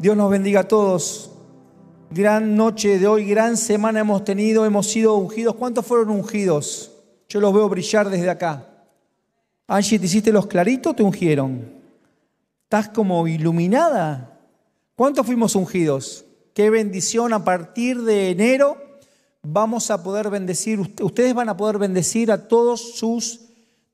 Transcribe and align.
Dios 0.00 0.16
nos 0.16 0.30
bendiga 0.30 0.60
a 0.60 0.68
todos. 0.68 1.30
Gran 2.10 2.56
noche 2.56 2.98
de 2.98 3.06
hoy, 3.06 3.26
gran 3.26 3.58
semana 3.58 4.00
hemos 4.00 4.24
tenido, 4.24 4.64
hemos 4.64 4.86
sido 4.86 5.16
ungidos. 5.16 5.56
¿Cuántos 5.56 5.84
fueron 5.84 6.08
ungidos? 6.08 6.90
Yo 7.28 7.38
los 7.38 7.52
veo 7.52 7.68
brillar 7.68 8.08
desde 8.08 8.30
acá. 8.30 8.66
Angie, 9.68 9.98
¿te 9.98 10.06
hiciste 10.06 10.32
los 10.32 10.46
claritos? 10.46 10.96
¿Te 10.96 11.02
ungieron? 11.02 11.70
¿Estás 12.62 12.88
como 12.88 13.28
iluminada? 13.28 14.40
¿Cuántos 14.96 15.26
fuimos 15.26 15.54
ungidos? 15.54 16.24
Qué 16.54 16.70
bendición 16.70 17.34
a 17.34 17.44
partir 17.44 18.00
de 18.00 18.30
enero 18.30 18.78
vamos 19.42 19.90
a 19.90 20.02
poder 20.02 20.30
bendecir, 20.30 20.80
ustedes 20.80 21.34
van 21.34 21.50
a 21.50 21.56
poder 21.58 21.76
bendecir 21.76 22.32
a 22.32 22.48
todos 22.48 22.96
sus 22.96 23.40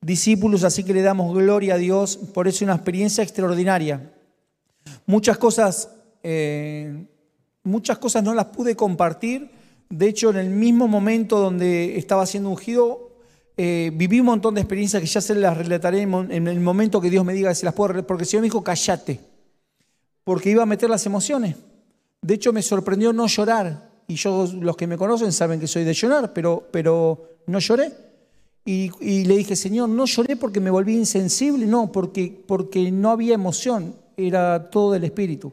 discípulos, 0.00 0.62
así 0.62 0.84
que 0.84 0.95
le 0.95 1.02
damos 1.02 1.34
gloria 1.34 1.75
a 1.75 1.79
Dios, 1.79 2.16
por 2.16 2.46
eso 2.46 2.64
una 2.64 2.75
experiencia 2.75 3.25
extraordinaria. 3.25 4.12
Muchas 5.04 5.38
cosas, 5.38 5.91
eh, 6.29 7.07
muchas 7.62 7.98
cosas 7.98 8.25
no 8.25 8.35
las 8.35 8.46
pude 8.46 8.75
compartir, 8.75 9.48
de 9.89 10.08
hecho 10.08 10.30
en 10.30 10.39
el 10.39 10.50
mismo 10.50 10.89
momento 10.89 11.39
donde 11.39 11.96
estaba 11.96 12.26
siendo 12.26 12.50
ungido, 12.50 13.12
eh, 13.57 13.93
viví 13.94 14.18
un 14.18 14.26
montón 14.26 14.57
de 14.57 14.61
experiencias 14.61 15.00
que 15.00 15.07
ya 15.07 15.21
se 15.21 15.36
las 15.36 15.57
relataré 15.57 16.02
en 16.02 16.49
el 16.49 16.58
momento 16.58 17.00
que 17.00 17.11
Dios 17.11 17.25
me 17.25 17.32
diga 17.32 17.54
se 17.54 17.64
las 17.64 17.75
puedo, 17.75 18.04
porque 18.04 18.25
el 18.25 18.29
Señor 18.29 18.43
me 18.43 18.46
dijo, 18.46 18.64
callate, 18.64 19.21
porque 20.25 20.50
iba 20.50 20.64
a 20.64 20.66
meter 20.66 20.90
las 20.90 21.07
emociones. 21.07 21.54
De 22.21 22.35
hecho 22.35 22.52
me 22.52 22.61
sorprendió 22.61 23.13
no 23.13 23.29
llorar, 23.29 23.88
y 24.08 24.16
yo, 24.16 24.49
los 24.61 24.77
que 24.77 24.88
me 24.88 24.99
conocen 24.99 25.30
saben 25.30 25.61
que 25.61 25.68
soy 25.68 25.85
de 25.85 25.94
llorar, 25.94 26.32
pero, 26.32 26.66
pero 26.72 27.38
no 27.46 27.61
lloré. 27.61 27.93
Y, 28.64 28.90
le 29.24 29.36
dije, 29.36 29.54
Señor, 29.54 29.88
no 29.90 30.07
lloré 30.07 30.35
porque 30.35 30.58
me 30.58 30.71
volví 30.71 30.96
insensible, 30.96 31.66
no, 31.66 31.93
porque, 31.93 32.42
porque 32.48 32.91
no 32.91 33.12
había 33.12 33.34
emoción, 33.34 33.94
era 34.16 34.70
todo 34.70 34.91
del 34.91 35.05
Espíritu. 35.05 35.52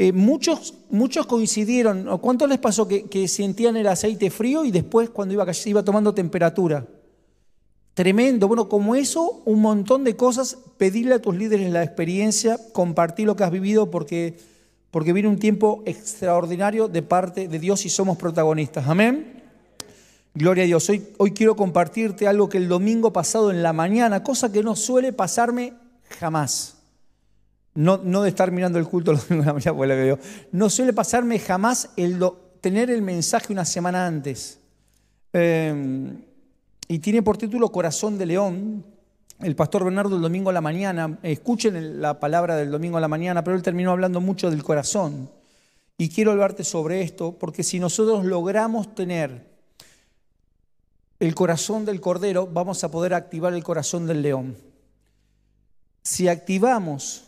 Eh, 0.00 0.12
muchos, 0.12 0.74
muchos 0.90 1.26
coincidieron, 1.26 2.18
¿cuánto 2.18 2.46
les 2.46 2.58
pasó 2.58 2.86
que, 2.86 3.26
sentían 3.26 3.76
el 3.76 3.88
aceite 3.88 4.30
frío 4.30 4.64
y 4.64 4.70
después 4.70 5.10
cuando 5.10 5.34
iba, 5.34 5.44
iba 5.64 5.82
tomando 5.82 6.14
temperatura? 6.14 6.86
Tremendo, 7.94 8.46
bueno, 8.46 8.68
como 8.68 8.94
eso, 8.94 9.42
un 9.44 9.60
montón 9.60 10.04
de 10.04 10.14
cosas, 10.14 10.56
pedirle 10.76 11.14
a 11.14 11.20
tus 11.20 11.36
líderes 11.36 11.72
la 11.72 11.82
experiencia, 11.82 12.60
compartir 12.72 13.26
lo 13.26 13.34
que 13.34 13.42
has 13.42 13.50
vivido 13.50 13.90
porque 13.90 14.38
porque 14.90 15.12
viene 15.12 15.28
un 15.28 15.38
tiempo 15.38 15.82
extraordinario 15.84 16.88
de 16.88 17.02
parte 17.02 17.48
de 17.48 17.58
Dios 17.58 17.84
y 17.84 17.90
somos 17.90 18.16
protagonistas. 18.16 18.86
Amén. 18.86 19.42
Gloria 20.32 20.64
a 20.64 20.66
Dios. 20.66 20.88
Hoy, 20.88 21.08
hoy 21.18 21.32
quiero 21.32 21.56
compartirte 21.56 22.26
algo 22.26 22.48
que 22.48 22.58
el 22.58 22.68
domingo 22.68 23.12
pasado 23.12 23.50
en 23.50 23.62
la 23.62 23.72
mañana, 23.72 24.22
cosa 24.22 24.50
que 24.50 24.62
no 24.62 24.76
suele 24.76 25.12
pasarme 25.12 25.74
jamás. 26.18 26.77
No, 27.74 27.98
no 27.98 28.22
de 28.22 28.30
estar 28.30 28.50
mirando 28.50 28.78
el 28.78 28.86
culto 28.86 29.12
los 29.14 29.28
domingos 29.28 29.44
de 29.44 29.52
la 29.52 29.54
mañana, 29.54 29.76
pues 29.76 29.90
que 29.90 30.02
digo. 30.02 30.18
No 30.52 30.70
suele 30.70 30.92
pasarme 30.92 31.38
jamás 31.38 31.90
el 31.96 32.22
tener 32.60 32.90
el 32.90 33.02
mensaje 33.02 33.52
una 33.52 33.64
semana 33.64 34.06
antes. 34.06 34.58
Eh, 35.32 36.14
y 36.88 36.98
tiene 37.00 37.22
por 37.22 37.36
título 37.36 37.70
Corazón 37.70 38.16
de 38.16 38.26
León 38.26 38.84
el 39.40 39.54
pastor 39.54 39.84
Bernardo 39.84 40.16
el 40.16 40.22
domingo 40.22 40.50
a 40.50 40.52
la 40.52 40.60
mañana, 40.60 41.18
escuchen 41.22 42.00
la 42.00 42.18
palabra 42.18 42.56
del 42.56 42.70
domingo 42.70 42.98
a 42.98 43.00
la 43.00 43.08
mañana, 43.08 43.44
pero 43.44 43.56
él 43.56 43.62
terminó 43.62 43.92
hablando 43.92 44.20
mucho 44.20 44.50
del 44.50 44.64
corazón. 44.64 45.30
Y 45.96 46.08
quiero 46.08 46.32
hablarte 46.32 46.64
sobre 46.64 47.02
esto, 47.02 47.36
porque 47.38 47.62
si 47.62 47.78
nosotros 47.78 48.24
logramos 48.24 48.94
tener 48.94 49.46
el 51.20 51.34
corazón 51.34 51.84
del 51.84 52.00
cordero, 52.00 52.48
vamos 52.48 52.82
a 52.82 52.90
poder 52.90 53.14
activar 53.14 53.54
el 53.54 53.62
corazón 53.62 54.06
del 54.06 54.22
león. 54.22 54.56
Si 56.02 56.28
activamos 56.28 57.27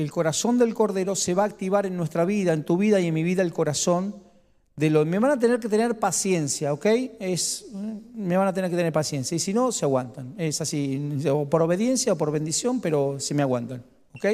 el 0.00 0.10
corazón 0.10 0.58
del 0.58 0.74
cordero, 0.74 1.14
se 1.14 1.34
va 1.34 1.42
a 1.42 1.46
activar 1.46 1.86
en 1.86 1.96
nuestra 1.96 2.24
vida, 2.24 2.52
en 2.52 2.64
tu 2.64 2.76
vida 2.76 3.00
y 3.00 3.06
en 3.06 3.14
mi 3.14 3.22
vida 3.22 3.42
el 3.42 3.52
corazón 3.52 4.14
me 4.78 5.18
van 5.18 5.32
a 5.32 5.38
tener 5.38 5.58
que 5.58 5.68
tener 5.68 5.98
paciencia, 5.98 6.72
¿ok? 6.72 6.86
Es, 7.18 7.66
me 8.14 8.36
van 8.36 8.46
a 8.46 8.52
tener 8.52 8.70
que 8.70 8.76
tener 8.76 8.92
paciencia. 8.92 9.34
Y 9.34 9.38
si 9.40 9.52
no, 9.52 9.72
se 9.72 9.84
aguantan. 9.84 10.34
Es 10.38 10.60
así, 10.60 11.18
o 11.30 11.46
por 11.46 11.62
obediencia 11.62 12.12
o 12.12 12.16
por 12.16 12.30
bendición, 12.30 12.80
pero 12.80 13.18
se 13.18 13.34
me 13.34 13.42
aguantan, 13.42 13.84
¿ok? 14.14 14.26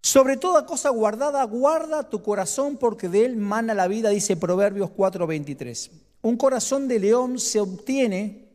Sobre 0.00 0.36
toda 0.36 0.66
cosa 0.66 0.90
guardada, 0.90 1.44
guarda 1.44 2.10
tu 2.10 2.22
corazón 2.22 2.76
porque 2.76 3.08
de 3.08 3.24
él 3.24 3.36
mana 3.36 3.74
la 3.74 3.88
vida, 3.88 4.10
dice 4.10 4.36
Proverbios 4.36 4.90
4:23. 4.90 5.90
Un 6.22 6.36
corazón 6.36 6.88
de 6.88 6.98
león 6.98 7.38
se 7.38 7.60
obtiene 7.60 8.48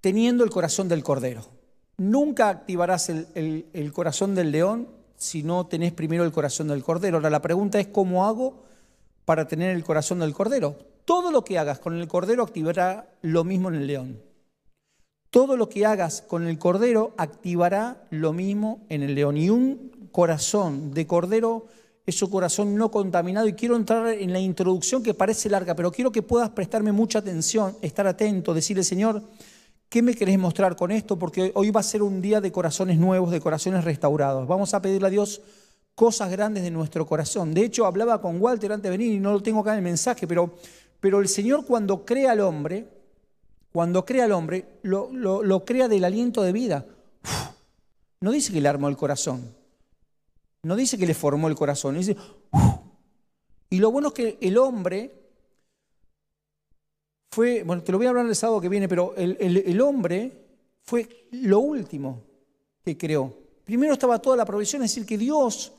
teniendo 0.00 0.44
el 0.44 0.50
corazón 0.50 0.88
del 0.88 1.04
cordero. 1.04 1.59
Nunca 2.00 2.48
activarás 2.48 3.10
el, 3.10 3.92
corazón 3.92 4.34
del 4.34 4.50
león 4.50 4.88
si 5.16 5.42
no 5.42 5.66
tenés 5.66 5.92
primero 5.92 6.24
el 6.24 6.32
corazón 6.32 6.68
del 6.68 6.82
cordero. 6.82 7.18
Ahora 7.18 7.28
la 7.28 7.42
pregunta 7.42 7.78
es, 7.78 7.88
¿cómo 7.88 8.26
hago? 8.26 8.64
para 9.26 9.46
tener 9.46 9.76
el 9.76 9.84
corazón 9.84 10.18
del 10.18 10.32
cordero. 10.32 10.76
Todo 11.04 11.30
lo 11.30 11.44
que 11.44 11.58
hagas 11.58 11.78
con 11.78 11.94
el 11.94 12.08
cordero 12.08 12.42
activará 12.42 13.08
lo 13.22 13.44
mismo 13.44 13.68
en 13.68 13.74
el 13.76 13.86
león. 13.86 14.20
Todo 15.30 15.56
lo 15.56 15.68
que 15.68 15.86
hagas 15.86 16.22
con 16.22 16.48
el 16.48 16.58
cordero 16.58 17.14
activará 17.16 18.02
lo 18.10 18.32
mismo 18.32 18.84
en 18.88 19.02
el 19.02 19.14
león. 19.14 19.36
Y 19.36 19.50
un 19.50 20.08
corazón 20.10 20.92
de 20.92 21.06
cordero 21.06 21.66
es 22.06 22.20
un 22.22 22.30
corazón 22.30 22.74
no 22.74 22.90
contaminado. 22.90 23.46
Y 23.46 23.52
quiero 23.52 23.76
entrar 23.76 24.08
en 24.08 24.32
la 24.32 24.40
introducción 24.40 25.02
que 25.02 25.14
parece 25.14 25.48
larga, 25.48 25.76
pero 25.76 25.92
quiero 25.92 26.10
que 26.10 26.22
puedas 26.22 26.50
prestarme 26.50 26.90
mucha 26.90 27.20
atención, 27.20 27.76
estar 27.82 28.06
atento, 28.08 28.52
decirle, 28.52 28.82
Señor, 28.82 29.22
¿qué 29.90 30.02
me 30.02 30.14
querés 30.14 30.38
mostrar 30.38 30.76
con 30.76 30.92
esto? 30.92 31.18
Porque 31.18 31.52
hoy 31.54 31.70
va 31.70 31.80
a 31.80 31.82
ser 31.82 32.02
un 32.02 32.22
día 32.22 32.40
de 32.40 32.50
corazones 32.50 32.96
nuevos, 32.96 33.30
de 33.30 33.40
corazones 33.40 33.84
restaurados. 33.84 34.46
Vamos 34.46 34.72
a 34.72 34.80
pedirle 34.80 35.08
a 35.08 35.10
Dios 35.10 35.42
cosas 35.94 36.30
grandes 36.30 36.62
de 36.62 36.70
nuestro 36.70 37.04
corazón. 37.04 37.52
De 37.52 37.64
hecho, 37.64 37.84
hablaba 37.84 38.22
con 38.22 38.40
Walter 38.40 38.72
antes 38.72 38.84
de 38.84 38.96
venir 38.96 39.12
y 39.12 39.20
no 39.20 39.32
lo 39.32 39.42
tengo 39.42 39.60
acá 39.60 39.72
en 39.72 39.78
el 39.78 39.84
mensaje, 39.84 40.26
pero, 40.26 40.54
pero 41.00 41.20
el 41.20 41.28
Señor 41.28 41.66
cuando 41.66 42.06
crea 42.06 42.30
al 42.30 42.40
hombre, 42.40 42.88
cuando 43.72 44.04
crea 44.04 44.24
al 44.24 44.32
hombre, 44.32 44.78
lo, 44.82 45.10
lo, 45.12 45.64
crea 45.64 45.88
del 45.88 46.04
aliento 46.04 46.42
de 46.42 46.52
vida. 46.52 46.86
no 48.20 48.30
dice 48.30 48.52
que 48.52 48.60
le 48.60 48.68
armó 48.68 48.88
el 48.88 48.96
corazón, 48.96 49.54
no 50.62 50.76
dice 50.76 50.96
que 50.96 51.06
le 51.06 51.14
formó 51.14 51.48
el 51.48 51.56
corazón, 51.56 51.98
dice, 51.98 52.16
y 53.68 53.78
lo 53.78 53.90
bueno 53.90 54.08
es 54.08 54.14
que 54.14 54.38
el 54.40 54.56
hombre 54.56 55.19
fue, 57.30 57.62
bueno, 57.62 57.82
te 57.82 57.92
lo 57.92 57.98
voy 57.98 58.06
a 58.06 58.10
hablar 58.10 58.26
el 58.26 58.34
sábado 58.34 58.60
que 58.60 58.68
viene, 58.68 58.88
pero 58.88 59.14
el, 59.16 59.36
el 59.40 59.80
hombre 59.80 60.32
fue 60.82 61.28
lo 61.30 61.60
último 61.60 62.22
que 62.84 62.96
creó. 62.96 63.32
Primero 63.64 63.92
estaba 63.92 64.18
toda 64.18 64.36
la 64.36 64.44
provisión, 64.44 64.82
es 64.82 64.90
decir, 64.90 65.06
que 65.06 65.16
Dios 65.16 65.72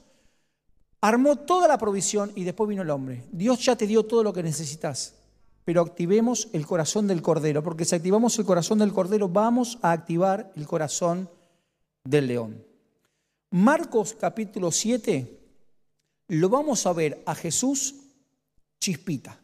armó 1.01 1.35
toda 1.35 1.67
la 1.67 1.78
provisión 1.78 2.31
y 2.35 2.44
después 2.44 2.69
vino 2.69 2.84
el 2.84 2.89
hombre. 2.89 3.25
Dios 3.31 3.66
ya 3.66 3.75
te 3.75 3.88
dio 3.88 4.06
todo 4.06 4.23
lo 4.23 4.31
que 4.31 4.44
necesitas, 4.44 5.16
pero 5.66 5.81
activemos 5.81 6.47
el 6.53 6.66
corazón 6.66 7.07
del 7.07 7.22
cordero, 7.22 7.62
porque 7.63 7.85
si 7.85 7.95
activamos 7.95 8.38
el 8.39 8.45
corazón 8.45 8.79
del 8.79 8.94
cordero 8.94 9.28
vamos 9.28 9.78
a 9.81 9.91
activar 9.91 10.53
el 10.56 10.68
corazón 10.68 11.29
del 12.06 12.28
león. 12.28 12.63
Marcos 13.50 14.16
capítulo 14.18 14.72
7 14.72 15.39
lo 16.29 16.47
vamos 16.47 16.85
a 16.85 16.94
ver 16.94 17.22
a 17.25 17.35
Jesús 17.35 17.95
chispita. 18.79 19.41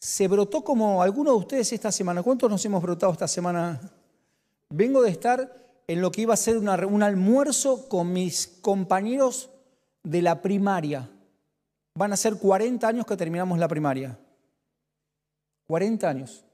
Se 0.00 0.26
brotó 0.26 0.64
como 0.64 1.02
algunos 1.02 1.34
de 1.34 1.38
ustedes 1.38 1.72
esta 1.72 1.92
semana. 1.92 2.22
¿Cuántos 2.22 2.50
nos 2.50 2.64
hemos 2.64 2.82
brotado 2.82 3.12
esta 3.12 3.28
semana? 3.28 3.80
Vengo 4.70 5.02
de 5.02 5.10
estar 5.10 5.54
en 5.86 6.00
lo 6.00 6.10
que 6.10 6.22
iba 6.22 6.34
a 6.34 6.38
ser 6.38 6.56
un 6.56 7.02
almuerzo 7.02 7.88
con 7.88 8.12
mis 8.12 8.46
compañeros 8.62 9.50
de 10.02 10.22
la 10.22 10.40
primaria. 10.40 11.10
Van 11.94 12.12
a 12.12 12.16
ser 12.16 12.36
40 12.36 12.88
años 12.88 13.06
que 13.06 13.16
terminamos 13.16 13.58
la 13.58 13.68
primaria. 13.68 14.18
40 15.66 16.08
años. 16.08 16.44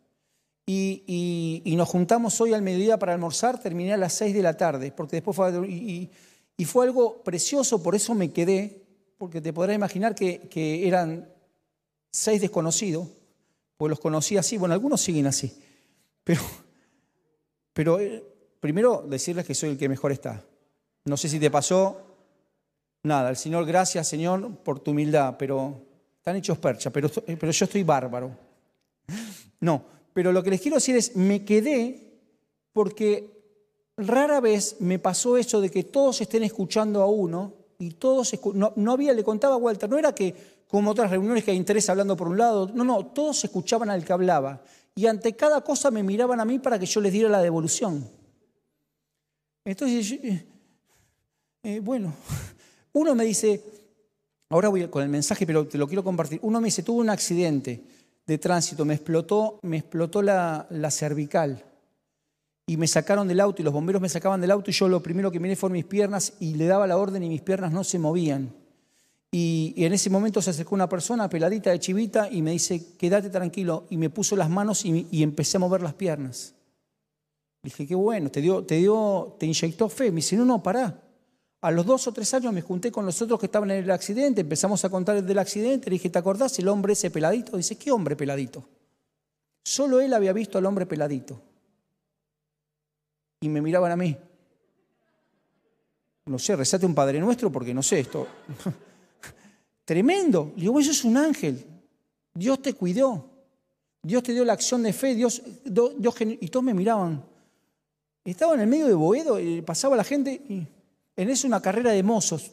Y, 0.68 1.62
nos 1.76 1.88
juntamos 1.88 2.40
hoy 2.40 2.52
al 2.52 2.62
mediodía 2.62 2.98
para 2.98 3.12
almorzar, 3.12 3.60
terminé 3.60 3.92
a 3.92 3.96
las 3.96 4.14
6 4.14 4.34
de 4.34 4.42
la 4.42 4.56
tarde, 4.56 4.90
porque 4.90 5.16
después 5.16 5.38
y, 5.68 6.64
fue 6.64 6.86
algo 6.86 7.22
precioso, 7.22 7.82
por 7.82 7.94
eso 7.94 8.14
me 8.14 8.32
quedé, 8.32 8.82
porque 9.16 9.40
te 9.40 9.52
podrás 9.52 9.76
imaginar 9.76 10.14
que, 10.14 10.88
eran 10.88 11.28
seis 12.10 12.40
desconocidos, 12.40 13.08
pues 13.76 13.90
los 13.90 14.00
conocí 14.00 14.36
así, 14.36 14.56
bueno, 14.56 14.74
algunos 14.74 15.00
siguen 15.00 15.26
así, 15.26 15.52
pero, 16.24 16.40
pero 17.72 18.00
eh, 18.00 18.24
primero 18.60 19.04
decirles 19.06 19.44
que 19.44 19.54
soy 19.54 19.70
el 19.70 19.78
que 19.78 19.88
mejor 19.88 20.12
está. 20.12 20.44
No 21.04 21.16
sé 21.16 21.28
si 21.28 21.38
te 21.38 21.50
pasó, 21.50 22.00
nada. 23.02 23.30
El 23.30 23.36
Señor, 23.36 23.64
gracias 23.64 24.08
Señor 24.08 24.56
por 24.58 24.80
tu 24.80 24.90
humildad, 24.90 25.36
pero 25.38 25.80
están 26.16 26.36
hechos 26.36 26.58
percha, 26.58 26.90
pero, 26.90 27.08
pero 27.08 27.52
yo 27.52 27.64
estoy 27.64 27.82
bárbaro. 27.82 28.36
No, 29.60 29.84
pero 30.12 30.32
lo 30.32 30.42
que 30.42 30.50
les 30.50 30.60
quiero 30.60 30.76
decir 30.76 30.96
es, 30.96 31.14
me 31.16 31.44
quedé 31.44 32.20
porque 32.72 33.36
rara 33.96 34.40
vez 34.40 34.76
me 34.80 34.98
pasó 34.98 35.36
eso 35.36 35.60
de 35.60 35.70
que 35.70 35.84
todos 35.84 36.20
estén 36.20 36.42
escuchando 36.42 37.02
a 37.02 37.06
uno 37.06 37.54
y 37.78 37.90
todos, 37.92 38.32
no, 38.54 38.72
no 38.76 38.92
había, 38.92 39.12
le 39.12 39.24
contaba 39.24 39.56
Walter, 39.56 39.88
no 39.88 39.98
era 39.98 40.14
que 40.14 40.34
como 40.68 40.90
otras 40.90 41.10
reuniones 41.10 41.44
que 41.44 41.50
hay 41.52 41.56
interés 41.56 41.88
hablando 41.88 42.16
por 42.16 42.28
un 42.28 42.38
lado, 42.38 42.70
no, 42.74 42.84
no, 42.84 43.06
todos 43.06 43.44
escuchaban 43.44 43.90
al 43.90 44.04
que 44.04 44.12
hablaba 44.12 44.62
y 44.94 45.06
ante 45.06 45.36
cada 45.36 45.60
cosa 45.60 45.90
me 45.90 46.02
miraban 46.02 46.40
a 46.40 46.44
mí 46.44 46.58
para 46.58 46.78
que 46.78 46.86
yo 46.86 47.00
les 47.00 47.12
diera 47.12 47.28
la 47.28 47.42
devolución. 47.42 48.08
Entonces, 49.64 50.18
eh, 51.62 51.80
bueno, 51.80 52.14
Uno 52.92 53.14
me 53.14 53.24
dice, 53.24 53.62
ahora 54.48 54.70
voy 54.70 54.88
con 54.88 55.02
el 55.02 55.10
mensaje, 55.10 55.46
pero 55.46 55.68
te 55.68 55.76
lo 55.76 55.86
quiero 55.86 56.02
compartir. 56.02 56.38
Uno 56.42 56.62
me 56.62 56.68
dice, 56.68 56.82
tuve 56.82 57.02
un 57.02 57.10
accidente 57.10 57.84
de 58.26 58.38
tránsito, 58.38 58.86
me 58.86 58.94
explotó, 58.94 59.58
me 59.62 59.76
explotó 59.76 60.22
la 60.22 60.90
cervical 60.90 61.62
y 62.68 62.76
me 62.76 62.88
sacaron 62.88 63.28
del 63.28 63.38
auto 63.38 63.62
y 63.62 63.64
los 63.64 63.72
bomberos 63.72 64.02
me 64.02 64.08
sacaban 64.08 64.40
del 64.40 64.50
auto 64.50 64.70
y 64.70 64.74
yo 64.74 64.88
lo 64.88 65.00
primero 65.00 65.30
que 65.30 65.38
miré 65.38 65.54
fueron 65.54 65.74
mis 65.74 65.84
piernas 65.84 66.32
y 66.40 66.54
le 66.54 66.66
daba 66.66 66.86
la 66.88 66.98
orden 66.98 67.22
y 67.22 67.28
mis 67.28 67.40
piernas 67.40 67.72
no 67.72 67.84
se 67.84 67.98
movían. 68.00 68.52
Y, 69.30 69.74
en 69.76 69.92
ese 69.92 70.10
momento 70.10 70.42
se 70.42 70.50
acercó 70.50 70.74
una 70.74 70.88
persona 70.88 71.28
peladita 71.28 71.70
de 71.70 71.78
chivita 71.78 72.28
y 72.30 72.42
me 72.42 72.52
dice, 72.52 72.94
quédate 72.96 73.30
tranquilo. 73.30 73.84
Y 73.90 73.96
me 73.98 74.10
puso 74.10 74.34
las 74.34 74.48
manos 74.50 74.84
y, 74.84 75.22
empecé 75.22 75.58
a 75.58 75.60
mover 75.60 75.82
las 75.82 75.94
piernas. 75.94 76.54
dije, 77.62 77.86
qué 77.86 77.94
bueno, 77.94 78.30
te, 78.30 78.40
dio, 78.40 78.64
te, 78.64 78.76
dio, 78.76 79.36
te 79.38 79.46
inyectó 79.46 79.88
fe. 79.88 80.10
Me 80.10 80.16
dice, 80.16 80.36
no, 80.36 80.44
no, 80.44 80.62
pará. 80.62 81.02
A 81.60 81.70
los 81.70 81.84
dos 81.84 82.06
o 82.06 82.12
tres 82.12 82.32
años 82.34 82.52
me 82.52 82.62
junté 82.62 82.90
con 82.90 83.04
los 83.04 83.20
otros 83.20 83.38
que 83.38 83.46
estaban 83.46 83.70
en 83.70 83.84
el 83.84 83.90
accidente, 83.90 84.42
empezamos 84.42 84.84
a 84.84 84.88
contar 84.88 85.16
el 85.16 85.26
del 85.26 85.38
accidente. 85.38 85.90
Le 85.90 85.94
dije, 85.94 86.10
¿te 86.10 86.18
acordás 86.18 86.58
el 86.58 86.68
hombre 86.68 86.94
ese 86.94 87.10
peladito? 87.10 87.56
Dice, 87.56 87.76
¿qué 87.76 87.90
hombre 87.90 88.16
peladito? 88.16 88.68
Solo 89.64 90.00
él 90.00 90.14
había 90.14 90.32
visto 90.32 90.58
al 90.58 90.66
hombre 90.66 90.86
peladito 90.86 91.42
y 93.40 93.48
me 93.48 93.60
miraban 93.60 93.92
a 93.92 93.96
mí. 93.96 94.16
No 96.26 96.38
sé, 96.38 96.56
rezate 96.56 96.86
un 96.86 96.94
Padre 96.94 97.20
Nuestro 97.20 97.50
porque 97.52 97.72
no 97.72 97.82
sé 97.82 98.00
esto. 98.00 98.26
Tremendo. 99.84 100.52
Le 100.56 100.62
digo, 100.62 100.80
eso 100.80 100.90
es 100.90 101.04
un 101.04 101.16
ángel. 101.16 101.64
Dios 102.34 102.60
te 102.60 102.74
cuidó. 102.74 103.30
Dios 104.02 104.22
te 104.22 104.32
dio 104.32 104.44
la 104.44 104.52
acción 104.52 104.82
de 104.82 104.92
fe. 104.92 105.14
Dios, 105.14 105.42
y 105.64 106.48
todos 106.48 106.64
me 106.64 106.74
miraban. 106.74 107.24
Estaba 108.24 108.54
en 108.54 108.60
el 108.60 108.66
medio 108.66 108.86
de 108.88 108.94
Boedo, 108.94 109.38
y 109.38 109.62
pasaba 109.62 109.96
la 109.96 110.02
gente, 110.02 110.42
en 110.48 111.30
eso 111.30 111.46
una 111.46 111.62
carrera 111.62 111.92
de 111.92 112.02
mozos. 112.02 112.50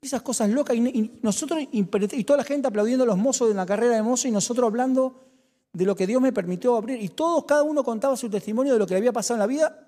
Esas 0.00 0.22
cosas 0.22 0.48
locas. 0.50 0.76
Y, 0.76 1.18
nosotros, 1.22 1.60
y 1.72 2.24
toda 2.24 2.36
la 2.36 2.44
gente 2.44 2.68
aplaudiendo 2.68 3.02
a 3.02 3.06
los 3.08 3.18
mozos 3.18 3.48
de 3.48 3.54
la 3.54 3.66
carrera 3.66 3.96
de 3.96 4.02
mozos 4.02 4.26
y 4.26 4.30
nosotros 4.30 4.68
hablando 4.68 5.26
de 5.76 5.84
lo 5.84 5.94
que 5.94 6.06
Dios 6.06 6.22
me 6.22 6.32
permitió 6.32 6.74
abrir. 6.74 7.02
Y 7.02 7.10
todos, 7.10 7.44
cada 7.44 7.62
uno 7.62 7.84
contaba 7.84 8.16
su 8.16 8.30
testimonio 8.30 8.72
de 8.72 8.78
lo 8.78 8.86
que 8.86 8.94
le 8.94 8.98
había 8.98 9.12
pasado 9.12 9.34
en 9.36 9.40
la 9.40 9.46
vida 9.46 9.86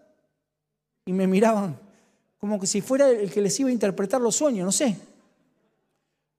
y 1.07 1.15
me 1.15 1.27
miraban 1.27 1.79
como 2.37 2.61
que 2.61 2.67
si 2.67 2.83
fuera 2.83 3.09
el 3.09 3.31
que 3.31 3.41
les 3.41 3.59
iba 3.59 3.71
a 3.71 3.73
interpretar 3.73 4.21
los 4.21 4.37
sueños, 4.37 4.67
no 4.67 4.73
sé. 4.73 4.97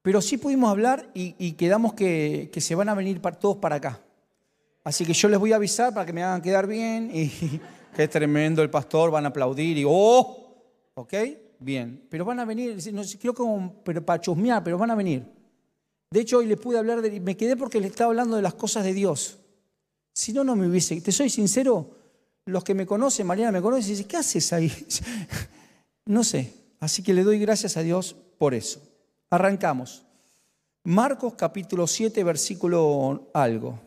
Pero 0.03 0.21
sí 0.21 0.37
pudimos 0.37 0.69
hablar 0.69 1.09
y, 1.15 1.53
quedamos 1.53 1.93
que, 1.93 2.51
se 2.55 2.75
van 2.75 2.89
a 2.89 2.93
venir 2.93 3.19
todos 3.39 3.57
para 3.57 3.77
acá. 3.77 3.99
Así 4.83 5.03
que 5.03 5.13
yo 5.13 5.27
les 5.27 5.39
voy 5.39 5.51
a 5.51 5.55
avisar 5.55 5.93
para 5.93 6.05
que 6.05 6.13
me 6.13 6.23
hagan 6.23 6.41
quedar 6.41 6.67
bien 6.67 7.09
y 7.11 7.29
qué 7.95 8.07
tremendo 8.07 8.61
el 8.61 8.69
pastor, 8.69 9.09
van 9.09 9.25
a 9.25 9.29
aplaudir 9.29 9.77
y 9.77 9.83
¡oh! 9.85 10.45
¿Ok? 10.93 11.13
Bien. 11.59 12.05
Pero 12.07 12.23
van 12.23 12.39
a 12.39 12.45
venir, 12.45 12.77
no 12.93 13.01
creo 13.19 13.33
como 13.33 13.73
pero 13.83 14.05
para 14.05 14.21
chusmear, 14.21 14.63
pero 14.63 14.77
van 14.77 14.91
a 14.91 14.95
venir. 14.95 15.38
De 16.11 16.21
hecho, 16.21 16.39
hoy 16.39 16.47
les 16.47 16.59
pude 16.59 16.77
hablar 16.77 17.01
de, 17.01 17.19
me 17.19 17.37
quedé 17.37 17.55
porque 17.55 17.79
les 17.79 17.91
estaba 17.91 18.09
hablando 18.09 18.35
de 18.35 18.41
las 18.41 18.55
cosas 18.55 18.83
de 18.83 18.93
Dios. 18.93 19.37
Si 20.11 20.33
no, 20.33 20.43
no 20.43 20.55
me 20.55 20.67
hubiese, 20.67 20.99
te 21.01 21.11
soy 21.11 21.29
sincero, 21.29 21.95
los 22.45 22.63
que 22.63 22.73
me 22.73 22.87
conocen, 22.87 23.27
Mariana 23.27 23.51
me 23.51 23.61
conoce 23.61 23.87
y 23.87 23.91
dice, 23.91 24.05
¿qué 24.05 24.17
haces 24.17 24.51
ahí? 24.53 24.71
no 26.05 26.23
sé. 26.23 26.53
Así 26.79 27.03
que 27.03 27.13
le 27.13 27.23
doy 27.23 27.39
gracias 27.39 27.77
a 27.77 27.83
Dios 27.83 28.15
por 28.37 28.53
eso. 28.53 28.81
Arrancamos. 29.29 30.03
Marcos 30.83 31.35
capítulo 31.35 31.85
7, 31.85 32.23
versículo 32.23 33.29
algo. 33.33 33.79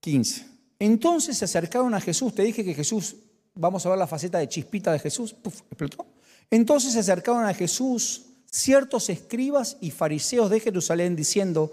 15. 0.00 0.46
Entonces 0.78 1.36
se 1.36 1.44
acercaron 1.44 1.92
a 1.94 2.00
Jesús. 2.00 2.34
Te 2.34 2.42
dije 2.42 2.64
que 2.64 2.74
Jesús, 2.74 3.16
vamos 3.54 3.84
a 3.84 3.90
ver 3.90 3.98
la 3.98 4.06
faceta 4.06 4.38
de 4.38 4.48
chispita 4.48 4.92
de 4.92 5.00
Jesús. 5.00 5.34
Puf, 5.34 5.62
explotó. 5.62 6.06
Entonces 6.50 6.92
se 6.92 7.00
acercaron 7.00 7.44
a 7.44 7.52
Jesús 7.52 8.25
ciertos 8.56 9.10
escribas 9.10 9.76
y 9.80 9.90
fariseos 9.90 10.50
de 10.50 10.60
Jerusalén 10.60 11.16
diciendo, 11.16 11.72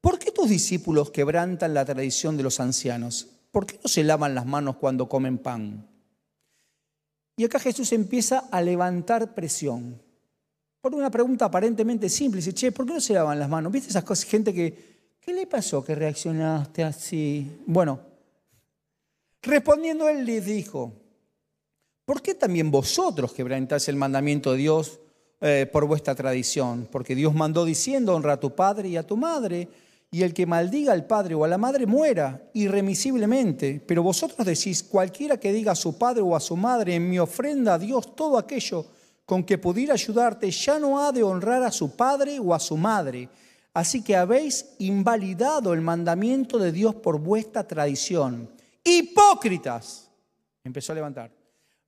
¿por 0.00 0.18
qué 0.18 0.30
tus 0.30 0.48
discípulos 0.48 1.10
quebrantan 1.10 1.74
la 1.74 1.84
tradición 1.84 2.36
de 2.36 2.42
los 2.42 2.60
ancianos? 2.60 3.28
¿por 3.50 3.66
qué 3.66 3.78
no 3.82 3.88
se 3.88 4.04
lavan 4.04 4.34
las 4.34 4.46
manos 4.46 4.76
cuando 4.76 5.08
comen 5.08 5.38
pan? 5.38 5.86
Y 7.36 7.44
acá 7.44 7.58
Jesús 7.58 7.92
empieza 7.92 8.48
a 8.50 8.60
levantar 8.60 9.34
presión. 9.34 10.00
Por 10.80 10.94
una 10.94 11.10
pregunta 11.10 11.46
aparentemente 11.46 12.08
simple, 12.08 12.38
dice, 12.38 12.54
che, 12.54 12.72
¿por 12.72 12.86
qué 12.86 12.94
no 12.94 13.00
se 13.00 13.14
lavan 13.14 13.38
las 13.38 13.48
manos? 13.48 13.72
¿Viste 13.72 13.90
esas 13.90 14.04
cosas, 14.04 14.24
gente 14.26 14.52
que, 14.52 15.16
¿qué 15.20 15.32
le 15.32 15.46
pasó 15.46 15.84
que 15.84 15.94
reaccionaste 15.94 16.84
así? 16.84 17.62
Bueno, 17.66 18.00
respondiendo 19.42 20.08
él 20.08 20.24
les 20.24 20.44
dijo, 20.44 20.92
¿por 22.04 22.22
qué 22.22 22.34
también 22.34 22.70
vosotros 22.70 23.32
quebrantáis 23.32 23.88
el 23.88 23.96
mandamiento 23.96 24.52
de 24.52 24.58
Dios 24.58 25.00
eh, 25.40 25.68
por 25.72 25.86
vuestra 25.86 26.14
tradición? 26.14 26.88
Porque 26.90 27.14
Dios 27.14 27.34
mandó 27.34 27.64
diciendo, 27.64 28.14
honra 28.14 28.34
a 28.34 28.40
tu 28.40 28.54
padre 28.54 28.88
y 28.88 28.96
a 28.96 29.06
tu 29.06 29.16
madre 29.16 29.68
y 30.12 30.22
el 30.22 30.34
que 30.34 30.46
maldiga 30.46 30.92
al 30.92 31.06
padre 31.06 31.34
o 31.34 31.44
a 31.44 31.48
la 31.48 31.58
madre 31.58 31.86
muera 31.86 32.50
irremisiblemente. 32.52 33.80
Pero 33.86 34.02
vosotros 34.02 34.44
decís, 34.44 34.82
cualquiera 34.82 35.38
que 35.38 35.52
diga 35.52 35.72
a 35.72 35.76
su 35.76 35.96
padre 35.96 36.22
o 36.22 36.34
a 36.34 36.40
su 36.40 36.56
madre, 36.56 36.96
en 36.96 37.08
mi 37.08 37.18
ofrenda 37.18 37.74
a 37.74 37.78
Dios 37.78 38.16
todo 38.16 38.36
aquello 38.36 38.86
con 39.24 39.44
que 39.44 39.58
pudiera 39.58 39.94
ayudarte, 39.94 40.50
ya 40.50 40.80
no 40.80 41.00
ha 41.00 41.12
de 41.12 41.22
honrar 41.22 41.62
a 41.62 41.70
su 41.70 41.94
padre 41.94 42.40
o 42.40 42.52
a 42.52 42.58
su 42.58 42.76
madre. 42.76 43.28
Así 43.72 44.02
que 44.02 44.16
habéis 44.16 44.74
invalidado 44.78 45.72
el 45.72 45.80
mandamiento 45.80 46.58
de 46.58 46.72
Dios 46.72 46.96
por 46.96 47.20
vuestra 47.20 47.62
tradición. 47.66 48.50
Hipócritas. 48.82 50.10
Empezó 50.64 50.90
a 50.90 50.96
levantar. 50.96 51.39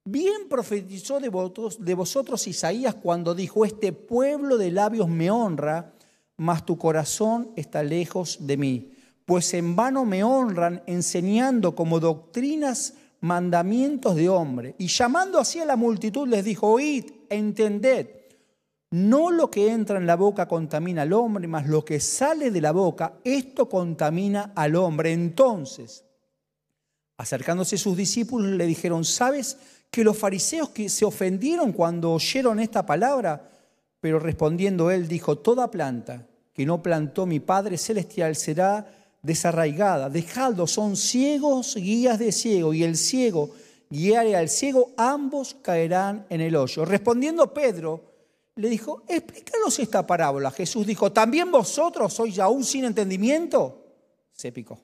Bien 0.04 0.48
profetizó 0.48 1.20
de 1.20 1.28
vosotros, 1.28 1.84
de 1.84 1.94
vosotros 1.94 2.46
Isaías 2.48 2.96
cuando 2.96 3.34
dijo, 3.34 3.64
este 3.64 3.92
pueblo 3.92 4.58
de 4.58 4.72
labios 4.72 5.08
me 5.08 5.30
honra, 5.30 5.94
mas 6.36 6.66
tu 6.66 6.76
corazón 6.76 7.52
está 7.56 7.84
lejos 7.84 8.38
de 8.40 8.56
mí. 8.56 8.92
Pues 9.24 9.54
en 9.54 9.76
vano 9.76 10.04
me 10.04 10.24
honran 10.24 10.82
enseñando 10.86 11.76
como 11.76 12.00
doctrinas 12.00 12.94
mandamientos 13.20 14.16
de 14.16 14.28
hombre. 14.28 14.74
Y 14.78 14.88
llamando 14.88 15.38
así 15.38 15.60
a 15.60 15.64
la 15.64 15.76
multitud 15.76 16.26
les 16.26 16.44
dijo, 16.44 16.66
oíd, 16.66 17.04
entended, 17.30 18.08
no 18.90 19.30
lo 19.30 19.50
que 19.50 19.70
entra 19.70 19.98
en 19.98 20.06
la 20.06 20.16
boca 20.16 20.48
contamina 20.48 21.02
al 21.02 21.12
hombre, 21.12 21.46
mas 21.46 21.68
lo 21.68 21.84
que 21.84 22.00
sale 22.00 22.50
de 22.50 22.60
la 22.60 22.72
boca, 22.72 23.20
esto 23.22 23.68
contamina 23.68 24.52
al 24.56 24.74
hombre. 24.74 25.12
Entonces, 25.12 26.04
acercándose 27.16 27.78
sus 27.78 27.96
discípulos, 27.96 28.50
le 28.50 28.66
dijeron, 28.66 29.04
¿sabes 29.04 29.56
que 29.92 30.02
los 30.02 30.16
fariseos 30.16 30.70
que 30.70 30.88
se 30.88 31.04
ofendieron 31.04 31.72
cuando 31.72 32.12
oyeron 32.14 32.58
esta 32.58 32.84
palabra? 32.84 33.50
Pero 34.00 34.18
respondiendo 34.18 34.90
él 34.90 35.06
dijo, 35.06 35.36
toda 35.38 35.70
planta 35.70 36.26
que 36.54 36.64
no 36.64 36.82
plantó 36.82 37.26
mi 37.26 37.40
Padre 37.40 37.76
Celestial 37.76 38.34
será 38.34 38.86
desarraigada. 39.20 40.08
Dejadlo, 40.08 40.66
son 40.66 40.96
ciegos 40.96 41.76
guías 41.76 42.18
de 42.18 42.32
ciego, 42.32 42.72
y 42.72 42.84
el 42.84 42.96
ciego 42.96 43.50
guiaré 43.90 44.34
al 44.34 44.48
ciego, 44.48 44.92
ambos 44.96 45.54
caerán 45.60 46.26
en 46.30 46.40
el 46.40 46.56
hoyo. 46.56 46.86
Respondiendo 46.86 47.52
Pedro, 47.52 48.02
le 48.56 48.70
dijo, 48.70 49.02
explícanos 49.06 49.78
esta 49.78 50.06
parábola. 50.06 50.50
Jesús 50.50 50.86
dijo, 50.86 51.12
¿también 51.12 51.50
vosotros 51.52 52.14
sois 52.14 52.38
aún 52.38 52.64
sin 52.64 52.86
entendimiento? 52.86 53.84
Se 54.32 54.52
picó. 54.52 54.80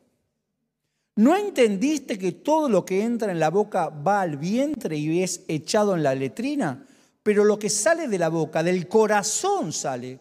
¿No 1.18 1.36
entendiste 1.36 2.18
que 2.18 2.32
todo 2.32 2.68
lo 2.68 2.84
que 2.84 3.02
entra 3.02 3.30
en 3.30 3.38
la 3.38 3.50
boca 3.50 3.88
va 3.88 4.22
al 4.22 4.36
vientre 4.36 4.96
y 4.96 5.22
es 5.22 5.44
echado 5.48 5.94
en 5.94 6.02
la 6.02 6.14
letrina? 6.14 6.84
pero 7.28 7.44
lo 7.44 7.58
que 7.58 7.68
sale 7.68 8.08
de 8.08 8.18
la 8.18 8.30
boca, 8.30 8.62
del 8.62 8.88
corazón 8.88 9.70
sale. 9.70 10.18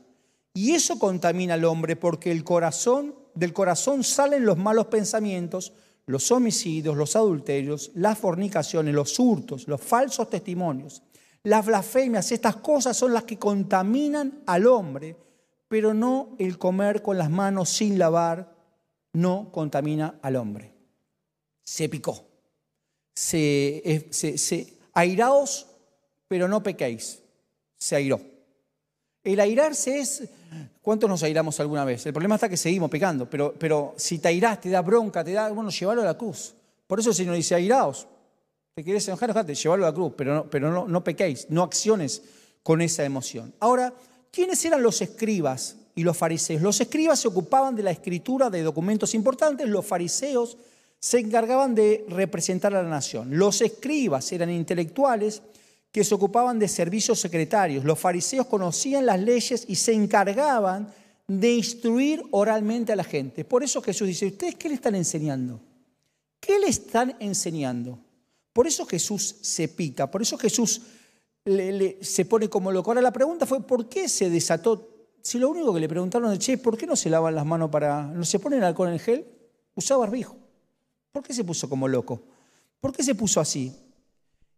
Y 0.54 0.74
eso 0.74 1.00
contamina 1.00 1.54
al 1.54 1.64
hombre 1.64 1.96
porque 1.96 2.34
el 2.34 2.44
corazón, 2.44 3.16
del 3.34 3.54
corazón 3.54 4.04
salen 4.04 4.46
los 4.46 4.58
malos 4.58 4.88
pensamientos, 4.88 5.72
los 6.06 6.30
homicidios, 6.34 6.98
los 6.98 7.16
adulterios, 7.16 7.92
las 7.96 8.18
fornicaciones, 8.18 8.94
los 8.94 9.18
hurtos, 9.20 9.70
los 9.70 9.80
falsos 9.80 10.30
testimonios, 10.30 11.02
las 11.44 11.66
blasfemias. 11.66 12.34
Estas 12.34 12.58
cosas 12.58 12.98
son 12.98 13.14
las 13.14 13.24
que 13.24 13.40
contaminan 13.40 14.42
al 14.46 14.68
hombre, 14.68 15.16
pero 15.70 15.94
no 15.94 16.36
el 16.40 16.58
comer 16.58 17.02
con 17.02 17.18
las 17.18 17.30
manos 17.30 17.70
sin 17.70 17.98
lavar, 17.98 18.54
no 19.14 19.50
contamina 19.54 20.20
al 20.22 20.36
hombre. 20.36 20.77
Se 21.68 21.90
picó. 21.90 22.24
Se, 23.14 24.08
se, 24.10 24.38
se 24.38 24.74
airaos 24.94 25.68
pero 26.28 26.48
no 26.48 26.62
pequéis. 26.62 27.20
Se 27.78 27.96
airó. 27.96 28.20
El 29.24 29.40
airarse 29.40 30.00
es, 30.00 30.24
¿cuántos 30.82 31.10
nos 31.10 31.24
airamos 31.24 31.60
alguna 31.60 31.84
vez? 31.84 32.06
El 32.06 32.14
problema 32.14 32.36
está 32.36 32.48
que 32.48 32.58
seguimos 32.58 32.90
pecando, 32.90 33.30
pero, 33.30 33.54
pero 33.58 33.94
si 33.98 34.20
te 34.20 34.30
airás, 34.30 34.62
te 34.62 34.70
da 34.70 34.82
bronca, 34.82 35.24
te 35.24 35.34
da, 35.34 35.50
bueno, 35.50 35.70
llévalo 35.70 36.02
a 36.02 36.06
la 36.06 36.18
cruz. 36.18 36.56
Por 36.86 37.00
eso 37.00 37.10
el 37.10 37.16
Señor 37.16 37.36
dice, 37.36 37.56
airaos. 37.56 38.08
Te 38.74 38.84
querés 38.84 39.08
enojar, 39.08 39.30
enojate, 39.30 39.56
llévalo 39.56 39.86
a 39.86 39.90
la 39.90 39.94
cruz, 39.94 40.14
pero, 40.16 40.36
no, 40.36 40.50
pero 40.50 40.72
no, 40.72 40.88
no 40.88 41.04
pequéis, 41.04 41.48
no 41.50 41.64
acciones 41.64 42.22
con 42.64 42.82
esa 42.82 43.04
emoción. 43.04 43.54
Ahora, 43.60 43.94
¿quiénes 44.32 44.64
eran 44.64 44.84
los 44.84 45.02
escribas 45.02 45.78
y 45.96 46.04
los 46.04 46.16
fariseos? 46.16 46.62
Los 46.62 46.80
escribas 46.80 47.20
se 47.20 47.28
ocupaban 47.28 47.76
de 47.76 47.84
la 47.84 47.92
escritura 47.92 48.50
de 48.50 48.62
documentos 48.62 49.14
importantes, 49.14 49.68
los 49.68 49.86
fariseos 49.86 50.58
se 51.00 51.20
encargaban 51.20 51.76
de 51.76 52.06
representar 52.10 52.76
a 52.76 52.82
la 52.82 52.90
nación. 52.90 53.38
Los 53.38 53.62
escribas 53.62 54.32
eran 54.32 54.50
intelectuales 54.50 55.42
que 55.92 56.04
se 56.04 56.16
ocupaban 56.16 56.60
de 56.60 56.68
servicios 56.68 57.20
secretarios. 57.20 57.86
Los 57.86 58.00
fariseos 58.00 58.48
conocían 58.48 59.06
las 59.06 59.20
leyes 59.20 59.66
y 59.68 59.76
se 59.76 59.94
encargaban 59.94 60.94
de 61.28 61.54
instruir 61.54 62.24
oralmente 62.32 62.94
a 62.94 62.96
la 62.96 63.04
gente. 63.04 63.46
Por 63.46 63.64
eso 63.64 63.82
Jesús 63.82 64.08
dice, 64.08 64.28
¿ustedes 64.28 64.56
qué 64.56 64.70
le 64.70 64.76
están 64.76 64.96
enseñando? 64.96 65.60
¿Qué 66.40 66.60
le 66.60 66.68
están 66.68 67.16
enseñando? 67.20 68.00
Por 68.54 68.68
eso 68.68 68.86
Jesús 68.86 69.36
se 69.42 69.68
pica, 69.68 70.10
por 70.10 70.22
eso 70.22 70.38
Jesús 70.38 70.82
se 72.02 72.26
pone 72.26 72.50
como 72.50 72.72
loco. 72.72 72.92
Ahora 72.92 73.02
la 73.02 73.12
pregunta 73.12 73.46
fue, 73.46 73.62
¿por 73.62 73.88
qué 73.88 74.10
se 74.10 74.30
desató? 74.30 74.90
Si 75.22 75.38
lo 75.38 75.50
único 75.50 75.74
que 75.74 75.80
le 75.80 75.90
preguntaron 75.90 76.32
es, 76.32 76.40
che, 76.40 76.58
¿por 76.58 76.78
qué 76.78 76.88
no 76.88 76.96
se 76.96 77.10
lavan 77.10 77.36
las 77.36 77.46
manos 77.46 77.70
para... 77.70 78.04
¿No 78.04 78.24
se 78.24 78.40
ponen 78.40 78.64
alcohol 78.64 78.90
en 78.90 79.00
gel? 79.00 79.26
Usaba 79.76 80.02
barbijo. 80.02 80.47
¿Por 81.18 81.26
qué 81.26 81.34
se 81.34 81.44
puso 81.44 81.68
como 81.68 81.88
loco? 81.88 82.22
¿Por 82.80 82.96
qué 82.96 83.02
se 83.02 83.16
puso 83.16 83.42
así? 83.42 83.76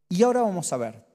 Y 0.09 0.23
ahora 0.23 0.41
vamos 0.41 0.73
a 0.73 0.75
ver. 0.75 1.05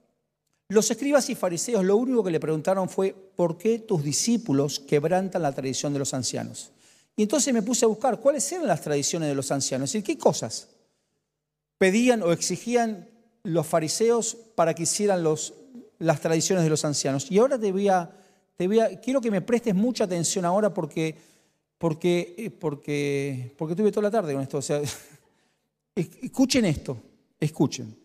Los 0.69 0.91
escribas 0.91 1.29
y 1.29 1.35
fariseos 1.35 1.85
lo 1.85 1.99
único 1.99 2.25
que 2.25 2.31
le 2.31 2.41
preguntaron 2.41 2.89
fue, 2.89 3.15
¿por 3.37 3.59
qué 3.59 3.79
tus 3.79 4.03
discípulos 4.03 4.81
quebrantan 4.81 5.43
la 5.43 5.53
tradición 5.53 5.93
de 5.93 5.99
los 5.99 6.15
ancianos? 6.15 6.73
Y 7.15 7.25
entonces 7.25 7.53
me 7.53 7.61
puse 7.61 7.85
a 7.85 7.89
buscar 7.89 8.21
cuáles 8.21 8.51
eran 8.53 8.67
las 8.67 8.81
tradiciones 8.81 9.29
de 9.29 9.35
los 9.35 9.53
ancianos, 9.53 9.91
es 9.91 9.93
decir, 9.93 10.17
qué 10.17 10.19
cosas 10.19 10.69
pedían 11.77 12.23
o 12.23 12.33
exigían 12.33 13.07
los 13.43 13.67
fariseos 13.67 14.39
para 14.55 14.73
que 14.73 14.85
hicieran 14.85 15.23
las 15.99 16.21
tradiciones 16.23 16.65
de 16.65 16.71
los 16.71 16.87
ancianos. 16.87 17.31
Y 17.31 17.37
ahora 17.37 17.59
te 17.59 17.71
voy 17.71 17.89
a, 17.89 18.11
te 18.57 18.67
voy 18.67 18.81
a, 18.81 18.99
quiero 18.99 19.21
que 19.21 19.31
me 19.31 19.43
prestes 19.43 19.75
mucha 19.75 20.05
atención 20.05 20.47
ahora 20.47 20.73
porque, 20.73 21.15
porque, 21.77 22.35
eh, 22.39 22.51
porque, 22.51 23.55
porque 23.59 23.77
tuve 23.77 23.93
toda 23.93 24.05
la 24.05 24.11
tarde 24.11 24.33
con 24.33 24.41
esto. 24.41 24.57
O 24.57 24.63
sea, 24.63 24.81
escuchen 25.95 26.65
esto, 26.65 26.97
escuchen. 27.39 27.97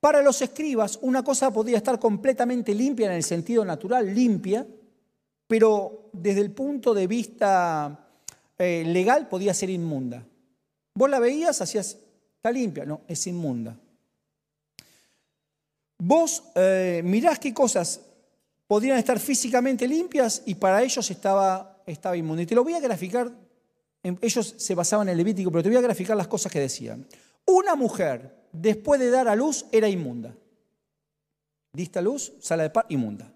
Para 0.00 0.22
los 0.22 0.40
escribas, 0.42 0.98
una 1.02 1.24
cosa 1.24 1.52
podía 1.52 1.78
estar 1.78 1.98
completamente 1.98 2.74
limpia 2.74 3.06
en 3.06 3.12
el 3.12 3.24
sentido 3.24 3.64
natural, 3.64 4.14
limpia, 4.14 4.66
pero 5.46 6.10
desde 6.12 6.40
el 6.40 6.52
punto 6.52 6.94
de 6.94 7.06
vista 7.06 8.08
eh, 8.58 8.84
legal 8.86 9.28
podía 9.28 9.54
ser 9.54 9.70
inmunda. 9.70 10.24
Vos 10.94 11.10
la 11.10 11.18
veías, 11.18 11.60
hacías, 11.60 11.98
está 12.36 12.52
limpia, 12.52 12.84
no, 12.84 13.00
es 13.08 13.26
inmunda. 13.26 13.76
Vos 15.98 16.44
eh, 16.54 17.02
mirás 17.04 17.40
qué 17.40 17.52
cosas 17.52 18.00
podrían 18.68 18.98
estar 18.98 19.18
físicamente 19.18 19.88
limpias 19.88 20.42
y 20.46 20.54
para 20.54 20.82
ellos 20.82 21.10
estaba, 21.10 21.82
estaba 21.86 22.16
inmunda. 22.16 22.42
Y 22.42 22.46
te 22.46 22.54
lo 22.54 22.62
voy 22.62 22.74
a 22.74 22.80
graficar, 22.80 23.32
ellos 24.02 24.54
se 24.56 24.74
basaban 24.74 25.08
en 25.08 25.12
el 25.12 25.18
Levítico, 25.18 25.50
pero 25.50 25.62
te 25.62 25.68
voy 25.68 25.78
a 25.78 25.82
graficar 25.82 26.16
las 26.16 26.28
cosas 26.28 26.52
que 26.52 26.60
decían. 26.60 27.06
Una 27.44 27.74
mujer 27.74 28.38
después 28.52 29.00
de 29.00 29.10
dar 29.10 29.28
a 29.28 29.36
luz, 29.36 29.66
era 29.72 29.88
inmunda. 29.88 30.34
Diste 31.72 31.98
a 31.98 32.02
luz, 32.02 32.32
sala 32.40 32.64
de 32.64 32.70
par, 32.70 32.86
inmunda. 32.88 33.32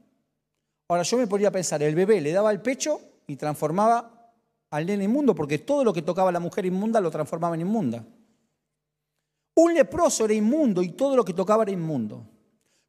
Ahora 0.88 1.02
yo 1.02 1.16
me 1.16 1.26
podría 1.26 1.50
pensar, 1.50 1.82
el 1.82 1.94
bebé 1.94 2.20
le 2.20 2.32
daba 2.32 2.50
el 2.50 2.60
pecho 2.60 3.00
y 3.26 3.36
transformaba 3.36 4.32
al 4.70 4.86
nene 4.86 5.04
inmundo, 5.04 5.34
porque 5.34 5.58
todo 5.58 5.84
lo 5.84 5.92
que 5.92 6.02
tocaba 6.02 6.32
la 6.32 6.40
mujer 6.40 6.66
inmunda 6.66 7.00
lo 7.00 7.10
transformaba 7.10 7.54
en 7.54 7.62
inmunda. 7.62 8.04
Un 9.54 9.74
leproso 9.74 10.24
era 10.24 10.34
inmundo 10.34 10.82
y 10.82 10.90
todo 10.90 11.14
lo 11.14 11.24
que 11.24 11.34
tocaba 11.34 11.62
era 11.62 11.72
inmundo. 11.72 12.26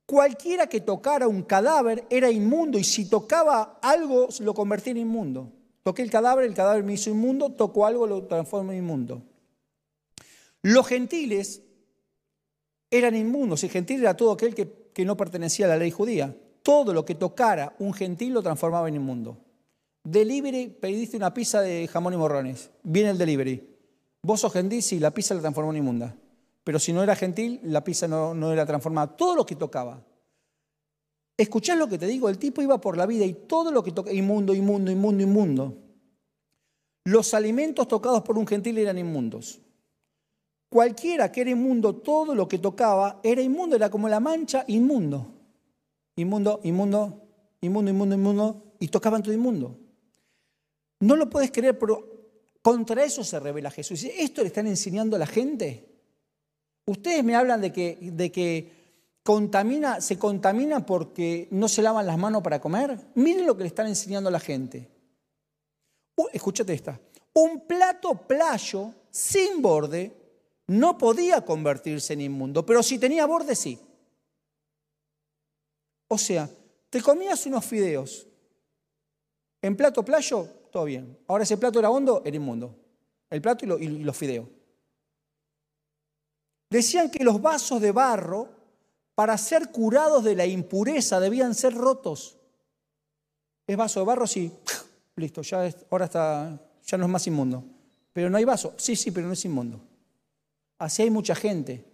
Cualquiera 0.05 0.67
que 0.67 0.81
tocara 0.81 1.27
un 1.27 1.43
cadáver 1.43 2.05
era 2.09 2.29
inmundo 2.29 2.77
y 2.77 2.83
si 2.83 3.09
tocaba 3.09 3.79
algo 3.81 4.27
lo 4.39 4.53
convertía 4.53 4.91
en 4.91 4.97
inmundo. 4.97 5.51
Toqué 5.83 6.01
el 6.01 6.09
cadáver, 6.09 6.45
el 6.45 6.53
cadáver 6.53 6.83
me 6.83 6.93
hizo 6.93 7.09
inmundo, 7.09 7.51
tocó 7.51 7.85
algo, 7.85 8.07
lo 8.07 8.23
transformó 8.23 8.71
en 8.71 8.79
inmundo. 8.79 9.21
Los 10.61 10.87
gentiles 10.87 11.61
eran 12.89 13.15
inmundos 13.15 13.63
y 13.63 13.69
gentil 13.69 13.99
era 14.01 14.15
todo 14.15 14.31
aquel 14.31 14.55
que, 14.55 14.91
que 14.93 15.03
no 15.03 15.17
pertenecía 15.17 15.65
a 15.65 15.69
la 15.69 15.77
ley 15.77 15.91
judía. 15.91 16.35
Todo 16.61 16.93
lo 16.93 17.03
que 17.03 17.15
tocara 17.15 17.75
un 17.79 17.93
gentil 17.93 18.33
lo 18.33 18.41
transformaba 18.41 18.87
en 18.87 18.95
inmundo. 18.95 19.37
Delivery, 20.05 20.67
pediste 20.67 21.17
una 21.17 21.33
pizza 21.33 21.61
de 21.61 21.87
jamón 21.87 22.13
y 22.13 22.17
morrones. 22.17 22.69
Viene 22.83 23.09
el 23.09 23.17
delivery. 23.17 23.69
Vos 24.21 24.39
sos 24.39 24.53
gentil, 24.53 24.81
sí, 24.81 24.99
la 24.99 25.11
pizza 25.11 25.33
la 25.33 25.41
transformó 25.41 25.71
en 25.71 25.77
inmunda. 25.77 26.15
Pero 26.63 26.79
si 26.79 26.93
no 26.93 27.03
era 27.03 27.15
gentil, 27.15 27.59
la 27.63 27.83
pizza 27.83 28.07
no, 28.07 28.33
no 28.33 28.53
era 28.53 28.65
transformada. 28.65 29.17
Todo 29.17 29.35
lo 29.35 29.45
que 29.45 29.57
tocaba. 29.57 30.01
Escuchás 31.37 31.77
lo 31.77 31.87
que 31.87 31.97
te 31.97 32.05
digo, 32.05 32.29
el 32.29 32.37
tipo 32.37 32.61
iba 32.61 32.79
por 32.79 32.95
la 32.97 33.05
vida 33.05 33.25
y 33.25 33.33
todo 33.33 33.71
lo 33.71 33.83
que 33.83 33.91
tocaba, 33.91 34.15
inmundo, 34.15 34.53
inmundo, 34.53 34.91
inmundo, 34.91 35.23
inmundo. 35.23 35.77
Los 37.05 37.33
alimentos 37.33 37.87
tocados 37.87 38.21
por 38.21 38.37
un 38.37 38.47
gentil 38.47 38.77
eran 38.77 38.97
inmundos. 38.97 39.59
Cualquiera 40.69 41.31
que 41.31 41.41
era 41.41 41.51
inmundo, 41.51 41.95
todo 41.95 42.33
lo 42.33 42.47
que 42.47 42.59
tocaba 42.59 43.19
era 43.23 43.41
inmundo, 43.41 43.75
era 43.75 43.89
como 43.89 44.07
la 44.07 44.19
mancha 44.19 44.63
inmundo. 44.67 45.27
Inmundo, 46.15 46.61
inmundo, 46.63 47.27
inmundo, 47.61 47.91
inmundo, 47.91 48.15
inmundo, 48.15 48.63
y 48.79 48.87
tocaban 48.87 49.21
todo 49.21 49.33
inmundo. 49.33 49.77
No 50.99 51.15
lo 51.15 51.29
puedes 51.29 51.51
creer, 51.51 51.77
pero 51.77 52.13
contra 52.61 53.03
eso 53.03 53.23
se 53.23 53.39
revela 53.39 53.71
Jesús. 53.71 54.03
¿Esto 54.03 54.41
le 54.41 54.47
están 54.47 54.67
enseñando 54.67 55.15
a 55.15 55.19
la 55.19 55.27
gente? 55.27 55.89
Ustedes 56.85 57.23
me 57.23 57.35
hablan 57.35 57.61
de 57.61 57.73
que, 57.73 57.97
de 58.01 58.31
que 58.31 58.82
contamina, 59.23 60.01
se 60.01 60.19
contamina 60.19 60.85
porque 60.85 61.47
no 61.51 61.67
se 61.67 61.81
lavan 61.81 62.05
las 62.05 62.17
manos 62.17 62.43
para 62.43 62.59
comer. 62.59 62.99
Miren 63.15 63.47
lo 63.47 63.55
que 63.55 63.63
le 63.63 63.69
están 63.69 63.87
enseñando 63.87 64.27
a 64.27 64.31
la 64.31 64.39
gente. 64.39 64.89
Uh, 66.15 66.27
escúchate 66.31 66.73
esta. 66.73 66.99
Un 67.33 67.65
plato 67.65 68.13
playo 68.13 68.93
sin 69.09 69.61
borde 69.61 70.15
no 70.67 70.97
podía 70.97 71.41
convertirse 71.41 72.13
en 72.13 72.21
inmundo, 72.21 72.65
pero 72.65 72.83
si 72.83 72.99
tenía 72.99 73.25
borde 73.25 73.55
sí. 73.55 73.79
O 76.09 76.17
sea, 76.17 76.49
te 76.89 77.01
comías 77.01 77.45
unos 77.47 77.65
fideos 77.65 78.27
en 79.61 79.77
plato 79.77 80.03
playo, 80.03 80.47
todo 80.71 80.83
bien. 80.83 81.17
Ahora 81.27 81.43
ese 81.43 81.57
plato 81.57 81.79
era 81.79 81.89
hondo, 81.89 82.21
era 82.25 82.35
inmundo. 82.35 82.75
El 83.29 83.41
plato 83.41 83.65
y, 83.65 83.83
y 83.83 83.87
los 84.03 84.15
fideos. 84.15 84.47
Decían 86.69 87.09
que 87.09 87.23
los 87.23 87.41
vasos 87.41 87.81
de 87.81 87.91
barro, 87.91 88.62
para 89.15 89.37
ser 89.37 89.71
curados 89.71 90.23
de 90.23 90.35
la 90.35 90.45
impureza, 90.45 91.19
debían 91.19 91.55
ser 91.55 91.73
rotos. 91.73 92.37
¿Es 93.67 93.77
vaso 93.77 93.99
de 93.99 94.05
barro? 94.05 94.27
Sí. 94.27 94.51
Listo, 95.15 95.41
ya 95.41 95.69
ahora 95.91 96.05
está, 96.05 96.59
ya 96.85 96.97
no 96.97 97.05
es 97.05 97.11
más 97.11 97.27
inmundo. 97.27 97.63
Pero 98.11 98.29
no 98.29 98.37
hay 98.37 98.45
vaso. 98.45 98.73
Sí, 98.77 98.95
sí, 98.95 99.11
pero 99.11 99.27
no 99.27 99.33
es 99.33 99.45
inmundo. 99.45 99.81
Así 100.77 101.03
hay 101.03 101.09
mucha 101.09 101.35
gente 101.35 101.85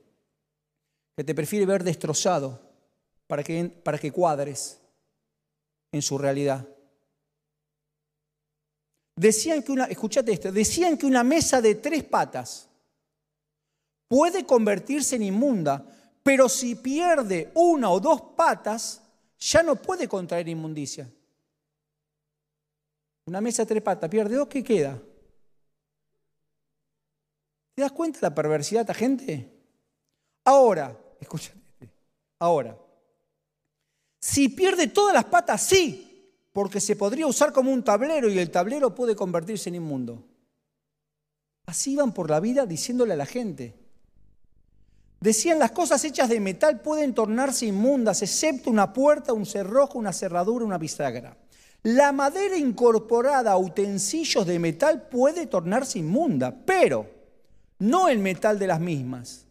que 1.15 1.23
te 1.23 1.35
prefiere 1.35 1.65
ver 1.65 1.83
destrozado 1.83 2.61
para 3.27 3.43
que, 3.43 3.65
para 3.65 3.97
que 3.97 4.11
cuadres 4.11 4.79
en 5.91 6.01
su 6.01 6.17
realidad. 6.17 6.67
Decían 9.15 9.61
que 9.61 9.71
una, 9.71 9.85
escúchate 9.85 10.31
esto, 10.31 10.51
decían 10.51 10.97
que 10.97 11.05
una 11.05 11.23
mesa 11.23 11.61
de 11.61 11.75
tres 11.75 12.05
patas 12.05 12.69
puede 14.07 14.45
convertirse 14.45 15.17
en 15.17 15.23
inmunda, 15.23 15.85
pero 16.23 16.49
si 16.49 16.75
pierde 16.75 17.51
una 17.55 17.89
o 17.89 17.99
dos 17.99 18.21
patas, 18.35 19.01
ya 19.39 19.63
no 19.63 19.75
puede 19.75 20.07
contraer 20.07 20.47
inmundicia. 20.47 21.09
Una 23.25 23.41
mesa 23.41 23.65
tres 23.65 23.81
patas, 23.81 24.09
pierde 24.09 24.35
dos, 24.35 24.47
¿qué 24.47 24.63
queda? 24.63 24.99
¿Te 27.75 27.81
das 27.81 27.91
cuenta 27.91 28.19
de 28.19 28.27
la 28.27 28.35
perversidad 28.35 28.81
de 28.81 28.91
esta 28.91 28.93
gente? 28.93 29.49
Ahora, 30.43 30.97
escúchate, 31.19 31.59
ahora, 32.39 32.77
si 34.19 34.49
pierde 34.49 34.87
todas 34.87 35.13
las 35.13 35.25
patas, 35.25 35.63
sí, 35.63 36.09
porque 36.51 36.81
se 36.81 36.95
podría 36.95 37.27
usar 37.27 37.53
como 37.53 37.71
un 37.71 37.83
tablero 37.83 38.29
y 38.29 38.37
el 38.37 38.51
tablero 38.51 38.93
puede 38.93 39.15
convertirse 39.15 39.69
en 39.69 39.75
inmundo. 39.75 40.25
Así 41.65 41.93
iban 41.93 42.13
por 42.13 42.29
la 42.29 42.39
vida 42.39 42.65
diciéndole 42.65 43.13
a 43.13 43.17
la 43.17 43.25
gente. 43.25 43.78
Decían 45.19 45.59
las 45.59 45.71
cosas 45.71 46.03
hechas 46.05 46.29
de 46.29 46.39
metal 46.39 46.79
pueden 46.79 47.13
tornarse 47.13 47.65
inmundas, 47.65 48.21
excepto 48.21 48.69
una 48.69 48.93
puerta, 48.93 49.33
un 49.33 49.45
cerrojo, 49.45 49.99
una 49.99 50.13
cerradura, 50.13 50.63
una 50.65 50.77
bisagra. 50.77 51.35
La 51.83 52.11
madera 52.11 52.57
incorporada 52.57 53.51
a 53.51 53.57
utensilios 53.57 54.45
de 54.45 54.59
metal 54.59 55.07
puede 55.09 55.47
tornarse 55.47 55.99
inmunda, 55.99 56.55
pero 56.65 57.09
no 57.79 58.07
el 58.07 58.19
metal 58.19 58.59
de 58.59 58.67
las 58.67 58.79
mismas. 58.79 59.45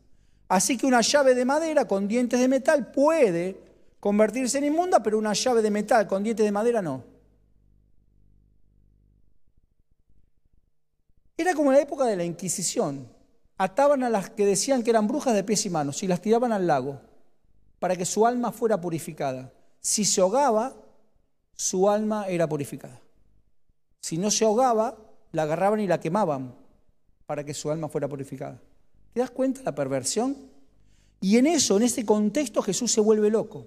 Así 0.49 0.79
que 0.79 0.87
una 0.87 1.03
llave 1.03 1.35
de 1.35 1.45
madera 1.45 1.87
con 1.87 2.09
dientes 2.09 2.41
de 2.41 2.49
metal 2.49 2.91
puede 2.91 3.61
convertirse 4.01 4.59
en 4.59 4.65
inmunda, 4.65 5.03
pero 5.03 5.19
una 5.19 5.35
llave 5.35 5.61
de 5.61 5.71
metal 5.71 6.07
con 6.07 6.23
dientes 6.23 6.45
de 6.45 6.53
madera 6.53 6.81
no. 6.81 7.05
Era 11.37 11.55
como 11.55 11.71
la 11.73 11.81
época 11.81 12.05
de 12.05 12.17
la 12.17 12.25
Inquisición. 12.25 13.18
Ataban 13.59 14.05
a 14.05 14.09
las 14.09 14.31
que 14.31 14.47
decían 14.47 14.83
que 14.83 14.91
eran 14.91 15.09
brujas 15.09 15.35
de 15.35 15.45
pies 15.45 15.67
y 15.67 15.71
manos 15.71 16.03
y 16.03 16.07
las 16.07 16.23
tiraban 16.23 16.53
al 16.53 16.67
lago 16.67 17.01
para 17.81 17.97
que 17.97 18.07
su 18.07 18.25
alma 18.25 18.53
fuera 18.53 18.81
purificada. 18.81 19.53
Si 19.81 20.05
se 20.05 20.21
ahogaba, 20.21 20.77
su 21.55 21.91
alma 21.91 22.29
era 22.29 22.49
purificada. 22.49 23.01
Si 24.01 24.17
no 24.17 24.31
se 24.31 24.45
ahogaba, 24.45 24.97
la 25.33 25.43
agarraban 25.43 25.81
y 25.81 25.89
la 25.89 25.99
quemaban 25.99 26.55
para 27.27 27.45
que 27.45 27.53
su 27.53 27.71
alma 27.71 27.89
fuera 27.89 28.09
purificada. 28.09 28.61
¿Te 29.13 29.21
das 29.21 29.31
cuenta 29.31 29.59
de 29.59 29.65
la 29.65 29.75
perversión? 29.75 30.37
Y 31.21 31.37
en 31.37 31.49
eso, 31.49 31.77
en 31.77 31.83
ese 31.83 32.07
contexto, 32.07 32.63
Jesús 32.63 32.93
se 32.93 33.01
vuelve 33.01 33.29
loco. 33.29 33.67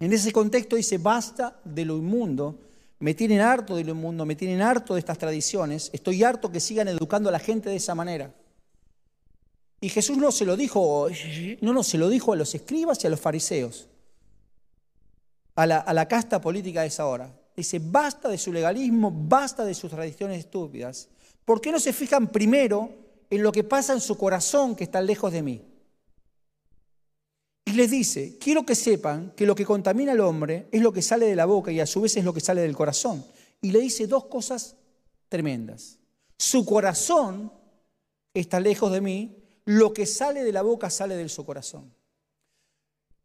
En 0.00 0.12
ese 0.12 0.32
contexto 0.32 0.74
dice, 0.74 0.98
basta 0.98 1.60
de 1.64 1.84
lo 1.84 1.96
inmundo, 1.96 2.58
me 2.98 3.14
tienen 3.14 3.40
harto 3.40 3.76
de 3.76 3.84
lo 3.84 3.92
inmundo, 3.92 4.26
me 4.26 4.34
tienen 4.34 4.60
harto 4.60 4.94
de 4.94 5.00
estas 5.00 5.18
tradiciones, 5.18 5.90
estoy 5.92 6.24
harto 6.24 6.50
que 6.50 6.58
sigan 6.58 6.88
educando 6.88 7.28
a 7.28 7.32
la 7.32 7.38
gente 7.38 7.68
de 7.68 7.76
esa 7.76 7.94
manera. 7.94 8.34
Y 9.80 9.88
Jesús 9.88 10.18
no 10.18 10.30
se 10.30 10.44
lo 10.44 10.56
dijo, 10.56 11.08
no, 11.62 11.72
no, 11.72 11.82
se 11.82 11.96
lo 11.96 12.08
dijo 12.08 12.32
a 12.32 12.36
los 12.36 12.54
escribas 12.54 13.02
y 13.02 13.06
a 13.06 13.10
los 13.10 13.20
fariseos, 13.20 13.88
a 15.54 15.66
la, 15.66 15.78
a 15.78 15.94
la 15.94 16.06
casta 16.06 16.40
política 16.40 16.82
de 16.82 16.88
esa 16.88 17.06
hora. 17.06 17.34
Dice, 17.56 17.78
basta 17.82 18.28
de 18.28 18.36
su 18.36 18.52
legalismo, 18.52 19.10
basta 19.10 19.64
de 19.64 19.74
sus 19.74 19.90
tradiciones 19.90 20.38
estúpidas. 20.40 21.08
¿Por 21.44 21.60
qué 21.60 21.72
no 21.72 21.80
se 21.80 21.92
fijan 21.92 22.28
primero 22.28 22.90
en 23.30 23.42
lo 23.42 23.52
que 23.52 23.64
pasa 23.64 23.94
en 23.94 24.00
su 24.00 24.18
corazón 24.18 24.76
que 24.76 24.84
está 24.84 25.00
lejos 25.00 25.32
de 25.32 25.42
mí? 25.42 25.62
Y 27.64 27.72
les 27.72 27.90
dice, 27.90 28.36
quiero 28.38 28.66
que 28.66 28.74
sepan 28.74 29.32
que 29.36 29.46
lo 29.46 29.54
que 29.54 29.64
contamina 29.64 30.12
al 30.12 30.20
hombre 30.20 30.68
es 30.72 30.82
lo 30.82 30.92
que 30.92 31.02
sale 31.02 31.26
de 31.26 31.36
la 31.36 31.46
boca 31.46 31.70
y 31.70 31.80
a 31.80 31.86
su 31.86 32.00
vez 32.00 32.16
es 32.16 32.24
lo 32.24 32.34
que 32.34 32.40
sale 32.40 32.62
del 32.62 32.76
corazón. 32.76 33.24
Y 33.62 33.70
le 33.70 33.80
dice 33.80 34.06
dos 34.06 34.24
cosas 34.26 34.76
tremendas. 35.28 35.98
Su 36.36 36.64
corazón 36.64 37.52
está 38.34 38.58
lejos 38.58 38.90
de 38.90 39.00
mí, 39.00 39.39
lo 39.70 39.94
que 39.94 40.04
sale 40.04 40.42
de 40.42 40.52
la 40.52 40.62
boca 40.62 40.90
sale 40.90 41.14
de 41.14 41.28
su 41.28 41.46
corazón. 41.46 41.94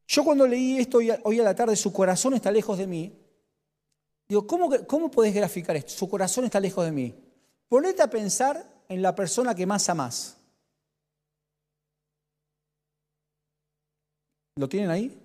Yo 0.07 0.23
cuando 0.23 0.45
leí 0.45 0.77
esto 0.77 0.99
hoy 1.23 1.39
a 1.39 1.43
la 1.43 1.55
tarde, 1.55 1.75
su 1.75 1.91
corazón 1.91 2.35
está 2.35 2.51
lejos 2.51 2.77
de 2.77 2.85
mí, 2.85 3.17
digo, 4.27 4.45
¿cómo, 4.45 4.69
cómo 4.85 5.09
podés 5.09 5.33
graficar 5.33 5.75
esto? 5.75 5.93
Su 5.93 6.07
corazón 6.07 6.45
está 6.45 6.59
lejos 6.59 6.85
de 6.85 6.91
mí. 6.91 7.15
Ponete 7.67 8.03
a 8.03 8.09
pensar 8.11 8.63
en 8.87 9.01
la 9.01 9.15
persona 9.15 9.55
que 9.55 9.65
más 9.65 9.89
amás. 9.89 10.37
¿Lo 14.57 14.69
tienen 14.69 14.91
ahí? 14.91 15.19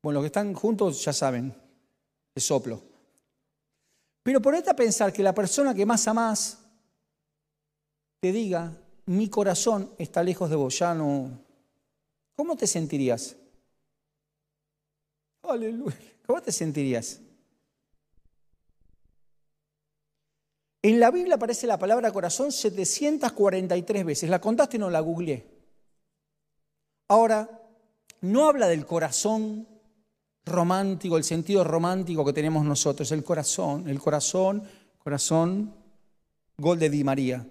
Bueno, 0.00 0.18
los 0.18 0.22
que 0.22 0.28
están 0.28 0.54
juntos 0.54 1.04
ya 1.04 1.12
saben, 1.12 1.52
es 2.36 2.44
soplo. 2.44 2.80
Pero 4.22 4.40
ponete 4.40 4.70
a 4.70 4.76
pensar 4.76 5.12
que 5.12 5.24
la 5.24 5.34
persona 5.34 5.74
que 5.74 5.84
más 5.84 6.06
amás 6.06 6.60
te 8.20 8.30
diga, 8.30 8.76
mi 9.10 9.28
corazón 9.28 9.92
está 9.98 10.22
lejos 10.22 10.48
de 10.50 10.54
vos, 10.54 10.78
ya 10.78 10.94
no... 10.94 11.42
¿Cómo 12.36 12.56
te 12.56 12.68
sentirías? 12.68 13.36
Aleluya. 15.42 15.96
¿Cómo 16.24 16.40
te 16.40 16.52
sentirías? 16.52 17.20
En 20.80 21.00
la 21.00 21.10
Biblia 21.10 21.34
aparece 21.34 21.66
la 21.66 21.76
palabra 21.76 22.12
corazón 22.12 22.52
743 22.52 24.04
veces. 24.04 24.30
¿La 24.30 24.40
contaste 24.40 24.76
o 24.76 24.80
no 24.80 24.90
la 24.90 25.00
googleé? 25.00 25.44
Ahora, 27.08 27.50
no 28.20 28.48
habla 28.48 28.68
del 28.68 28.86
corazón 28.86 29.66
romántico, 30.44 31.16
el 31.16 31.24
sentido 31.24 31.64
romántico 31.64 32.24
que 32.24 32.32
tenemos 32.32 32.64
nosotros, 32.64 33.10
el 33.10 33.24
corazón, 33.24 33.88
el 33.88 33.98
corazón, 33.98 34.62
corazón, 35.00 35.74
gol 36.56 36.78
de 36.78 36.90
Di 36.90 37.02
María, 37.02 37.44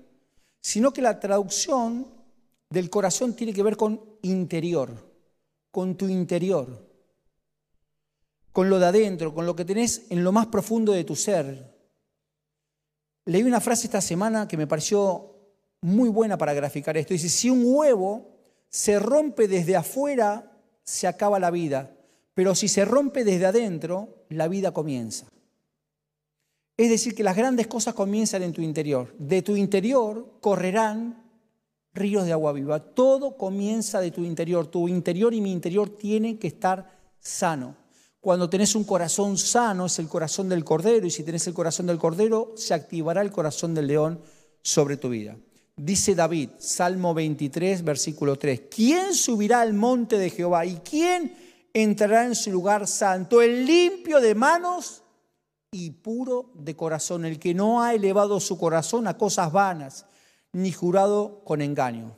sino 0.61 0.91
que 0.91 1.01
la 1.01 1.19
traducción 1.19 2.07
del 2.69 2.89
corazón 2.89 3.35
tiene 3.35 3.53
que 3.53 3.63
ver 3.63 3.77
con 3.77 4.01
interior, 4.21 4.89
con 5.71 5.95
tu 5.95 6.07
interior, 6.07 6.87
con 8.51 8.69
lo 8.69 8.79
de 8.79 8.85
adentro, 8.85 9.33
con 9.33 9.45
lo 9.45 9.55
que 9.55 9.65
tenés 9.65 10.03
en 10.09 10.23
lo 10.23 10.31
más 10.31 10.47
profundo 10.47 10.91
de 10.91 11.03
tu 11.03 11.15
ser, 11.15 11.79
Leí 13.29 13.43
una 13.43 13.61
frase 13.61 13.85
esta 13.85 14.01
semana 14.01 14.47
que 14.47 14.57
me 14.57 14.65
pareció 14.65 15.35
muy 15.81 16.09
buena 16.09 16.35
para 16.35 16.53
graficar 16.55 16.97
esto. 16.97 17.13
Dice, 17.13 17.29
si 17.29 17.51
un 17.51 17.61
huevo 17.63 18.39
se 18.69 18.97
rompe 18.97 19.47
desde 19.47 19.75
afuera, 19.75 20.51
se 20.83 21.05
acaba 21.05 21.37
la 21.37 21.51
vida, 21.51 21.95
pero 22.33 22.55
si 22.55 22.67
se 22.67 22.85
rompe 22.85 23.23
desde 23.23 23.45
adentro, 23.45 24.25
la 24.29 24.47
vida 24.47 24.71
comienza. 24.71 25.27
Es 26.79 26.89
decir, 26.89 27.13
que 27.13 27.23
las 27.23 27.35
grandes 27.35 27.67
cosas 27.67 27.93
comienzan 27.93 28.41
en 28.41 28.53
tu 28.53 28.61
interior. 28.61 29.13
De 29.19 29.41
tu 29.41 29.57
interior 29.57 30.37
correrán 30.39 31.29
ríos 31.93 32.23
de 32.23 32.31
agua 32.31 32.53
viva. 32.53 32.79
Todo 32.79 33.35
comienza 33.35 33.99
de 33.99 34.11
tu 34.11 34.23
interior. 34.23 34.67
Tu 34.67 34.87
interior 34.87 35.33
y 35.33 35.41
mi 35.41 35.51
interior 35.51 35.89
tienen 35.89 36.37
que 36.37 36.47
estar 36.47 36.89
sano. 37.19 37.75
Cuando 38.21 38.49
tenés 38.49 38.75
un 38.75 38.85
corazón 38.85 39.37
sano 39.37 39.87
es 39.87 39.99
el 39.99 40.07
corazón 40.07 40.47
del 40.47 40.63
cordero 40.63 41.05
y 41.05 41.11
si 41.11 41.23
tenés 41.23 41.45
el 41.47 41.53
corazón 41.53 41.85
del 41.85 41.97
cordero 41.97 42.53
se 42.55 42.73
activará 42.73 43.23
el 43.23 43.31
corazón 43.33 43.75
del 43.75 43.87
león 43.87 44.21
sobre 44.61 44.95
tu 44.95 45.09
vida. 45.09 45.35
Dice 45.75 46.15
David, 46.15 46.51
Salmo 46.59 47.13
23, 47.13 47.83
versículo 47.83 48.37
3, 48.37 48.61
¿quién 48.73 49.13
subirá 49.15 49.59
al 49.59 49.73
monte 49.73 50.17
de 50.17 50.29
Jehová 50.29 50.65
y 50.65 50.75
quién 50.75 51.35
entrará 51.73 52.25
en 52.25 52.35
su 52.35 52.51
lugar 52.51 52.87
santo? 52.87 53.41
El 53.41 53.65
limpio 53.65 54.21
de 54.21 54.33
manos 54.33 54.98
y 55.71 55.91
puro 55.91 56.51
de 56.55 56.75
corazón, 56.75 57.25
el 57.25 57.39
que 57.39 57.53
no 57.53 57.81
ha 57.81 57.93
elevado 57.93 58.39
su 58.39 58.57
corazón 58.57 59.07
a 59.07 59.17
cosas 59.17 59.51
vanas, 59.51 60.05
ni 60.51 60.71
jurado 60.71 61.43
con 61.43 61.61
engaño. 61.61 62.17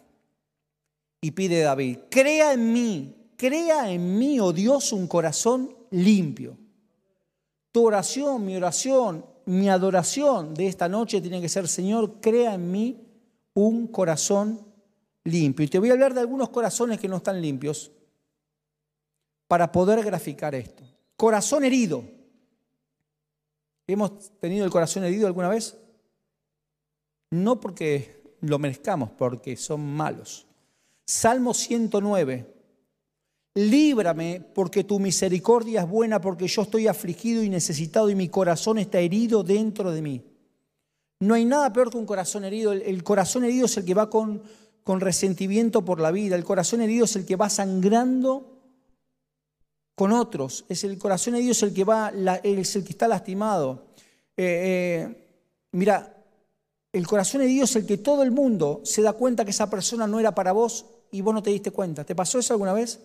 Y 1.21 1.31
pide 1.31 1.61
David, 1.61 1.99
crea 2.09 2.53
en 2.53 2.71
mí, 2.71 3.15
crea 3.37 3.91
en 3.91 4.17
mí, 4.17 4.39
oh 4.39 4.53
Dios, 4.53 4.93
un 4.93 5.07
corazón 5.07 5.75
limpio. 5.91 6.57
Tu 7.71 7.85
oración, 7.85 8.45
mi 8.45 8.55
oración, 8.55 9.25
mi 9.45 9.69
adoración 9.69 10.53
de 10.53 10.67
esta 10.67 10.87
noche 10.87 11.21
tiene 11.21 11.41
que 11.41 11.49
ser, 11.49 11.67
Señor, 11.67 12.19
crea 12.21 12.53
en 12.53 12.71
mí 12.71 13.01
un 13.53 13.87
corazón 13.87 14.65
limpio. 15.23 15.65
Y 15.65 15.69
te 15.69 15.79
voy 15.79 15.89
a 15.89 15.93
hablar 15.93 16.13
de 16.13 16.21
algunos 16.21 16.49
corazones 16.49 16.99
que 16.99 17.07
no 17.07 17.17
están 17.17 17.41
limpios 17.41 17.91
para 19.47 19.71
poder 19.71 20.03
graficar 20.03 20.55
esto. 20.55 20.83
Corazón 21.17 21.65
herido. 21.65 22.20
¿Hemos 23.93 24.32
tenido 24.39 24.65
el 24.65 24.71
corazón 24.71 25.04
herido 25.04 25.27
alguna 25.27 25.49
vez? 25.49 25.77
No 27.30 27.60
porque 27.60 28.36
lo 28.41 28.60
merezcamos, 28.60 29.12
porque 29.12 29.56
son 29.56 29.82
malos. 29.82 30.45
Salmo 31.06 31.54
109. 31.54 32.62
Líbrame 33.56 34.41
porque 34.54 34.84
tu 34.84 34.99
misericordia 34.99 35.82
es 35.82 35.89
buena, 35.89 36.21
porque 36.21 36.47
yo 36.47 36.62
estoy 36.62 36.88
afligido 36.88 37.43
y 37.43 37.49
necesitado 37.49 38.10
y 38.10 38.15
mi 38.15 38.30
corazón 38.30 38.77
está 38.77 38.99
herido 38.99 39.43
dentro 39.43 39.91
de 39.91 40.01
mí. 40.01 40.23
No 41.19 41.34
hay 41.34 41.45
nada 41.45 41.71
peor 41.73 41.91
que 41.91 41.97
un 41.97 42.06
corazón 42.06 42.45
herido. 42.45 42.71
El, 42.71 43.04
corazón 43.04 43.43
herido 43.43 43.65
es 43.65 43.77
el 43.77 43.86
que 43.86 43.93
va 43.93 44.10
con, 44.10 44.41
con 44.84 45.01
resentimiento 45.01 45.84
por 45.84 45.99
la 45.99 46.12
vida. 46.12 46.36
El 46.36 46.45
corazón 46.45 46.82
herido 46.82 47.06
es 47.06 47.15
el 47.15 47.25
que 47.25 47.36
va 47.36 47.49
sangrando 47.49 48.61
con 49.95 50.12
otros. 50.12 50.65
Es 50.69 50.84
el 50.84 50.97
corazón 50.97 51.36
herido 51.36 51.51
es 51.51 51.63
el 51.63 51.73
que 51.73 51.84
va, 51.84 52.12
es 52.43 52.75
el 52.75 52.84
que 52.84 52.91
está 52.91 53.08
lastimado. 53.08 53.88
Eh, 54.38 55.06
eh, 55.08 55.27
mira, 55.71 56.17
el 56.91 57.08
corazón 57.08 57.41
herido 57.41 57.65
es 57.65 57.75
el 57.75 57.86
que 57.86 57.97
todo 57.97 58.23
el 58.23 58.32
mundo 58.32 58.82
se 58.84 59.01
da 59.01 59.13
cuenta 59.13 59.45
que 59.45 59.51
esa 59.51 59.69
persona 59.69 60.08
no 60.08 60.19
era 60.19 60.34
para 60.34 60.51
vos 60.51 60.86
y 61.12 61.21
vos 61.21 61.34
no 61.34 61.43
te 61.43 61.49
diste 61.49 61.71
cuenta. 61.71 62.04
¿Te 62.04 62.15
pasó 62.15 62.39
eso 62.39 62.54
alguna 62.54 62.73
vez? 62.73 62.99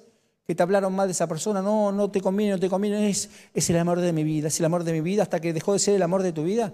que 0.46 0.54
te 0.54 0.62
hablaron 0.62 0.94
mal 0.94 1.08
de 1.08 1.12
esa 1.12 1.26
persona, 1.26 1.60
no, 1.60 1.90
no 1.90 2.08
te 2.08 2.20
conviene, 2.20 2.52
no 2.52 2.60
te 2.60 2.68
conviene, 2.68 3.10
es, 3.10 3.28
es 3.52 3.68
el 3.68 3.78
amor 3.78 4.00
de 4.00 4.12
mi 4.12 4.22
vida, 4.22 4.46
es 4.46 4.60
el 4.60 4.66
amor 4.66 4.84
de 4.84 4.92
mi 4.92 5.00
vida 5.00 5.24
hasta 5.24 5.40
que 5.40 5.52
dejó 5.52 5.72
de 5.72 5.80
ser 5.80 5.96
el 5.96 6.02
amor 6.02 6.22
de 6.22 6.32
tu 6.32 6.44
vida. 6.44 6.72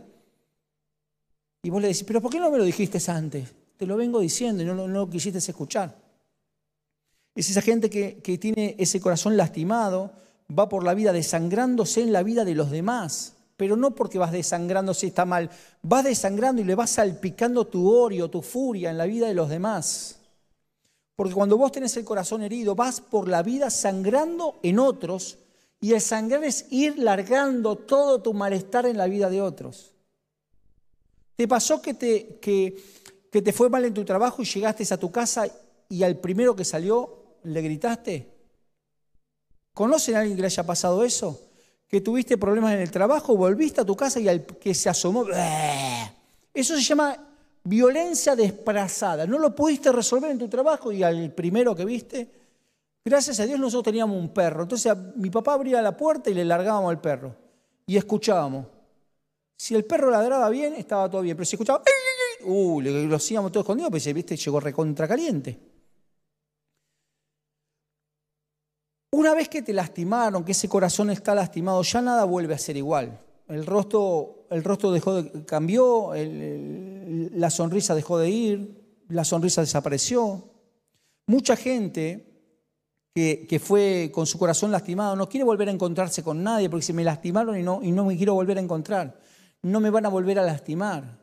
Y 1.63 1.71
vos 1.71 1.81
le 1.81 1.89
decís, 1.89 2.05
pero 2.05 2.21
¿por 2.21 2.31
qué 2.31 2.39
no 2.39 2.51
me 2.51 2.59
lo 2.59 2.65
dijiste 2.65 2.99
antes? 3.11 3.49
Te 3.79 3.87
lo 3.87 3.97
vengo 3.97 4.21
diciendo 4.21 4.63
y 4.63 4.67
no, 4.67 4.75
no, 4.75 4.87
lo 4.87 5.09
quisiste 5.09 5.39
escuchar. 5.39 5.97
Es 7.35 7.51
esa 7.51 7.63
gente 7.63 7.89
que, 7.89 8.19
que 8.19 8.39
tiene 8.39 8.77
ese 8.79 9.01
corazón 9.01 9.37
lastimado, 9.37 10.13
va 10.57 10.69
por 10.69 10.85
la 10.85 10.95
vida 10.95 11.13
desangrándose 11.13 12.03
en 12.03 12.13
la 12.13 12.23
vida 12.23 12.45
de 12.45 12.55
los 12.55 12.71
demás, 12.71 13.35
pero 13.57 13.77
no 13.77 13.95
porque 13.95 14.19
vas 14.19 14.33
desangrándose 14.33 15.07
está 15.07 15.25
mal, 15.25 15.51
vas 15.83 16.05
desangrando 16.05 16.61
y 16.63 16.65
le 16.65 16.75
vas 16.75 16.91
salpicando 16.91 17.67
tu 17.67 17.91
odio, 17.91 18.29
tu 18.29 18.43
furia 18.43 18.91
en 18.91 18.99
la 18.99 19.07
vida 19.07 19.29
de 19.29 19.35
los 19.35 19.49
demás. 19.49 20.19
Porque 21.15 21.35
cuando 21.35 21.57
vos 21.57 21.73
tenés 21.73 21.97
el 21.97 22.05
corazón 22.05 22.43
herido, 22.43 22.75
vas 22.75 23.01
por 23.01 23.29
la 23.29 23.43
vida 23.43 23.71
sangrando 23.71 24.59
en 24.63 24.79
otros 24.79 25.39
y 25.81 25.93
el 25.93 26.01
sangrar 26.01 26.45
es 26.45 26.67
ir 26.71 26.99
largando 26.99 27.77
todo 27.77 28.23
tu 28.23 28.35
malestar 28.35 28.87
en 28.87 28.97
la 28.97 29.07
vida 29.07 29.29
de 29.29 29.43
otros. 29.43 29.93
¿Te 31.37 31.49
pasó 31.49 31.83
que 31.83 31.95
te, 31.95 32.39
que, 32.41 32.83
que 33.31 33.43
te 33.43 33.53
fue 33.53 33.69
mal 33.69 33.85
en 33.85 33.95
tu 33.95 34.05
trabajo 34.05 34.43
y 34.43 34.45
llegaste 34.45 34.93
a 34.93 34.97
tu 34.97 35.11
casa 35.11 35.47
y 35.89 36.03
al 36.03 36.17
primero 36.17 36.57
que 36.57 36.65
salió 36.65 37.22
le 37.45 37.63
gritaste? 37.63 38.33
¿Conocen 39.75 40.17
a 40.17 40.21
alguien 40.21 40.37
que 40.37 40.43
le 40.43 40.47
haya 40.47 40.65
pasado 40.65 41.05
eso? 41.05 41.41
Que 41.89 42.01
tuviste 42.01 42.37
problemas 42.37 42.75
en 42.75 42.81
el 42.81 42.91
trabajo, 42.91 43.37
volviste 43.37 43.81
a 43.81 43.85
tu 43.85 43.97
casa 43.97 44.21
y 44.21 44.29
al 44.29 44.45
que 44.45 44.75
se 44.75 44.89
asomó, 44.89 45.27
eso 46.55 46.77
se 46.77 46.83
llama 46.83 47.17
violencia 47.65 48.37
desplazada. 48.37 49.27
No 49.27 49.39
lo 49.39 49.55
pudiste 49.55 49.93
resolver 49.93 50.31
en 50.31 50.39
tu 50.39 50.49
trabajo 50.49 50.93
y 50.93 51.03
al 51.03 51.33
primero 51.33 51.75
que 51.75 51.85
viste, 51.85 52.31
gracias 53.05 53.41
a 53.41 53.47
Dios 53.47 53.59
nosotros 53.59 53.85
teníamos 53.85 54.19
un 54.19 54.31
perro. 54.31 54.63
Entonces 54.63 54.95
mi 55.17 55.31
papá 55.31 55.55
abría 55.55 55.81
la 55.81 55.97
puerta 55.97 56.31
y 56.31 56.35
le 56.35 56.45
largábamos 56.45 56.91
al 56.91 57.01
perro 57.01 57.35
y 57.87 57.97
escuchábamos. 57.97 58.67
Si 59.57 59.75
el 59.75 59.85
perro 59.85 60.11
ladraba 60.11 60.49
bien, 60.49 60.75
estaba 60.75 61.09
todo 61.09 61.23
bien, 61.23 61.37
pero 61.37 61.45
si 61.45 61.57
escuchaba, 61.57 61.83
uh, 62.45 62.81
lo 62.81 63.17
hacíamos 63.17 63.53
todo 63.53 63.61
escondido, 63.61 63.91
pues 63.91 64.13
viste, 64.13 64.37
llegó 64.37 64.59
recontra 64.61 65.07
caliente. 65.07 65.72
Una 69.15 69.35
vez 69.35 69.51
que 69.51 69.61
te 69.61 69.75
lastimaron, 69.75 70.43
que 70.43 70.53
ese 70.53 70.71
corazón 70.71 71.11
está 71.11 71.35
lastimado, 71.35 71.83
ya 71.83 72.01
nada 72.01 72.25
vuelve 72.25 72.55
a 72.55 72.59
ser 72.59 72.79
igual. 72.79 73.21
El 73.47 73.67
rostro, 73.67 74.47
el 74.51 74.65
rostro 74.65 74.91
dejó 74.91 75.23
de, 75.23 75.45
cambió, 75.45 76.13
la 76.15 77.51
sonrisa 77.51 77.95
dejó 77.95 78.17
de 78.19 78.31
ir, 78.31 78.83
la 79.09 79.25
sonrisa 79.25 79.61
desapareció. 79.61 80.49
Mucha 81.27 81.57
gente 81.57 82.33
que, 83.15 83.61
fue 83.63 84.11
con 84.15 84.27
su 84.27 84.39
corazón 84.39 84.73
lastimado 84.73 85.15
no 85.15 85.29
quiere 85.29 85.45
volver 85.45 85.69
a 85.69 85.73
encontrarse 85.73 86.23
con 86.23 86.43
nadie 86.43 86.71
porque 86.71 86.87
se 86.87 86.95
me 86.95 87.05
lastimaron 87.05 87.63
no, 87.63 87.81
y 87.83 87.93
no 87.93 88.07
me 88.07 88.17
quiero 88.17 88.33
volver 88.33 88.57
a 88.57 88.63
encontrar. 88.63 89.21
No 89.61 89.81
me 89.81 89.91
van 89.91 90.07
a 90.07 90.09
volver 90.09 90.39
a 90.39 90.43
lastimar. 90.43 91.19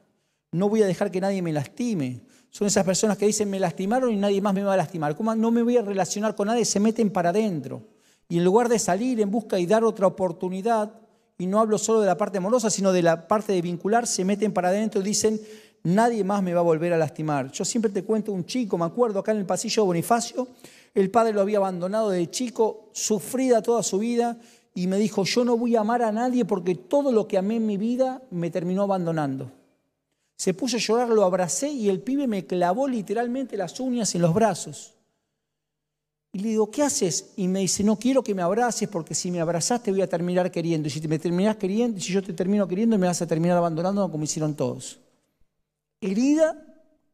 No 0.51 0.69
voy 0.69 0.83
a 0.83 0.87
dejar 0.87 1.09
que 1.09 1.21
nadie 1.21 1.41
me 1.41 1.53
lastime. 1.53 2.21
Son 2.51 2.67
esas 2.67 2.83
personas 2.83 3.17
que 3.17 3.25
dicen 3.25 3.49
me 3.49 3.59
lastimaron 3.59 4.11
y 4.11 4.17
nadie 4.17 4.41
más 4.41 4.53
me 4.53 4.63
va 4.63 4.73
a 4.73 4.77
lastimar. 4.77 5.15
¿Cómo 5.15 5.33
no 5.35 5.51
me 5.51 5.61
voy 5.61 5.77
a 5.77 5.81
relacionar 5.81 6.35
con 6.35 6.47
nadie? 6.47 6.65
Se 6.65 6.79
meten 6.79 7.11
para 7.11 7.29
adentro. 7.29 7.83
Y 8.27 8.37
en 8.37 8.43
lugar 8.43 8.69
de 8.69 8.79
salir 8.79 9.19
en 9.21 9.31
busca 9.31 9.59
y 9.59 9.65
dar 9.65 9.83
otra 9.83 10.07
oportunidad, 10.07 10.91
y 11.37 11.47
no 11.47 11.59
hablo 11.59 11.77
solo 11.77 12.01
de 12.01 12.07
la 12.07 12.17
parte 12.17 12.37
amorosa, 12.37 12.69
sino 12.69 12.91
de 12.91 13.01
la 13.01 13.27
parte 13.27 13.53
de 13.53 13.61
vincular, 13.61 14.05
se 14.05 14.25
meten 14.25 14.51
para 14.51 14.69
adentro 14.69 15.01
y 15.01 15.03
dicen, 15.05 15.39
nadie 15.83 16.23
más 16.23 16.43
me 16.43 16.53
va 16.53 16.59
a 16.59 16.63
volver 16.63 16.93
a 16.93 16.97
lastimar. 16.97 17.51
Yo 17.51 17.65
siempre 17.65 17.91
te 17.91 18.03
cuento 18.03 18.31
un 18.31 18.45
chico, 18.45 18.77
me 18.77 18.85
acuerdo 18.85 19.19
acá 19.19 19.31
en 19.31 19.37
el 19.37 19.45
pasillo 19.45 19.83
de 19.83 19.87
Bonifacio, 19.87 20.47
el 20.93 21.09
padre 21.09 21.33
lo 21.33 21.41
había 21.41 21.57
abandonado 21.57 22.09
de 22.09 22.29
chico, 22.29 22.89
sufrida 22.91 23.61
toda 23.61 23.83
su 23.83 23.99
vida, 23.99 24.37
y 24.75 24.87
me 24.87 24.97
dijo, 24.97 25.23
yo 25.23 25.43
no 25.43 25.57
voy 25.57 25.75
a 25.75 25.81
amar 25.81 26.01
a 26.01 26.11
nadie 26.11 26.45
porque 26.45 26.75
todo 26.75 27.11
lo 27.11 27.27
que 27.27 27.37
amé 27.37 27.55
en 27.55 27.65
mi 27.65 27.77
vida 27.77 28.21
me 28.31 28.51
terminó 28.51 28.83
abandonando. 28.83 29.51
Se 30.39 30.53
puso 30.53 30.77
a 30.77 30.79
llorar, 30.79 31.09
lo 31.09 31.25
abracé 31.25 31.67
y 31.67 31.89
el 31.89 31.99
pibe 31.99 32.25
me 32.25 32.45
clavó 32.45 32.87
literalmente 32.87 33.57
las 33.57 33.77
uñas 33.81 34.15
en 34.15 34.21
los 34.21 34.33
brazos. 34.33 34.93
Y 36.31 36.39
le 36.39 36.49
digo, 36.51 36.71
¿qué 36.71 36.81
haces? 36.81 37.33
Y 37.35 37.49
me 37.49 37.59
dice, 37.59 37.83
no 37.83 37.99
quiero 37.99 38.23
que 38.23 38.33
me 38.33 38.41
abraces 38.41 38.87
porque 38.87 39.13
si 39.13 39.31
me 39.31 39.41
abrazas 39.41 39.83
te 39.83 39.91
voy 39.91 40.01
a 40.01 40.07
terminar 40.07 40.49
queriendo. 40.49 40.87
Y 40.87 40.91
si 40.91 41.05
me 41.09 41.19
terminas 41.19 41.57
queriendo, 41.57 41.99
si 41.99 42.13
yo 42.13 42.23
te 42.23 42.31
termino 42.31 42.65
queriendo, 42.69 42.97
me 42.97 43.07
vas 43.07 43.21
a 43.21 43.27
terminar 43.27 43.57
abandonando 43.57 44.09
como 44.09 44.23
hicieron 44.23 44.55
todos. 44.55 45.01
Herida 45.99 46.55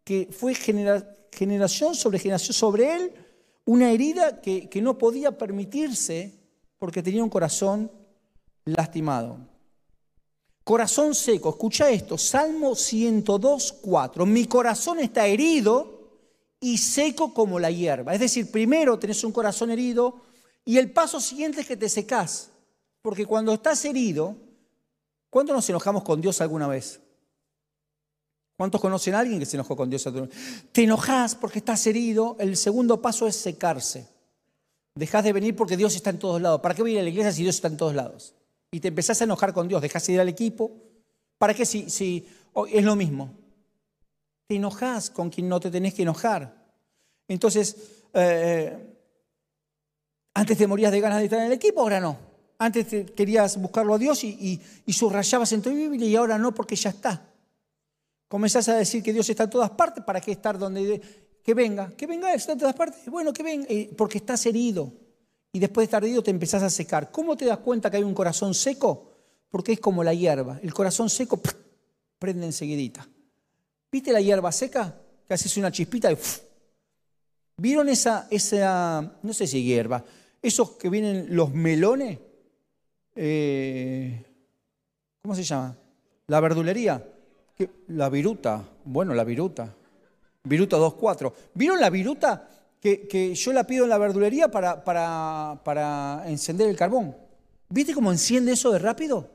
que 0.04 0.30
fue 0.32 0.54
generación 0.54 1.96
sobre 1.96 2.20
generación 2.20 2.54
sobre 2.54 2.96
él, 2.96 3.12
una 3.66 3.92
herida 3.92 4.40
que, 4.40 4.70
que 4.70 4.84
no 4.84 5.00
podía 5.00 5.36
permitirse 5.36 6.32
porque 6.78 7.02
tenía 7.02 7.24
un 7.24 7.32
corazón 7.32 7.90
lastimado. 8.66 9.40
Corazón 10.66 11.14
seco, 11.14 11.50
escucha 11.52 11.92
esto, 11.92 12.18
Salmo 12.18 12.74
102, 12.74 13.72
4. 13.84 14.26
Mi 14.26 14.46
corazón 14.46 15.00
está 15.00 15.28
herido 15.28 16.10
y 16.60 16.80
seco 16.80 17.36
como 17.36 17.60
la 17.60 17.70
hierba. 17.70 18.16
Es 18.16 18.20
decir, 18.20 18.50
primero 18.50 18.98
tenés 18.98 19.24
un 19.24 19.32
corazón 19.32 19.70
herido 19.70 20.24
y 20.66 20.80
el 20.80 20.92
paso 20.92 21.22
siguiente 21.22 21.62
es 21.62 21.68
que 21.68 21.78
te 21.78 21.88
secás. 21.88 22.50
Porque 23.04 23.28
cuando 23.28 23.54
estás 23.54 23.86
herido, 23.86 24.36
¿cuántos 25.30 25.56
nos 25.56 25.70
enojamos 25.70 26.02
con 26.02 26.20
Dios 26.20 26.42
alguna 26.42 26.68
vez? 26.68 27.00
¿Cuántos 28.58 28.82
conocen 28.82 29.14
a 29.14 29.20
alguien 29.20 29.38
que 29.38 29.46
se 29.46 29.58
enojó 29.58 29.76
con 29.76 29.88
Dios? 29.88 30.10
Te 30.72 30.82
enojas 30.82 31.36
porque 31.36 31.60
estás 31.60 31.86
herido. 31.86 32.38
El 32.40 32.58
segundo 32.58 33.00
paso 33.04 33.28
es 33.28 33.36
secarse. 33.36 34.08
Dejas 34.96 35.24
de 35.26 35.32
venir 35.32 35.56
porque 35.56 35.78
Dios 35.78 35.96
está 35.96 36.10
en 36.10 36.18
todos 36.18 36.42
lados. 36.42 36.60
¿Para 36.62 36.74
qué 36.74 36.82
voy 36.82 36.98
a 36.98 37.04
la 37.04 37.10
iglesia 37.10 37.32
si 37.32 37.44
Dios 37.44 37.54
está 37.54 37.68
en 37.68 37.78
todos 37.78 37.94
lados? 37.94 38.34
Y 38.76 38.82
te 38.82 38.90
empezás 38.90 39.22
a 39.22 39.24
enojar 39.24 39.54
con 39.54 39.70
Dios, 39.70 39.82
dejas 39.82 40.06
de 40.06 40.14
ir 40.14 40.20
al 40.20 40.28
equipo. 40.28 40.70
¿Para 41.38 41.54
qué 41.54 41.66
si, 41.66 41.90
si 41.90 42.28
es 42.74 42.84
lo 42.84 42.98
mismo? 42.98 43.34
Te 44.48 44.56
enojas 44.58 45.10
con 45.10 45.30
quien 45.30 45.48
no 45.48 45.62
te 45.62 45.72
tenés 45.72 45.94
que 45.94 46.02
enojar. 46.02 46.54
Entonces, 47.26 47.78
eh, 48.14 48.78
antes 50.34 50.58
te 50.58 50.68
morías 50.68 50.92
de 50.92 51.00
ganas 51.00 51.20
de 51.20 51.24
estar 51.24 51.40
en 51.40 51.46
el 51.46 51.54
equipo, 51.54 51.80
ahora 51.80 52.02
no. 52.02 52.18
Antes 52.58 53.12
querías 53.12 53.56
buscarlo 53.62 53.94
a 53.94 53.98
Dios 53.98 54.26
y, 54.26 54.62
y, 54.86 54.92
subrayabas 54.92 55.54
en 55.54 55.62
tu 55.62 55.70
Biblia 55.70 56.10
y 56.10 56.16
ahora 56.18 56.38
no 56.38 56.54
porque 56.54 56.76
ya 56.76 56.90
está. 56.90 57.30
Comenzás 58.28 58.68
a 58.68 58.76
decir 58.76 59.02
que 59.02 59.14
Dios 59.14 59.30
está 59.30 59.46
en 59.46 59.52
todas 59.52 59.70
partes, 59.70 60.04
¿para 60.04 60.20
qué 60.20 60.34
estar 60.34 60.60
donde... 60.60 61.02
Que 61.42 61.54
venga, 61.54 61.94
que 61.96 62.08
venga, 62.08 62.34
está 62.34 62.52
en 62.52 62.60
todas 62.60 62.76
partes. 62.76 63.06
Bueno, 63.06 63.32
que 63.32 63.44
venga, 63.44 63.68
eh, 63.70 63.90
porque 63.96 64.18
estás 64.18 64.46
herido 64.48 65.05
y 65.56 65.60
después 65.60 65.90
de 65.90 65.98
estar 65.98 66.24
te 66.24 66.32
empezás 66.32 66.64
a 66.64 66.70
secar. 66.70 67.12
¿Cómo 67.12 67.38
te 67.38 67.46
das 67.46 67.60
cuenta 67.60 67.90
que 67.90 67.96
hay 67.96 68.04
un 68.04 68.14
corazón 68.14 68.54
seco? 68.54 69.14
Porque 69.50 69.72
es 69.72 69.80
como 69.80 70.04
la 70.04 70.14
hierba. 70.14 70.60
El 70.62 70.74
corazón 70.74 71.10
seco 71.10 71.40
prende 72.20 72.46
enseguidita. 72.46 73.08
¿Viste 73.90 74.12
la 74.12 74.20
hierba 74.20 74.52
seca? 74.52 74.94
Que 75.26 75.34
haces 75.34 75.56
una 75.56 75.72
chispita 75.72 76.12
y... 76.12 76.18
¿Vieron 77.56 77.88
esa, 77.88 78.28
esa, 78.30 79.18
no 79.24 79.34
sé 79.34 79.48
si 79.48 79.64
hierba, 79.64 80.04
esos 80.42 80.72
que 80.72 80.90
vienen 80.90 81.28
los 81.34 81.54
melones? 81.54 82.20
Eh, 83.16 84.26
¿Cómo 85.22 85.36
se 85.36 85.44
llama? 85.44 85.78
La 86.28 86.42
verdulería. 86.42 87.02
La 87.88 88.10
viruta. 88.10 88.62
Bueno, 88.84 89.14
la 89.14 89.24
viruta. 89.24 89.74
Viruta 90.44 90.76
2.4. 90.76 91.34
¿Vieron 91.54 91.80
la 91.80 91.90
viruta? 91.90 92.55
Que, 92.80 93.34
yo 93.36 93.54
la 93.54 93.66
pido 93.66 93.84
en 93.84 93.90
la 93.90 93.98
verdulería 93.98 94.50
para, 94.50 94.84
para, 94.84 96.24
encender 96.28 96.70
el 96.70 96.76
carbón. 96.76 97.16
¿Viste 97.70 97.94
cómo 97.94 98.12
enciende 98.12 98.52
eso 98.52 98.72
de 98.72 98.80
rápido? 98.80 99.30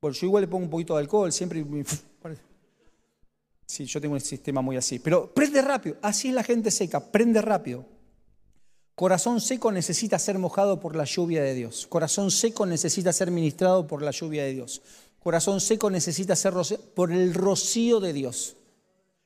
bueno, 0.00 0.14
yo 0.14 0.26
igual 0.26 0.42
le 0.42 0.48
pongo 0.48 0.64
un 0.64 0.70
poquito 0.70 0.94
de 0.94 1.00
alcohol, 1.00 1.32
siempre... 1.32 1.64
Sí, 3.66 3.86
yo 3.86 4.02
tengo 4.02 4.14
un 4.14 4.20
sistema 4.20 4.60
muy 4.60 4.76
así. 4.76 4.98
Pero 4.98 5.32
prende 5.32 5.62
rápido. 5.62 5.96
Así 6.02 6.28
es 6.28 6.34
la 6.34 6.42
gente 6.42 6.70
seca, 6.70 7.00
prende 7.00 7.40
rápido. 7.40 7.86
Corazón 8.94 9.40
seco 9.40 9.72
necesita 9.72 10.18
ser 10.18 10.38
mojado 10.38 10.78
por 10.78 10.94
la 10.94 11.04
lluvia 11.04 11.42
de 11.42 11.54
Dios. 11.54 11.86
Corazón 11.86 12.30
seco 12.30 12.66
necesita 12.66 13.12
ser 13.14 13.30
ministrado 13.30 13.86
por 13.86 14.02
la 14.02 14.10
lluvia 14.10 14.44
de 14.44 14.52
Dios. 14.52 14.82
Corazón 15.18 15.60
seco 15.60 15.88
necesita 15.88 16.36
ser 16.36 16.52
por 16.94 17.12
el 17.12 17.32
rocío 17.32 18.00
de 18.00 18.12
Dios. 18.12 18.56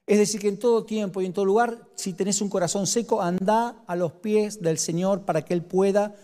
Es 0.06 0.18
decir, 0.18 0.40
que 0.40 0.48
en 0.48 0.58
todo 0.58 0.84
tiempo 0.84 1.20
y 1.20 1.26
en 1.26 1.32
todo 1.32 1.44
lugar, 1.44 1.88
si 1.96 2.12
tenés 2.12 2.40
un 2.40 2.48
corazón 2.48 2.86
seco, 2.86 3.20
anda 3.20 3.82
a 3.86 3.96
los 3.96 4.12
pies 4.12 4.62
del 4.62 4.78
Señor 4.78 5.22
para 5.22 5.44
que 5.44 5.52
Él 5.52 5.62
pueda 5.62 6.14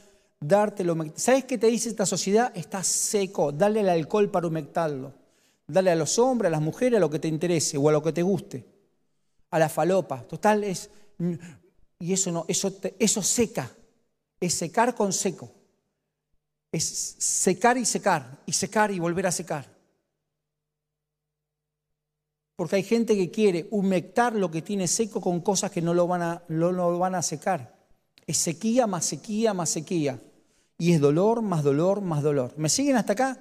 darte 0.41 0.85
lo 0.85 0.97
¿Sabes 1.17 1.45
qué 1.45 1.59
te 1.59 1.67
dice 1.69 1.89
esta 1.89 2.07
sociedad? 2.07 2.53
Estás 2.55 2.87
seco, 2.87 3.51
dale 3.51 3.81
el 3.81 3.89
alcohol 3.89 4.31
para 4.31 4.47
humectarlo. 4.47 5.13
Dale 5.67 5.91
a 5.91 5.95
los 5.95 6.19
hombres, 6.19 6.49
a 6.49 6.51
las 6.51 6.61
mujeres, 6.61 6.99
a 6.99 7.01
lo 7.01 7.11
que 7.11 7.19
te 7.19 7.29
interese 7.29 7.77
o 7.79 7.89
a 7.89 7.93
lo 7.93 8.03
que 8.03 8.13
te 8.13 8.23
guste. 8.23 8.65
A 9.51 9.59
la 9.59 9.69
falopa. 9.69 10.23
Total, 10.23 10.63
es. 10.65 10.91
Y 11.99 12.13
eso 12.13 12.31
no, 12.31 12.45
eso, 12.49 12.73
eso 12.99 13.23
seca. 13.23 13.71
Es 14.41 14.55
secar 14.55 14.95
con 14.95 15.13
seco. 15.13 15.51
Es 16.71 16.85
secar 17.19 17.79
y 17.79 17.85
secar, 17.85 18.43
y 18.47 18.53
secar 18.53 18.91
y 18.91 18.99
volver 18.99 19.27
a 19.27 19.33
secar. 19.33 19.72
Porque 22.63 22.77
hay 22.77 22.85
gente 22.85 23.17
que 23.17 23.29
quiere 23.29 23.67
humectar 23.73 24.37
lo 24.37 24.49
que 24.49 24.63
tiene 24.63 24.87
seco 24.87 25.21
con 25.21 25.41
cosas 25.41 25.73
que 25.73 25.83
no 25.83 25.95
lo 25.95 26.07
van 26.07 26.23
a, 26.23 26.45
van 26.49 27.17
a 27.17 27.21
secar. 27.21 27.75
Es 28.25 28.37
sequía 28.37 28.87
más 28.87 29.05
sequía 29.05 29.53
más 29.53 29.69
sequía. 29.69 30.21
Y 30.79 30.93
es 30.93 31.01
dolor 31.01 31.43
más 31.43 31.65
dolor 31.65 32.03
más 32.03 32.23
dolor. 32.23 32.55
¿Me 32.57 32.69
siguen 32.69 32.95
hasta 32.95 33.15
acá? 33.15 33.37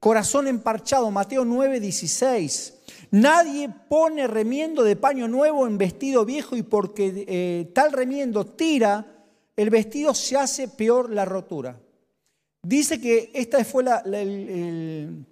Corazón 0.00 0.48
emparchado, 0.48 1.10
Mateo 1.10 1.44
9, 1.44 1.78
16. 1.78 2.74
Nadie 3.10 3.68
pone 3.68 4.26
remiendo 4.28 4.82
de 4.82 4.96
paño 4.96 5.28
nuevo 5.28 5.66
en 5.66 5.76
vestido 5.76 6.24
viejo 6.24 6.56
y 6.56 6.62
porque 6.62 7.26
eh, 7.28 7.70
tal 7.74 7.92
remiendo 7.92 8.46
tira, 8.46 9.26
el 9.56 9.68
vestido 9.68 10.14
se 10.14 10.38
hace 10.38 10.68
peor 10.68 11.10
la 11.10 11.26
rotura. 11.26 11.78
Dice 12.62 12.98
que 12.98 13.30
esta 13.34 13.62
fue 13.62 13.84
la, 13.84 13.98
el 13.98 15.26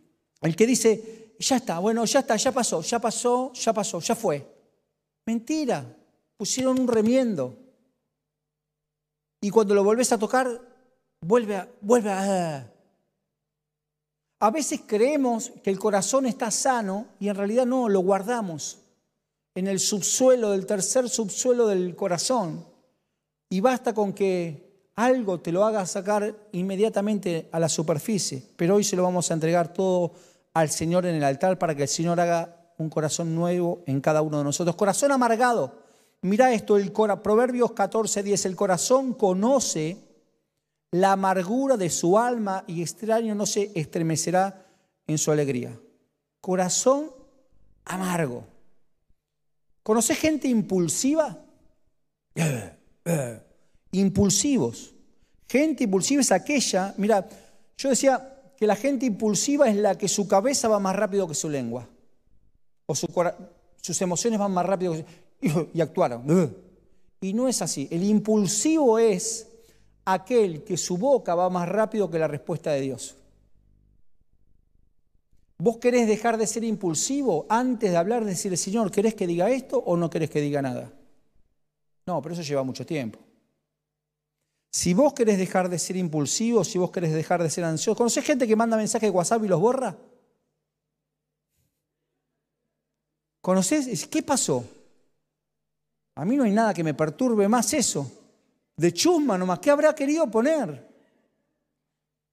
que 0.55 0.67
dice, 0.67 1.22
ya 1.39 1.57
está, 1.57 1.79
bueno, 1.79 2.05
ya 2.05 2.21
está, 2.21 2.37
ya 2.37 2.53
pasó, 2.53 2.83
ya 2.83 2.99
pasó, 2.99 3.53
ya 3.53 3.73
pasó, 3.73 4.01
ya 4.01 4.15
fue. 4.15 4.47
Mentira, 5.27 5.85
pusieron 6.37 6.81
un 6.81 6.89
remiendo. 6.89 7.57
Y 9.41 9.51
cuando 9.51 9.75
lo 9.75 9.85
volvés 9.85 10.13
a 10.13 10.19
tocar, 10.19 10.61
vuelve 11.21 11.57
a... 11.57 11.69
Vuelve 11.81 12.11
a, 12.11 12.73
a 14.43 14.51
veces 14.51 14.81
creemos 14.85 15.53
que 15.63 15.71
el 15.71 15.79
corazón 15.79 16.27
está 16.27 16.51
sano 16.51 17.07
y 17.21 17.29
en 17.29 17.37
realidad 17.37 17.65
no, 17.65 17.89
lo 17.89 18.01
guardamos 18.01 18.81
en 19.55 19.69
el 19.69 19.79
subsuelo, 19.79 20.51
del 20.51 20.67
tercer 20.67 21.09
subsuelo 21.09 21.69
del 21.69 21.95
corazón. 21.95 22.67
Y 23.51 23.61
basta 23.61 23.95
con 23.95 24.13
que 24.13 24.89
algo 24.97 25.39
te 25.39 25.53
lo 25.53 25.65
haga 25.65 25.87
sacar 25.87 26.35
inmediatamente 26.51 27.49
a 27.53 27.61
la 27.61 27.69
superficie. 27.69 28.43
Pero 28.57 28.75
hoy 28.75 28.83
se 28.83 28.97
lo 28.97 29.05
vamos 29.05 29.31
a 29.31 29.35
entregar 29.35 29.73
todo 29.73 30.13
al 30.55 30.71
Señor 30.71 31.07
en 31.07 31.15
el 31.15 31.25
altar 31.25 31.59
para 31.59 31.75
que 31.75 31.83
el 31.83 31.89
Señor 31.89 32.21
haga 32.21 32.57
un 32.79 32.91
corazón 32.91 33.35
nuevo 33.35 33.83
en 33.87 34.01
cada 34.01 34.23
uno 34.23 34.39
de 34.39 34.45
nosotros. 34.45 34.77
Corazón 34.77 35.13
amargado. 35.13 35.81
Mira 36.23 36.53
esto, 36.53 36.77
el 36.77 36.93
Proverbios 36.93 37.73
14, 37.73 38.23
10. 38.23 38.47
El 38.47 38.57
corazón 38.57 39.15
conoce 39.15 39.99
la 40.93 41.13
amargura 41.13 41.77
de 41.77 41.91
su 41.91 42.19
alma 42.19 42.65
y 42.67 42.83
extraño 42.83 43.35
no 43.35 43.47
se 43.47 43.73
estremecerá 43.75 44.67
en 45.07 45.19
su 45.19 45.33
alegría. 45.33 45.79
Corazón 46.41 47.11
amargo. 47.85 48.45
¿Conoces 49.83 50.19
gente 50.19 50.49
impulsiva? 50.49 51.39
impulsivos. 53.91 54.95
Gente 55.49 55.85
impulsiva 55.85 56.23
es 56.23 56.33
aquella, 56.33 56.95
mira, 56.97 57.29
yo 57.77 57.91
decía 57.91 58.32
que 58.63 58.67
la 58.69 58.77
gente 58.77 59.07
impulsiva 59.07 59.69
es 59.69 59.75
la 59.75 59.99
que 59.99 60.07
su 60.07 60.29
cabeza 60.29 60.69
va 60.69 60.79
más 60.79 60.95
rápido 60.95 61.27
que 61.27 61.35
su 61.35 61.51
lengua, 61.51 61.89
o 62.87 62.95
sus 62.95 64.01
emociones 64.01 64.39
van 64.39 64.53
más 64.53 64.65
rápido 64.65 64.93
que 64.93 65.05
su, 65.51 65.69
y 65.75 65.81
actuaron. 65.81 66.55
Y 67.21 67.33
no 67.33 67.49
es 67.49 67.61
así. 67.61 67.89
El 67.91 68.05
impulsivo 68.05 69.01
es 69.01 69.49
aquel 70.05 70.63
que 70.63 70.77
su 70.77 70.97
boca 70.97 71.35
va 71.35 71.51
más 71.51 71.69
rápido 71.69 72.09
que 72.09 72.21
la 72.21 72.29
respuesta 72.29 72.71
de 72.71 72.83
Dios. 72.83 73.17
¿Vos 75.59 75.79
querés 75.79 76.07
dejar 76.07 76.39
de 76.39 76.47
ser 76.47 76.63
impulsivo 76.63 77.47
antes 77.49 77.91
de 77.91 77.97
hablar, 77.97 78.25
decirle, 78.25 78.57
Señor, 78.57 78.93
¿querés 78.93 79.17
que 79.17 79.27
diga 79.27 79.51
esto 79.51 79.79
o 79.79 79.97
no 79.97 80.09
querés 80.09 80.31
que 80.31 80.41
diga 80.41 80.63
nada? 80.63 80.93
No, 82.07 82.23
pero 82.23 82.35
eso 82.35 82.43
lleva 82.43 82.63
mucho 82.63 82.87
tiempo. 82.87 83.19
Si 84.73 84.95
vos 84.95 85.13
querés 85.13 85.37
dejar 85.37 85.69
de 85.69 85.79
ser 85.79 85.97
impulsivo, 85.97 86.65
si 86.65 86.79
vos 86.79 86.91
querés 86.91 87.13
dejar 87.13 87.43
de 87.43 87.51
ser 87.51 87.65
ansioso, 87.65 87.95
¿conocés 87.95 88.25
gente 88.25 88.49
que 88.49 88.57
manda 88.57 88.79
mensajes 88.79 89.11
de 89.11 89.15
WhatsApp 89.15 89.45
y 89.45 89.49
los 89.49 89.61
borra? 89.61 89.95
¿Conocés? 93.43 94.07
¿Qué 94.07 94.23
pasó? 94.23 94.65
A 96.15 96.25
mí 96.25 96.37
no 96.37 96.45
hay 96.45 96.53
nada 96.53 96.73
que 96.73 96.83
me 96.83 96.95
perturbe 96.95 97.49
más 97.49 97.75
eso. 97.75 98.11
De 98.75 98.95
chusma 98.95 99.37
nomás. 99.37 99.59
¿Qué 99.59 99.71
habrá 99.71 99.95
querido 99.95 100.31
poner? 100.31 100.89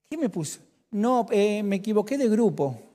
¿Qué 0.09 0.17
me 0.17 0.29
puso? 0.29 0.61
No, 0.91 1.27
eh, 1.31 1.61
me 1.61 1.75
equivoqué 1.77 2.17
de 2.17 2.29
grupo. 2.29 2.93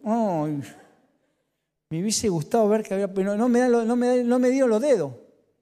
me 1.91 2.01
hubiese 2.01 2.31
gustado 2.31 2.67
ver 2.69 2.83
que 2.83 2.95
había... 2.95 3.13
Pero 3.13 3.37
no 3.37 3.49
me, 3.51 3.69
no 3.69 3.95
me, 3.95 4.25
no 4.25 4.39
me 4.39 4.49
dieron 4.49 4.71
los 4.71 4.81
dedos 4.81 5.13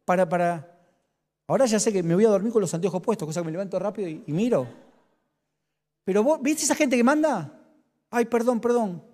para, 0.05 0.29
para... 0.29 0.72
Ahora 1.53 1.67
ya 1.67 1.79
sé 1.79 1.93
que 1.93 2.03
me 2.03 2.15
voy 2.15 2.25
a 2.25 2.31
dormir 2.31 2.51
con 2.51 2.63
los 2.63 2.73
anteojos 2.73 3.03
puestos, 3.03 3.27
cosa 3.27 3.43
que 3.43 3.45
me 3.45 3.53
levanto 3.53 3.79
rápido 3.79 4.09
y, 4.09 4.25
miro. 4.29 4.67
Pero 6.03 6.23
vos, 6.23 6.41
¿viste 6.41 6.63
esa 6.63 6.75
gente 6.75 6.97
que 6.97 7.05
manda? 7.05 7.61
Ay, 8.09 8.25
perdón, 8.25 8.59
perdón. 8.59 9.05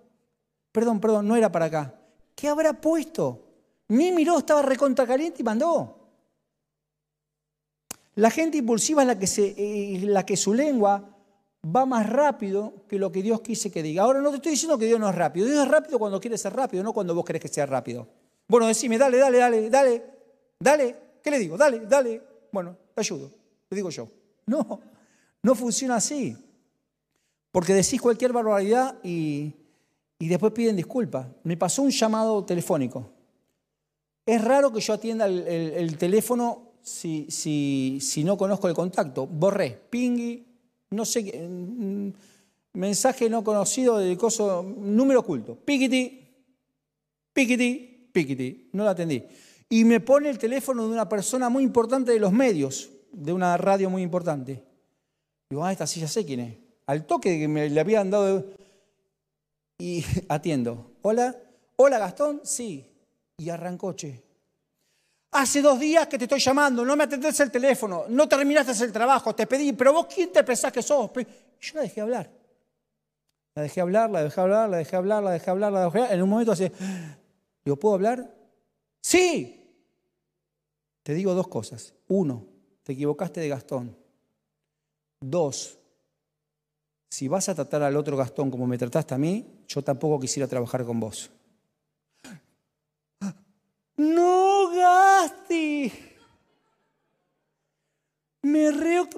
Perdón, 0.71 1.01
perdón, 1.01 1.27
no 1.27 1.35
era 1.35 1.51
para 1.51 1.65
acá. 1.65 2.01
¿Qué 2.37 2.47
habrá 2.47 2.75
puesto? 2.75 3.45
Ni 3.89 4.13
miró, 4.13 4.39
estaba 4.39 4.63
recontra 4.63 5.05
caliente 5.05 5.43
y 5.43 5.45
mandó. 5.45 5.99
La 8.15 8.31
gente 8.31 8.59
impulsiva 8.59 9.03
es 9.03 9.09
la 9.09 9.19
que, 9.19 9.27
se, 9.27 9.57
eh, 9.59 9.99
la 10.03 10.25
que 10.25 10.37
su 10.37 10.55
lengua 10.55 11.11
va 11.67 11.87
más 11.87 12.09
rápido 12.09 12.85
que 12.87 13.01
lo 13.01 13.11
que 13.11 13.21
Dios 13.21 13.41
quise 13.41 13.73
que 13.73 13.83
diga. 13.83 14.05
Ahora 14.05 14.21
no 14.21 14.31
te 14.31 14.37
estoy 14.37 14.53
diciendo 14.53 14.79
que 14.79 14.87
Dios 14.87 15.01
no 15.01 15.09
es 15.09 15.15
rápido. 15.17 15.45
Dios 15.45 15.59
es 15.59 15.69
rápido 15.69 15.99
cuando 15.99 16.21
quiere 16.21 16.39
ser 16.39 16.55
rápido, 16.55 16.85
no 16.85 16.93
cuando 16.93 17.17
vos 17.17 17.25
querés 17.25 17.43
que 17.43 17.49
sea 17.49 17.67
rápido. 17.67 18.07
Bueno, 18.47 18.69
decime, 18.69 18.97
dale, 18.97 19.19
dale, 19.19 19.39
dale, 19.39 19.71
dale, 19.71 20.05
dale. 20.61 20.97
¿Qué 21.21 21.33
le 21.33 21.41
digo? 21.41 21.57
Dale, 21.57 21.81
dale. 21.81 22.28
Bueno, 22.53 22.77
te 22.95 23.01
ayudo. 23.01 23.31
Le 23.71 23.77
digo 23.77 23.91
yo. 23.91 24.09
No, 24.49 24.81
no 25.43 25.55
funciona 25.55 25.97
así. 25.97 26.35
Porque 27.53 27.75
decís 27.75 28.01
cualquier 28.01 28.33
barbaridad 28.33 28.99
y, 29.05 29.53
y 30.19 30.29
después 30.29 30.55
piden 30.55 30.75
disculpas. 30.75 31.27
Me 31.45 31.57
pasó 31.59 31.83
un 31.83 31.91
llamado 31.91 32.43
telefónico. 32.47 33.11
Es 34.25 34.43
raro 34.43 34.73
que 34.73 34.81
yo 34.81 34.93
atienda 34.93 35.27
el, 35.27 35.97
teléfono 35.97 36.73
si, 36.83 37.27
si, 37.31 37.99
si, 38.01 38.25
no 38.25 38.37
conozco 38.37 38.69
el 38.69 38.75
contacto. 38.75 39.27
Borré, 39.27 39.81
pingui, 39.89 40.47
no 40.91 41.05
sé, 41.05 41.23
mm, 41.23 42.09
mensaje 42.75 43.31
no 43.31 43.43
conocido 43.43 43.99
del 43.99 44.19
coso, 44.19 44.63
número 44.63 45.21
oculto. 45.21 45.57
Piquiti, 45.57 46.27
piquiti, 47.33 48.11
piquiti. 48.13 48.69
No 48.73 48.85
lo 48.85 48.91
atendí. 48.91 49.23
Y 49.69 49.85
me 49.85 50.01
pone 50.01 50.31
el 50.31 50.39
teléfono 50.39 50.87
de 50.87 50.93
una 50.93 51.09
persona 51.09 51.49
muy 51.49 51.63
importante 51.63 52.13
de 52.13 52.19
los 52.19 52.33
medios, 52.33 52.91
de 53.13 53.33
una 53.33 53.57
radio 53.57 53.91
muy 53.91 54.03
importante. 54.03 54.65
Digo, 55.51 55.65
ah, 55.65 55.73
esta 55.73 55.87
sí 55.87 56.01
ya 56.01 56.09
sé 56.09 56.25
quién 56.25 56.41
es. 56.41 56.57
Al 56.87 57.05
toque 57.05 57.39
que 57.39 57.49
me 57.49 57.69
le 57.69 57.81
habían 57.81 58.11
dado. 58.11 58.47
Y 59.79 60.05
atiendo. 60.29 60.93
Hola, 61.03 61.37
hola 61.77 61.99
Gastón, 61.99 62.41
sí 62.45 62.89
y 63.37 63.51
arrancoche. 63.51 64.23
Hace 65.31 65.63
dos 65.63 65.79
días 65.79 66.07
que 66.09 66.19
te 66.19 66.25
estoy 66.25 66.41
llamando, 66.41 66.85
no 66.85 66.97
me 66.97 67.05
atendés 67.05 67.39
el 67.41 67.51
teléfono, 67.51 68.07
no 68.09 68.29
terminaste 68.29 68.73
el 68.83 68.93
trabajo, 68.93 69.35
te 69.35 69.47
pedí, 69.47 69.73
pero 69.75 69.93
vos 69.93 70.07
quién 70.13 70.33
te 70.33 70.43
pensás 70.43 70.73
que 70.73 70.83
sos? 70.83 71.11
yo 71.15 71.75
la 71.75 71.83
dejé 71.83 72.01
hablar. 72.01 72.31
La 73.55 73.63
dejé 73.63 73.81
hablar, 73.81 74.11
la 74.11 74.23
dejé 74.23 74.41
hablar, 74.41 74.69
la 74.69 74.77
dejé 74.79 74.97
hablar, 74.97 75.23
la 75.23 75.31
dejé 75.33 75.51
hablar, 75.51 75.73
la 75.73 75.85
dejé 75.85 75.99
hablar. 75.99 76.13
En 76.13 76.23
un 76.23 76.29
momento 76.31 76.53
así, 76.53 76.71
digo, 77.65 77.77
¿puedo 77.77 77.95
hablar? 77.97 78.35
Sí. 79.03 79.58
Te 81.09 81.15
digo 81.15 81.33
dos 81.33 81.49
cosas. 81.49 81.95
Uno, 82.09 82.45
te 82.83 82.93
equivocaste 82.93 83.41
de 83.41 83.49
Gastón. 83.49 83.97
Dos, 85.23 85.79
si 87.09 87.29
vas 87.29 87.49
a 87.49 87.55
tratar 87.55 87.83
al 87.83 87.97
otro 87.97 88.15
Gastón 88.15 88.51
como 88.51 88.67
me 88.67 88.77
trataste 88.77 89.15
a 89.15 89.17
mí, 89.17 89.65
yo 89.67 89.81
tampoco 89.81 90.21
quisiera 90.21 90.47
trabajar 90.47 90.85
con 90.85 91.01
vos. 91.01 91.31
No, 93.97 94.69
Gasti. 94.69 95.91
Me 98.43 98.71
reo, 98.71 99.09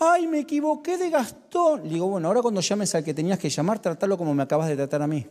ay, 0.00 0.26
me 0.28 0.38
equivoqué 0.38 0.96
de 0.96 1.10
Gastón. 1.10 1.82
Le 1.82 1.90
digo, 1.90 2.06
bueno, 2.06 2.28
ahora 2.28 2.40
cuando 2.40 2.62
llames 2.62 2.94
al 2.94 3.04
que 3.04 3.12
tenías 3.12 3.38
que 3.38 3.50
llamar, 3.50 3.78
tratalo 3.78 4.16
como 4.16 4.32
me 4.32 4.42
acabas 4.42 4.68
de 4.68 4.76
tratar 4.76 5.02
a 5.02 5.06
mí. 5.06 5.26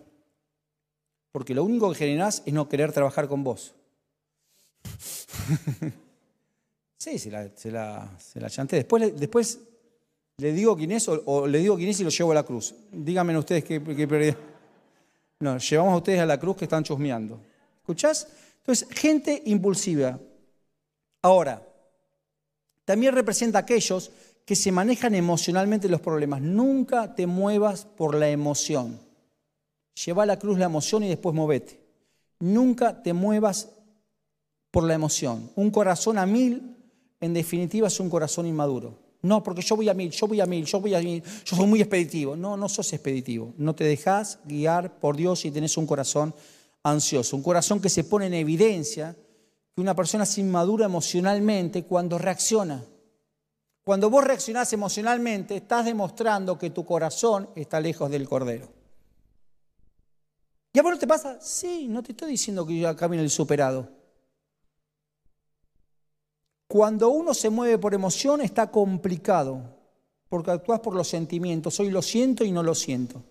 Porque 1.31 1.55
lo 1.55 1.63
único 1.63 1.89
que 1.89 1.97
generás 1.97 2.43
es 2.45 2.53
no 2.53 2.69
querer 2.69 2.93
trabajar 2.93 3.27
con 3.27 3.43
vos. 3.43 3.73
sí, 6.97 7.19
se 7.19 7.31
la, 7.31 7.49
se 8.17 8.39
la, 8.39 8.49
chanté. 8.49 8.77
Después, 8.77 9.17
después 9.19 9.59
le 10.37 10.53
digo 10.53 10.75
quién 10.75 10.91
es 10.91 11.07
o, 11.07 11.47
le 11.47 11.59
digo 11.59 11.77
quién 11.77 11.89
es 11.89 11.99
y 11.99 12.03
lo 12.03 12.09
llevo 12.09 12.31
a 12.31 12.35
la 12.35 12.43
cruz. 12.43 12.75
Díganme 12.91 13.37
ustedes 13.37 13.63
qué, 13.63 13.81
qué 13.81 14.35
No, 15.39 15.57
llevamos 15.57 15.93
a 15.93 15.97
ustedes 15.97 16.19
a 16.19 16.25
la 16.25 16.39
cruz 16.39 16.57
que 16.57 16.65
están 16.65 16.83
chusmeando. 16.83 17.39
¿Escuchás? 17.77 18.27
Entonces, 18.57 18.87
gente 18.91 19.41
impulsiva. 19.45 20.19
Ahora, 21.21 21.61
también 22.83 23.13
representa 23.13 23.59
a 23.59 23.61
aquellos 23.61 24.11
que 24.45 24.55
se 24.55 24.71
manejan 24.71 25.15
emocionalmente 25.15 25.89
los 25.89 26.01
problemas. 26.01 26.41
Nunca 26.41 27.15
te 27.15 27.25
muevas 27.25 27.85
por 27.85 28.15
la 28.15 28.29
emoción. 28.29 28.99
Lleva 30.05 30.23
a 30.23 30.25
la 30.27 30.37
cruz 30.37 30.59
la 30.59 30.65
emoción 30.65 31.03
y 31.03 31.09
después 31.09 31.33
movete. 31.33 31.79
Nunca 32.39 33.01
te 33.01 33.13
muevas 33.13 33.69
por 34.75 34.83
la 34.83 34.93
emoción. 34.93 35.49
Un 35.55 35.71
corazón 35.71 36.17
a 36.17 36.25
mil, 36.25 36.75
en 37.21 37.33
definitiva, 37.33 37.87
es 37.87 37.97
un 38.01 38.09
corazón 38.09 38.45
inmaduro. 38.45 38.99
No, 39.21 39.41
porque 39.41 39.61
yo 39.61 39.77
voy 39.77 39.87
a 39.87 39.93
mil, 39.93 40.11
yo 40.11 40.27
voy 40.27 40.41
a 40.41 40.45
mil, 40.45 40.65
yo 40.65 40.81
voy 40.81 40.93
a 40.93 40.99
mil, 40.99 41.23
yo 41.45 41.55
soy 41.55 41.65
muy 41.65 41.79
expeditivo. 41.79 42.35
No, 42.35 42.57
no 42.57 42.67
sos 42.67 42.91
expeditivo. 42.91 43.53
No 43.57 43.73
te 43.73 43.85
dejas 43.85 44.37
guiar 44.43 44.99
por 44.99 45.15
Dios 45.15 45.45
y 45.45 45.51
tenés 45.51 45.77
un 45.77 45.87
corazón 45.87 46.35
ansioso, 46.83 47.37
un 47.37 47.41
corazón 47.41 47.79
que 47.79 47.87
se 47.87 48.03
pone 48.03 48.25
en 48.25 48.33
evidencia 48.33 49.15
que 49.73 49.79
una 49.81 49.95
persona 49.95 50.25
es 50.25 50.37
inmadura 50.39 50.87
emocionalmente 50.87 51.85
cuando 51.85 52.17
reacciona. 52.17 52.83
Cuando 53.85 54.09
vos 54.09 54.25
reaccionás 54.25 54.73
emocionalmente, 54.73 55.55
estás 55.55 55.85
demostrando 55.85 56.59
que 56.59 56.71
tu 56.71 56.83
corazón 56.83 57.47
está 57.55 57.79
lejos 57.79 58.11
del 58.11 58.27
Cordero. 58.27 58.67
¿Y 60.73 60.79
a 60.79 60.83
vos 60.83 60.91
no 60.91 60.99
te 60.99 61.07
pasa? 61.07 61.39
Sí, 61.39 61.87
no 61.87 62.03
te 62.03 62.11
estoy 62.11 62.31
diciendo 62.31 62.67
que 62.67 62.77
yo 62.77 62.93
viene 62.93 63.23
el 63.23 63.29
superado. 63.29 64.03
Cuando 66.75 67.07
uno 67.07 67.33
se 67.33 67.49
mueve 67.49 67.77
por 67.77 67.93
emoción 67.93 68.41
está 68.41 68.69
complicado, 68.69 69.61
porque 70.27 70.51
actúas 70.51 70.81
por 70.81 70.93
los 70.93 71.07
sentimientos. 71.07 71.79
Hoy 71.79 71.89
lo 71.89 72.01
siento 72.01 72.43
y 72.43 72.51
no 72.51 72.63
lo 72.63 72.75
siento. 72.75 73.23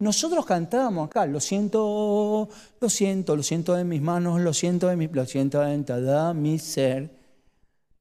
Nosotros 0.00 0.44
cantábamos 0.44 1.06
acá, 1.06 1.24
lo 1.24 1.40
siento, 1.40 2.46
lo 2.78 2.90
siento, 2.90 3.36
lo 3.36 3.42
siento 3.42 3.78
en 3.78 3.88
mis 3.88 4.02
manos, 4.02 4.42
lo 4.42 4.52
siento 4.52 4.90
en 4.90 4.98
mi, 4.98 5.08
lo 5.08 5.24
siento 5.24 5.66
en 5.66 5.86
todo 5.86 6.34
mi 6.34 6.58
ser. 6.58 7.10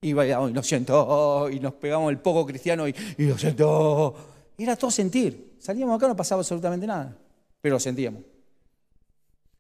Y 0.02 0.12
vayamos, 0.12 0.52
lo 0.52 0.64
siento, 0.64 1.50
y 1.50 1.62
nos 1.62 1.76
pegamos 1.76 2.12
el 2.12 2.20
poco 2.20 2.46
cristiano 2.46 2.86
y, 2.86 2.94
lo 3.20 3.38
siento. 3.38 4.16
era 4.58 4.76
todo 4.76 4.92
sentir. 4.92 5.56
Salíamos 5.60 5.96
acá, 5.96 6.10
no 6.10 6.16
pasaba 6.18 6.42
absolutamente 6.42 6.86
nada, 6.86 7.16
pero 7.62 7.76
lo 7.76 7.80
sentíamos. 7.80 8.24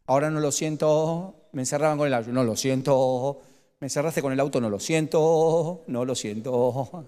Ahora 0.05 0.29
no 0.29 0.41
lo 0.41 0.51
siento, 0.51 1.47
me 1.53 1.61
encerraban 1.61 1.97
con 1.97 2.07
el 2.07 2.13
auto, 2.13 2.29
no 2.29 2.43
lo 2.43 2.57
siento, 2.57 3.39
me 3.79 3.85
encerraste 3.85 4.21
con 4.21 4.33
el 4.33 4.39
auto, 4.39 4.59
no 4.59 4.69
lo 4.69 4.79
siento, 4.79 5.83
no 5.87 6.05
lo 6.05 6.15
siento. 6.15 7.05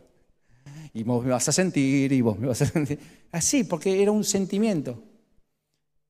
Y 0.93 1.03
vos 1.03 1.23
me 1.23 1.31
vas 1.31 1.47
a 1.47 1.51
sentir, 1.51 2.11
y 2.11 2.21
vos 2.21 2.37
me 2.37 2.47
vas 2.47 2.61
a 2.61 2.65
sentir. 2.65 2.99
Así, 3.31 3.63
porque 3.63 4.01
era 4.01 4.11
un 4.11 4.23
sentimiento 4.23 5.01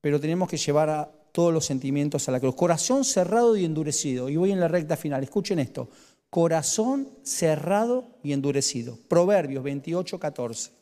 pero 0.02 0.20
tenemos 0.20 0.48
que 0.50 0.58
llevar 0.58 0.90
a 0.90 1.10
todos 1.30 1.54
los 1.54 1.64
sentimientos 1.64 2.28
a 2.28 2.32
la 2.32 2.40
cruz. 2.40 2.56
Corazón 2.56 3.04
cerrado 3.04 3.56
y 3.56 3.64
endurecido. 3.64 4.28
Y 4.28 4.36
voy 4.36 4.50
en 4.50 4.60
la 4.60 4.68
recta 4.68 4.96
final. 4.96 5.22
Escuchen 5.22 5.60
esto. 5.60 5.88
Corazón 6.28 7.08
cerrado 7.22 8.18
y 8.22 8.32
endurecido. 8.32 8.98
Proverbios 9.08 9.62
28, 9.62 10.18
14. 10.18 10.72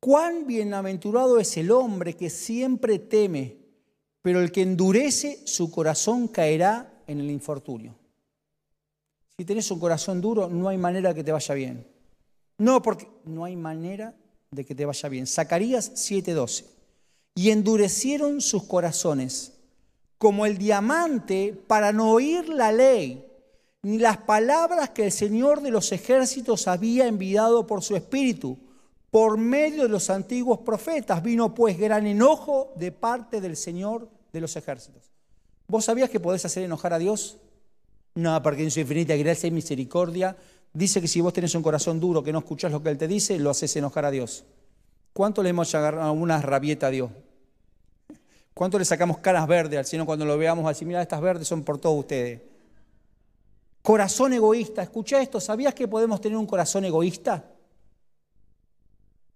Cuán 0.00 0.46
bienaventurado 0.46 1.38
es 1.38 1.54
el 1.58 1.70
hombre 1.70 2.14
que 2.14 2.30
siempre 2.30 2.98
teme, 2.98 3.58
pero 4.22 4.40
el 4.40 4.50
que 4.50 4.62
endurece 4.62 5.42
su 5.44 5.70
corazón 5.70 6.28
caerá 6.28 7.02
en 7.06 7.20
el 7.20 7.30
infortunio. 7.30 7.94
Si 9.40 9.46
tenés 9.46 9.70
un 9.70 9.80
corazón 9.80 10.20
duro, 10.20 10.50
no 10.50 10.68
hay 10.68 10.76
manera 10.76 11.14
que 11.14 11.24
te 11.24 11.32
vaya 11.32 11.54
bien. 11.54 11.86
No, 12.58 12.82
porque 12.82 13.08
no 13.24 13.46
hay 13.46 13.56
manera 13.56 14.14
de 14.50 14.66
que 14.66 14.74
te 14.74 14.84
vaya 14.84 15.08
bien. 15.08 15.26
Zacarías 15.26 15.92
7:12. 15.94 16.66
Y 17.34 17.48
endurecieron 17.48 18.42
sus 18.42 18.64
corazones 18.64 19.54
como 20.18 20.44
el 20.44 20.58
diamante 20.58 21.58
para 21.66 21.90
no 21.90 22.12
oír 22.12 22.50
la 22.50 22.70
ley, 22.70 23.24
ni 23.80 23.96
las 23.96 24.18
palabras 24.18 24.90
que 24.90 25.06
el 25.06 25.10
Señor 25.10 25.62
de 25.62 25.70
los 25.70 25.90
ejércitos 25.92 26.68
había 26.68 27.06
enviado 27.06 27.66
por 27.66 27.82
su 27.82 27.96
espíritu. 27.96 28.58
Por 29.10 29.38
medio 29.38 29.84
de 29.84 29.88
los 29.88 30.10
antiguos 30.10 30.58
profetas 30.58 31.22
vino 31.22 31.54
pues 31.54 31.78
gran 31.78 32.06
enojo 32.06 32.74
de 32.76 32.92
parte 32.92 33.40
del 33.40 33.56
Señor 33.56 34.06
de 34.34 34.40
los 34.42 34.54
ejércitos. 34.56 35.10
¿Vos 35.66 35.86
sabías 35.86 36.10
que 36.10 36.20
podés 36.20 36.44
hacer 36.44 36.62
enojar 36.62 36.92
a 36.92 36.98
Dios? 36.98 37.38
No, 38.14 38.42
porque 38.42 38.62
en 38.62 38.70
su 38.70 38.80
infinita 38.80 39.14
gracia 39.16 39.46
y 39.46 39.50
misericordia 39.50 40.36
dice 40.72 41.00
que 41.00 41.08
si 41.08 41.20
vos 41.20 41.32
tenés 41.32 41.54
un 41.54 41.62
corazón 41.62 42.00
duro 42.00 42.22
que 42.22 42.32
no 42.32 42.40
escuchás 42.40 42.72
lo 42.72 42.82
que 42.82 42.90
Él 42.90 42.98
te 42.98 43.08
dice, 43.08 43.38
lo 43.38 43.50
haces 43.50 43.74
enojar 43.76 44.04
a 44.04 44.10
Dios. 44.10 44.44
¿Cuánto 45.12 45.42
le 45.42 45.50
hemos 45.50 45.74
agarrado 45.74 46.12
una 46.12 46.40
rabieta 46.40 46.88
a 46.88 46.90
Dios? 46.90 47.10
¿Cuánto 48.54 48.78
le 48.78 48.84
sacamos 48.84 49.18
caras 49.18 49.46
verdes 49.46 49.78
al 49.78 49.86
Señor 49.86 50.06
cuando 50.06 50.24
lo 50.24 50.36
veamos 50.36 50.68
así? 50.70 50.84
Mira, 50.84 51.02
estas 51.02 51.20
verdes 51.20 51.48
son 51.48 51.62
por 51.62 51.78
todos 51.78 51.98
ustedes. 51.98 52.40
Corazón 53.82 54.32
egoísta. 54.32 54.82
Escucha 54.82 55.20
esto. 55.20 55.40
¿Sabías 55.40 55.74
que 55.74 55.88
podemos 55.88 56.20
tener 56.20 56.36
un 56.36 56.46
corazón 56.46 56.84
egoísta? 56.84 57.44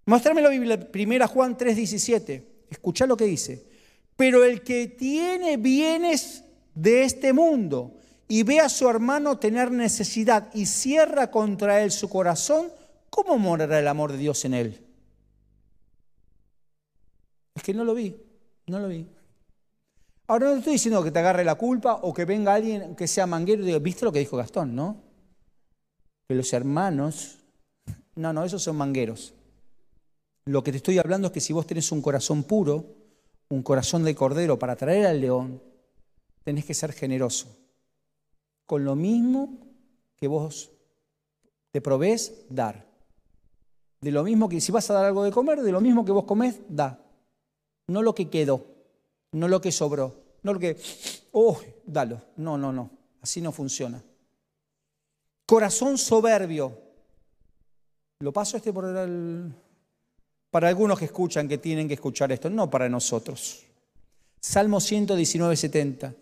Mostrame 0.06 0.42
la 0.42 0.50
Biblia, 0.50 0.78
primera 0.78 1.26
Juan 1.26 1.56
3:17. 1.56 2.44
Escucha 2.68 3.06
lo 3.06 3.16
que 3.16 3.24
dice. 3.24 3.64
Pero 4.16 4.44
el 4.44 4.62
que 4.62 4.88
tiene 4.88 5.56
bienes 5.56 6.44
de 6.74 7.04
este 7.04 7.32
mundo 7.32 7.96
y 8.28 8.42
ve 8.42 8.60
a 8.60 8.68
su 8.68 8.88
hermano 8.88 9.38
tener 9.38 9.70
necesidad 9.70 10.52
y 10.54 10.66
cierra 10.66 11.30
contra 11.30 11.82
él 11.82 11.90
su 11.90 12.08
corazón, 12.08 12.72
¿cómo 13.10 13.38
morará 13.38 13.78
el 13.78 13.88
amor 13.88 14.12
de 14.12 14.18
Dios 14.18 14.44
en 14.44 14.54
él? 14.54 14.84
Es 17.54 17.62
que 17.62 17.74
no 17.74 17.84
lo 17.84 17.94
vi, 17.94 18.16
no 18.66 18.80
lo 18.80 18.88
vi. 18.88 19.06
Ahora 20.26 20.46
no 20.46 20.56
estoy 20.56 20.74
diciendo 20.74 21.04
que 21.04 21.10
te 21.10 21.18
agarre 21.18 21.44
la 21.44 21.54
culpa 21.54 21.94
o 22.02 22.14
que 22.14 22.24
venga 22.24 22.54
alguien 22.54 22.96
que 22.96 23.06
sea 23.06 23.26
manguero 23.26 23.62
y 23.62 23.66
diga, 23.66 23.78
¿viste 23.78 24.04
lo 24.04 24.12
que 24.12 24.20
dijo 24.20 24.38
Gastón, 24.38 24.74
no? 24.74 25.02
Que 26.26 26.34
los 26.34 26.52
hermanos, 26.54 27.38
no, 28.16 28.32
no, 28.32 28.42
esos 28.44 28.62
son 28.62 28.76
mangueros. 28.76 29.34
Lo 30.46 30.64
que 30.64 30.70
te 30.70 30.78
estoy 30.78 30.98
hablando 30.98 31.28
es 31.28 31.32
que 31.32 31.40
si 31.40 31.52
vos 31.52 31.66
tenés 31.66 31.92
un 31.92 32.00
corazón 32.00 32.42
puro, 32.44 32.86
un 33.50 33.62
corazón 33.62 34.02
de 34.04 34.14
cordero 34.14 34.58
para 34.58 34.76
traer 34.76 35.06
al 35.06 35.20
león, 35.20 35.62
tenés 36.42 36.64
que 36.64 36.74
ser 36.74 36.92
generoso. 36.92 37.63
Con 38.66 38.84
lo 38.84 38.94
mismo 38.96 39.58
que 40.16 40.28
vos 40.28 40.70
te 41.70 41.80
provees, 41.80 42.44
dar. 42.48 42.86
De 44.00 44.10
lo 44.10 44.22
mismo 44.22 44.48
que 44.48 44.60
si 44.60 44.70
vas 44.70 44.88
a 44.90 44.94
dar 44.94 45.06
algo 45.06 45.24
de 45.24 45.32
comer, 45.32 45.62
de 45.62 45.72
lo 45.72 45.80
mismo 45.80 46.04
que 46.04 46.12
vos 46.12 46.24
comés, 46.24 46.60
da. 46.68 47.00
No 47.88 48.02
lo 48.02 48.14
que 48.14 48.30
quedó, 48.30 48.64
no 49.32 49.48
lo 49.48 49.60
que 49.60 49.72
sobró, 49.72 50.14
no 50.42 50.54
lo 50.54 50.60
que, 50.60 50.76
oh, 51.32 51.58
dalo. 51.84 52.22
No, 52.36 52.56
no, 52.56 52.72
no. 52.72 52.90
Así 53.20 53.40
no 53.40 53.52
funciona. 53.52 54.02
Corazón 55.46 55.98
soberbio. 55.98 56.80
Lo 58.20 58.32
paso 58.32 58.56
este 58.56 58.72
por 58.72 58.84
el, 58.84 59.52
para 60.50 60.68
algunos 60.68 60.98
que 60.98 61.06
escuchan, 61.06 61.48
que 61.48 61.58
tienen 61.58 61.88
que 61.88 61.94
escuchar 61.94 62.30
esto, 62.30 62.48
no 62.48 62.70
para 62.70 62.88
nosotros. 62.88 63.64
Salmo 64.40 64.80
119, 64.80 65.56
70. 65.56 66.14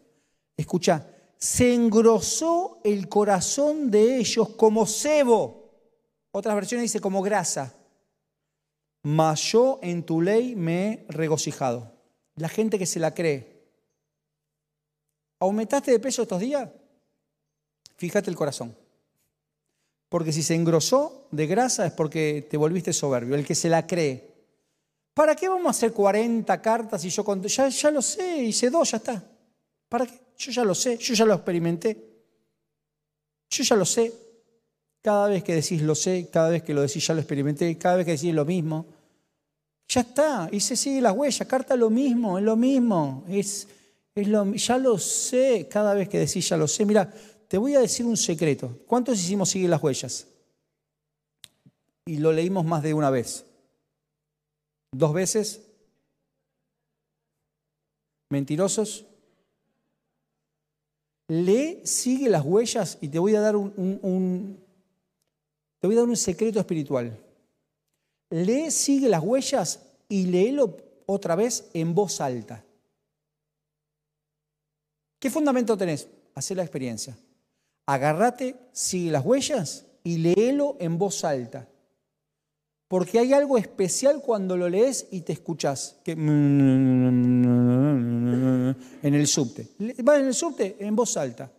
Escucha, 0.57 1.07
se 1.43 1.75
engrosó 1.75 2.79
el 2.85 3.09
corazón 3.09 3.91
de 3.91 4.19
ellos 4.19 4.51
como 4.51 4.87
cebo. 4.87 5.73
Otras 6.31 6.55
versiones 6.55 6.85
dice 6.85 7.01
como 7.01 7.21
grasa. 7.21 7.75
Mas 9.03 9.51
yo 9.51 9.81
en 9.83 10.05
tu 10.05 10.23
ley 10.23 10.55
me 10.55 10.87
he 10.87 11.07
regocijado. 11.09 11.91
La 12.37 12.49
gente 12.49 12.79
que 12.79 12.87
se 12.87 13.01
la 13.01 13.13
cree. 13.13 13.61
¿Aumentaste 15.41 15.91
de 15.91 15.99
peso 15.99 16.23
estos 16.23 16.39
días? 16.39 16.71
Fíjate 17.97 18.31
el 18.31 18.37
corazón. 18.37 18.77
Porque 20.09 20.31
si 20.31 20.45
se 20.45 20.55
engrosó 20.55 21.27
de 21.33 21.49
grasa 21.49 21.87
es 21.87 21.93
porque 21.93 22.47
te 22.49 22.57
volviste 22.57 22.93
soberbio, 22.93 23.35
el 23.35 23.45
que 23.45 23.57
se 23.57 23.69
la 23.69 23.85
cree. 23.85 24.33
¿Para 25.13 25.35
qué 25.35 25.49
vamos 25.49 25.67
a 25.67 25.71
hacer 25.71 25.93
40 25.93 26.63
cartas 26.63 27.05
y 27.05 27.11
yo 27.11 27.25
ya, 27.49 27.69
ya 27.69 27.91
lo 27.91 28.01
sé, 28.01 28.45
hice 28.45 28.71
dos, 28.71 28.93
ya 28.93 28.99
está? 28.99 29.29
¿Para 29.89 30.07
qué? 30.07 30.22
Yo 30.43 30.51
ya 30.51 30.65
lo 30.65 30.75
sé, 30.75 30.99
yo 30.99 31.15
ya 31.15 31.25
lo 31.25 31.35
experimenté. 31.35 31.97
Yo 33.49 33.63
ya 33.63 33.77
lo 33.77 33.85
sé. 33.85 34.13
Cada 35.01 35.29
vez 35.29 35.45
que 35.45 35.55
decís 35.55 35.83
lo 35.83 35.95
sé, 35.95 36.29
cada 36.33 36.51
vez 36.51 36.65
que 36.65 36.75
lo 36.75 36.81
decís 36.81 37.07
ya 37.07 37.15
lo 37.15 37.21
experimenté, 37.21 37.79
cada 37.79 37.97
vez 37.97 38.07
que 38.07 38.13
decís 38.13 38.35
lo 38.35 38.45
mismo, 38.45 38.87
ya 39.89 40.01
está. 40.01 40.49
Y 40.51 40.59
se 40.59 40.75
sigue 40.75 41.01
las 41.01 41.15
huellas, 41.15 41.47
carta 41.47 41.77
lo 41.77 41.91
mismo, 41.91 42.39
es 42.39 42.45
lo 42.45 42.57
mismo. 42.57 43.25
Es, 43.29 43.69
es 44.17 44.27
lo, 44.27 44.53
ya 44.53 44.79
lo 44.79 44.99
sé, 44.99 45.69
cada 45.71 45.95
vez 45.95 46.09
que 46.09 46.19
decís 46.19 46.49
ya 46.49 46.57
lo 46.57 46.67
sé. 46.67 46.85
Mira, 46.87 47.09
te 47.47 47.57
voy 47.57 47.77
a 47.77 47.81
decir 47.81 48.05
un 48.05 48.17
secreto. 48.17 48.81
¿Cuántos 48.89 49.21
hicimos 49.21 49.49
seguir 49.49 49.71
las 49.71 49.81
huellas? 49.81 50.27
Y 52.07 52.17
lo 52.17 52.33
leímos 52.33 52.65
más 52.65 52.83
de 52.83 52.95
una 52.95 53.11
vez. 53.11 53.45
¿Dos 54.91 55.13
veces? 55.13 55.63
¿Mentirosos? 58.31 59.05
Lee, 61.33 61.81
sigue 61.85 62.29
las 62.29 62.45
huellas 62.45 62.99
y 63.01 63.09
te 63.09 63.19
voy 63.19 63.35
a 63.35 63.41
dar 63.41 63.57
un, 63.57 64.59
te 65.79 65.87
voy 65.87 65.97
a 65.97 66.01
dar 66.01 66.09
un 66.09 66.17
secreto 66.17 66.61
espiritual. 66.61 67.19
Lee, 68.31 68.71
sigue 68.71 69.09
las 69.09 69.23
huellas 69.23 69.81
y 70.09 70.27
léelo 70.27 70.77
otra 71.07 71.35
vez 71.35 71.71
en 71.75 71.95
voz 71.95 72.21
alta. 72.21 72.65
¿Qué 75.19 75.31
fundamento 75.31 75.77
tenés? 75.77 76.09
Hacer 76.35 76.57
la 76.57 76.63
experiencia 76.63 77.17
agárrate, 77.87 78.57
sigue 78.73 79.11
las 79.11 79.25
huellas 79.25 79.87
y 80.05 80.19
léelo 80.19 80.77
en 80.81 80.99
voz 80.99 81.25
alta. 81.25 81.69
Porque 82.89 83.19
hay 83.19 83.33
algo 83.33 83.57
especial 83.57 84.21
cuando 84.21 84.57
lo 84.57 84.69
lees 84.69 85.09
y 85.11 85.23
te 85.23 85.33
escuchas. 85.33 85.97
Que 86.05 86.15
en 89.03 89.15
el 89.15 89.27
subte. 89.27 89.69
Vas 90.03 90.19
en 90.21 90.27
el 90.27 90.35
subte 90.35 90.77
en 90.81 90.95
voz 90.97 91.17
alta. 91.17 91.51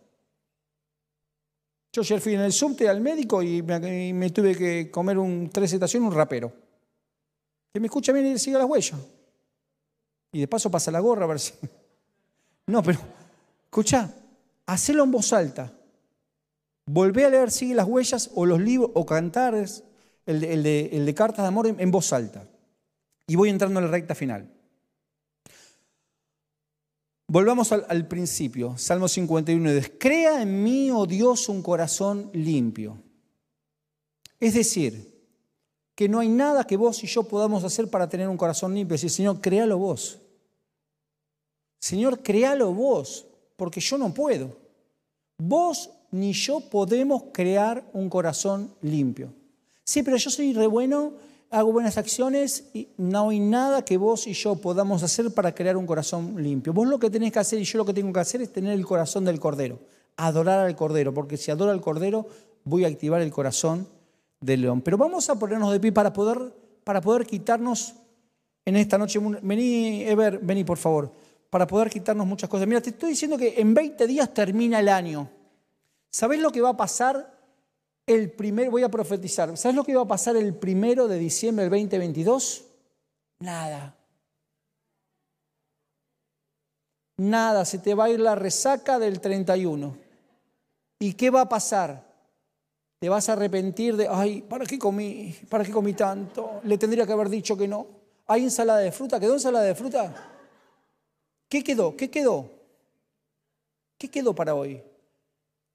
Yo 1.92 2.02
ayer 2.02 2.20
fui 2.20 2.34
en 2.34 2.40
el 2.40 2.52
subte 2.52 2.88
al 2.88 3.00
médico 3.00 3.40
y 3.40 3.62
me, 3.62 4.30
tuve 4.30 4.56
que 4.56 4.90
comer 4.90 5.16
un 5.16 5.48
tres 5.52 5.72
estaciones, 5.72 6.08
un 6.08 6.14
rapero. 6.14 6.52
Que 7.72 7.78
me 7.78 7.86
escucha 7.86 8.12
bien 8.12 8.26
y 8.26 8.38
sigue 8.38 8.58
las 8.58 8.66
huellas. 8.66 8.98
Y 10.32 10.40
de 10.40 10.48
paso 10.48 10.70
pasa 10.70 10.90
la 10.90 10.98
gorra 10.98 11.24
a 11.24 11.28
ver 11.28 11.40
si. 11.40 11.52
No, 12.66 12.82
pero 12.82 12.98
escucha, 13.64 14.10
hacelo 14.64 15.04
en 15.04 15.10
voz 15.10 15.32
alta. 15.34 15.70
Volvé 16.86 17.26
a 17.26 17.30
leer 17.30 17.50
Sigue 17.50 17.74
las 17.74 17.86
huellas 17.86 18.30
o 18.34 18.46
los 18.46 18.58
libros 18.60 18.90
o 18.94 19.04
cantares, 19.04 19.84
el 20.26 20.40
de, 20.40 21.14
cartas 21.14 21.44
de 21.44 21.48
amor 21.48 21.66
en, 21.66 21.90
voz 21.90 22.12
alta. 22.12 22.48
Y 23.26 23.36
voy 23.36 23.50
entrando 23.50 23.80
en 23.80 23.86
la 23.86 23.90
recta 23.90 24.14
final. 24.14 24.50
Volvamos 27.34 27.72
al, 27.72 28.06
principio, 28.06 28.78
Salmo 28.78 29.08
51. 29.08 29.68
Crea 29.98 30.40
en 30.40 30.62
mí, 30.62 30.92
oh 30.92 31.04
Dios, 31.04 31.48
un 31.48 31.62
corazón 31.62 32.30
limpio. 32.32 32.96
Es 34.38 34.54
decir, 34.54 35.20
que 35.96 36.08
no 36.08 36.20
hay 36.20 36.28
nada 36.28 36.62
que 36.64 36.76
vos 36.76 37.02
y 37.02 37.08
yo 37.08 37.24
podamos 37.24 37.64
hacer 37.64 37.90
para 37.90 38.08
tener 38.08 38.28
un 38.28 38.36
corazón 38.36 38.72
limpio. 38.72 38.94
Decir, 38.94 39.10
Señor, 39.10 39.40
créalo 39.40 39.78
vos. 39.78 40.20
Señor, 41.80 42.22
créalo 42.22 42.72
vos, 42.72 43.26
porque 43.56 43.80
yo 43.80 43.98
no 43.98 44.14
puedo. 44.14 44.56
Vos 45.36 45.90
ni 46.12 46.32
yo 46.34 46.60
podemos 46.60 47.24
crear 47.32 47.84
un 47.94 48.08
corazón 48.08 48.72
limpio. 48.80 49.34
Sí, 49.82 50.04
pero 50.04 50.18
yo 50.18 50.30
soy 50.30 50.52
re 50.52 50.68
bueno, 50.68 51.14
hago 51.54 51.72
buenas 51.72 51.96
acciones 51.98 52.64
y 52.74 52.88
no 52.96 53.30
hay 53.30 53.38
nada 53.38 53.84
que 53.84 53.96
vos 53.96 54.26
y 54.26 54.32
yo 54.32 54.56
podamos 54.56 55.04
hacer 55.04 55.32
para 55.32 55.54
crear 55.54 55.76
un 55.76 55.86
corazón 55.86 56.42
limpio. 56.42 56.72
Vos 56.72 56.88
lo 56.88 56.98
que 56.98 57.10
tenés 57.10 57.32
que 57.32 57.38
hacer 57.38 57.60
y 57.60 57.64
yo 57.64 57.78
lo 57.78 57.84
que 57.84 57.94
tengo 57.94 58.12
que 58.12 58.18
hacer 58.18 58.42
es 58.42 58.52
tener 58.52 58.72
el 58.72 58.84
corazón 58.84 59.24
del 59.24 59.38
Cordero, 59.38 59.78
adorar 60.16 60.58
al 60.58 60.74
Cordero, 60.74 61.14
porque 61.14 61.36
si 61.36 61.52
adoro 61.52 61.70
al 61.70 61.80
Cordero 61.80 62.26
voy 62.64 62.84
a 62.84 62.88
activar 62.88 63.20
el 63.20 63.30
corazón 63.30 63.86
del 64.40 64.62
león. 64.62 64.82
Pero 64.82 64.98
vamos 64.98 65.30
a 65.30 65.38
ponernos 65.38 65.70
de 65.70 65.78
pie 65.78 65.92
para 65.92 66.12
poder, 66.12 66.52
para 66.82 67.00
poder 67.00 67.24
quitarnos 67.24 67.94
en 68.64 68.74
esta 68.76 68.98
noche. 68.98 69.20
Vení, 69.20 70.02
Ever, 70.02 70.40
vení 70.40 70.64
por 70.64 70.78
favor, 70.78 71.12
para 71.50 71.68
poder 71.68 71.88
quitarnos 71.88 72.26
muchas 72.26 72.50
cosas. 72.50 72.66
Mira, 72.66 72.80
te 72.80 72.90
estoy 72.90 73.10
diciendo 73.10 73.38
que 73.38 73.54
en 73.60 73.74
20 73.74 74.08
días 74.08 74.34
termina 74.34 74.80
el 74.80 74.88
año. 74.88 75.30
¿Sabés 76.10 76.40
lo 76.40 76.50
que 76.50 76.60
va 76.60 76.70
a 76.70 76.76
pasar 76.76 77.33
el 78.06 78.30
primer, 78.32 78.70
voy 78.70 78.82
a 78.82 78.90
profetizar, 78.90 79.56
¿sabes 79.56 79.74
lo 79.74 79.84
que 79.84 79.94
va 79.94 80.02
a 80.02 80.08
pasar 80.08 80.36
el 80.36 80.54
primero 80.54 81.08
de 81.08 81.18
diciembre 81.18 81.64
del 81.64 81.70
2022? 81.70 82.64
Nada. 83.40 83.96
Nada, 87.16 87.64
se 87.64 87.78
te 87.78 87.94
va 87.94 88.04
a 88.04 88.10
ir 88.10 88.20
la 88.20 88.34
resaca 88.34 88.98
del 88.98 89.20
31. 89.20 89.96
¿Y 90.98 91.14
qué 91.14 91.30
va 91.30 91.42
a 91.42 91.48
pasar? 91.48 92.04
Te 92.98 93.08
vas 93.08 93.28
a 93.28 93.34
arrepentir 93.34 93.96
de, 93.96 94.08
ay, 94.08 94.42
¿para 94.42 94.64
qué 94.64 94.78
comí? 94.78 95.34
¿Para 95.48 95.64
qué 95.64 95.70
comí 95.70 95.92
tanto? 95.94 96.60
Le 96.64 96.78
tendría 96.78 97.06
que 97.06 97.12
haber 97.12 97.28
dicho 97.28 97.56
que 97.56 97.68
no. 97.68 97.86
¿Hay 98.26 98.42
ensalada 98.44 98.80
de 98.80 98.90
fruta? 98.90 99.20
¿Quedó 99.20 99.34
ensalada 99.34 99.64
de 99.64 99.74
fruta? 99.74 100.30
¿Qué 101.48 101.62
quedó? 101.62 101.96
¿Qué 101.96 102.10
quedó? 102.10 102.50
¿Qué 103.98 104.10
quedó 104.10 104.34
para 104.34 104.54
hoy? 104.54 104.82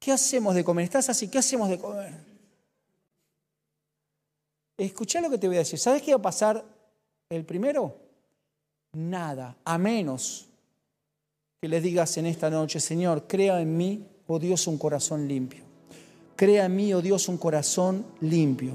¿Qué 0.00 0.10
hacemos 0.10 0.54
de 0.54 0.64
comer? 0.64 0.84
Estás 0.84 1.10
así, 1.10 1.28
¿qué 1.28 1.38
hacemos 1.38 1.68
de 1.68 1.78
comer? 1.78 2.14
Escucha 4.78 5.20
lo 5.20 5.28
que 5.28 5.36
te 5.36 5.46
voy 5.46 5.56
a 5.56 5.60
decir. 5.60 5.78
¿Sabes 5.78 6.00
qué 6.00 6.12
va 6.12 6.18
a 6.18 6.22
pasar 6.22 6.64
el 7.28 7.44
primero? 7.44 7.94
Nada, 8.94 9.58
a 9.62 9.76
menos 9.76 10.48
que 11.60 11.68
le 11.68 11.82
digas 11.82 12.16
en 12.16 12.24
esta 12.24 12.48
noche, 12.48 12.80
Señor, 12.80 13.26
crea 13.26 13.60
en 13.60 13.76
mí, 13.76 14.06
oh 14.26 14.38
Dios, 14.38 14.66
un 14.66 14.78
corazón 14.78 15.28
limpio. 15.28 15.64
Crea 16.34 16.64
en 16.64 16.76
mí, 16.76 16.94
oh 16.94 17.02
Dios, 17.02 17.28
un 17.28 17.36
corazón 17.36 18.06
limpio. 18.22 18.72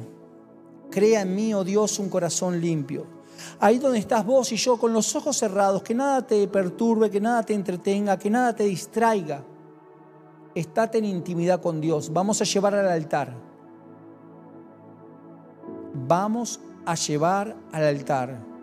Crea 0.92 1.22
en 1.22 1.34
mí, 1.34 1.56
oh 1.56 1.64
Dios, 1.64 1.98
un 1.98 2.08
corazón 2.08 2.62
limpio. 2.62 3.08
Ahí 3.60 3.80
donde 3.80 3.98
estás 3.98 4.24
vos 4.24 4.52
y 4.52 4.58
yo 4.58 4.78
con 4.78 4.94
los 4.94 5.16
ojos 5.16 5.36
cerrados, 5.36 5.82
que 5.82 5.96
nada 5.96 6.22
te 6.28 6.48
perturbe, 6.48 7.10
que 7.10 7.20
nada 7.20 7.42
te 7.42 7.56
entretenga, 7.56 8.20
que 8.20 8.30
nada 8.30 8.56
te 8.56 8.66
distraiga. 8.66 9.44
Estate 10.56 10.97
en 10.97 11.06
intimidad 11.06 11.62
con 11.62 11.82
Dios. 11.82 12.12
Vamos 12.12 12.41
a 12.41 12.45
llevar 12.45 12.74
al 12.74 12.88
altar. 12.88 13.36
Vamos 16.08 16.60
a 16.86 16.95
llevar 16.95 17.56
al 17.72 17.84
altar 17.84 18.56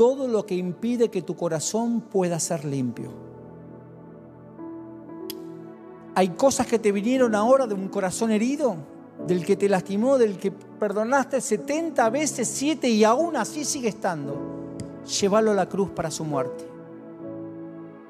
todo 0.00 0.26
lo 0.26 0.46
que 0.46 0.54
impide 0.54 1.10
que 1.10 1.20
tu 1.20 1.36
corazón 1.36 2.00
pueda 2.00 2.40
ser 2.40 2.64
limpio. 2.64 3.10
Hay 6.14 6.30
cosas 6.30 6.66
que 6.66 6.78
te 6.78 6.90
vinieron 6.90 7.34
ahora 7.34 7.66
de 7.66 7.74
un 7.74 7.88
corazón 7.88 8.30
herido, 8.30 8.76
del 9.26 9.44
que 9.44 9.56
te 9.56 9.68
lastimó, 9.68 10.16
del 10.16 10.38
que 10.38 10.52
perdonaste 10.52 11.42
70 11.42 12.08
veces 12.08 12.48
7 12.48 12.88
y 12.88 13.04
aún 13.04 13.36
así 13.36 13.62
sigue 13.62 13.90
estando. 13.90 14.38
Llévalo 15.04 15.50
a 15.50 15.54
la 15.54 15.68
cruz 15.68 15.90
para 15.90 16.10
su 16.10 16.24
muerte. 16.24 16.64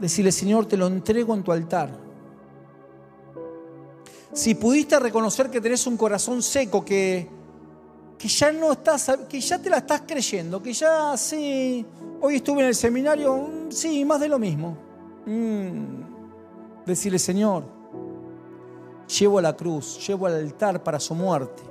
Decirle, 0.01 0.33
Señor, 0.33 0.67
te 0.67 0.77
lo 0.77 0.87
entrego 0.87 1.35
en 1.35 1.43
tu 1.43 1.53
altar. 1.53 1.91
Si 4.33 4.55
pudiste 4.55 4.99
reconocer 4.99 5.51
que 5.51 5.61
tenés 5.61 5.87
un 5.87 5.97
corazón 5.97 6.43
seco, 6.43 6.85
que, 6.85 7.29
que 8.17 8.29
ya 8.29 8.53
no 8.53 8.73
estás, 8.73 9.11
que 9.29 9.41
ya 9.41 9.59
te 9.59 9.69
la 9.69 9.79
estás 9.79 10.03
creyendo, 10.07 10.63
que 10.63 10.73
ya 10.73 11.17
sí, 11.17 11.85
hoy 12.21 12.37
estuve 12.37 12.61
en 12.61 12.67
el 12.69 12.75
seminario, 12.75 13.37
mm, 13.37 13.71
sí, 13.71 14.05
más 14.05 14.21
de 14.21 14.29
lo 14.29 14.39
mismo. 14.39 14.77
Mm. 15.27 16.87
Decirle, 16.87 17.19
Señor, 17.19 17.65
llevo 19.19 19.39
a 19.39 19.43
la 19.43 19.57
cruz, 19.57 20.07
llevo 20.07 20.27
al 20.27 20.37
altar 20.37 20.83
para 20.83 21.01
su 21.01 21.15
muerte. 21.15 21.63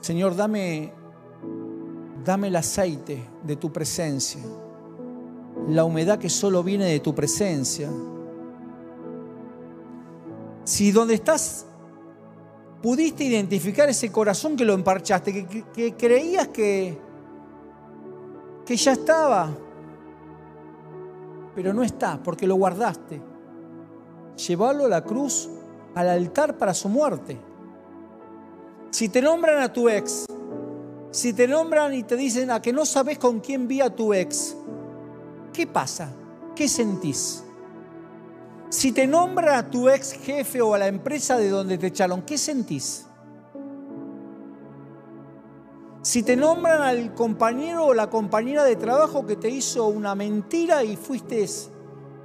Señor, 0.00 0.36
dame, 0.36 0.92
dame 2.24 2.48
el 2.48 2.56
aceite 2.56 3.22
de 3.42 3.56
tu 3.56 3.72
presencia, 3.72 4.40
la 5.68 5.84
humedad 5.84 6.18
que 6.18 6.30
solo 6.30 6.62
viene 6.62 6.86
de 6.86 7.00
tu 7.00 7.14
presencia. 7.14 7.90
Si 10.64 10.92
donde 10.92 11.14
estás 11.14 11.66
pudiste 12.82 13.24
identificar 13.24 13.88
ese 13.88 14.12
corazón 14.12 14.56
que 14.56 14.64
lo 14.64 14.74
emparchaste, 14.74 15.46
que, 15.74 15.94
creías 15.94 16.48
que, 16.48 16.98
que 18.64 18.76
ya 18.76 18.92
estaba, 18.92 19.50
pero 21.54 21.72
no 21.72 21.82
está 21.82 22.22
porque 22.22 22.46
lo 22.46 22.54
guardaste 22.54 23.20
llevarlo 24.38 24.86
a 24.86 24.88
la 24.88 25.04
cruz, 25.04 25.48
al 25.94 26.08
altar 26.08 26.56
para 26.56 26.72
su 26.72 26.88
muerte. 26.88 27.36
Si 28.90 29.08
te 29.08 29.20
nombran 29.20 29.60
a 29.60 29.72
tu 29.72 29.88
ex, 29.88 30.24
si 31.10 31.32
te 31.32 31.46
nombran 31.48 31.92
y 31.94 32.04
te 32.04 32.16
dicen 32.16 32.50
a 32.50 32.62
que 32.62 32.72
no 32.72 32.86
sabes 32.86 33.18
con 33.18 33.40
quién 33.40 33.68
vi 33.68 33.80
a 33.80 33.94
tu 33.94 34.14
ex, 34.14 34.56
¿qué 35.52 35.66
pasa? 35.66 36.10
¿Qué 36.54 36.68
sentís? 36.68 37.44
Si 38.70 38.92
te 38.92 39.06
nombran 39.06 39.54
a 39.56 39.70
tu 39.70 39.88
ex 39.88 40.12
jefe 40.12 40.60
o 40.60 40.74
a 40.74 40.78
la 40.78 40.88
empresa 40.88 41.36
de 41.38 41.48
donde 41.48 41.78
te 41.78 41.88
echaron, 41.88 42.22
¿qué 42.22 42.36
sentís? 42.36 43.06
Si 46.02 46.22
te 46.22 46.36
nombran 46.36 46.82
al 46.82 47.14
compañero 47.14 47.86
o 47.86 47.94
la 47.94 48.08
compañera 48.08 48.64
de 48.64 48.76
trabajo 48.76 49.26
que 49.26 49.36
te 49.36 49.48
hizo 49.48 49.86
una 49.88 50.14
mentira 50.14 50.84
y 50.84 50.96
fuiste, 50.96 51.46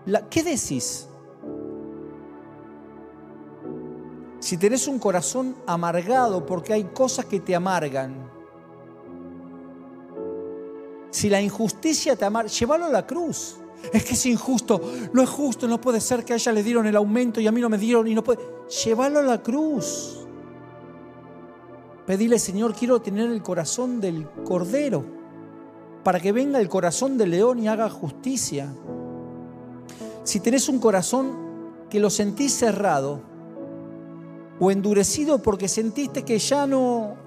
la, 0.05 0.29
¿qué 0.29 0.43
decís? 0.43 1.07
si 4.43 4.57
tenés 4.57 4.89
un 4.89 4.99
corazón 4.99 5.55
amargado 5.65 6.45
porque 6.45 6.73
hay 6.73 6.83
cosas 6.83 7.25
que 7.25 7.39
te 7.39 7.55
amargan, 7.55 8.29
si 11.13 11.29
la 11.29 11.39
injusticia 11.39 12.15
te 12.15 12.25
amarga, 12.25 12.49
llévalo 12.49 12.85
a 12.85 12.89
la 12.89 13.05
cruz. 13.05 13.57
Es 13.93 14.03
que 14.03 14.13
es 14.13 14.25
injusto, 14.25 14.81
no 15.13 15.21
es 15.21 15.29
justo, 15.29 15.67
no 15.67 15.79
puede 15.79 16.01
ser 16.01 16.25
que 16.25 16.33
a 16.33 16.37
ella 16.37 16.51
le 16.51 16.63
dieron 16.63 16.87
el 16.87 16.95
aumento 16.95 17.39
y 17.39 17.45
a 17.45 17.51
mí 17.51 17.61
no 17.61 17.69
me 17.69 17.77
dieron 17.77 18.07
y 18.07 18.15
no 18.15 18.23
puede. 18.23 18.39
Llévalo 18.83 19.19
a 19.19 19.21
la 19.23 19.43
cruz. 19.43 20.25
Pedile, 22.07 22.39
Señor, 22.39 22.73
quiero 22.73 22.99
tener 22.99 23.29
el 23.29 23.43
corazón 23.43 24.01
del 24.01 24.27
cordero 24.43 25.05
para 26.03 26.19
que 26.19 26.31
venga 26.31 26.59
el 26.59 26.67
corazón 26.67 27.15
del 27.15 27.29
león 27.29 27.59
y 27.59 27.67
haga 27.67 27.89
justicia. 27.91 28.73
Si 30.23 30.39
tenés 30.39 30.67
un 30.67 30.79
corazón 30.79 31.35
que 31.91 31.99
lo 31.99 32.09
sentís 32.09 32.53
cerrado, 32.53 33.21
o 34.59 34.71
endurecido 34.71 35.43
porque 35.43 35.67
sentiste 35.67 36.23
que 36.23 36.39
ya 36.39 36.65
no, 36.65 37.17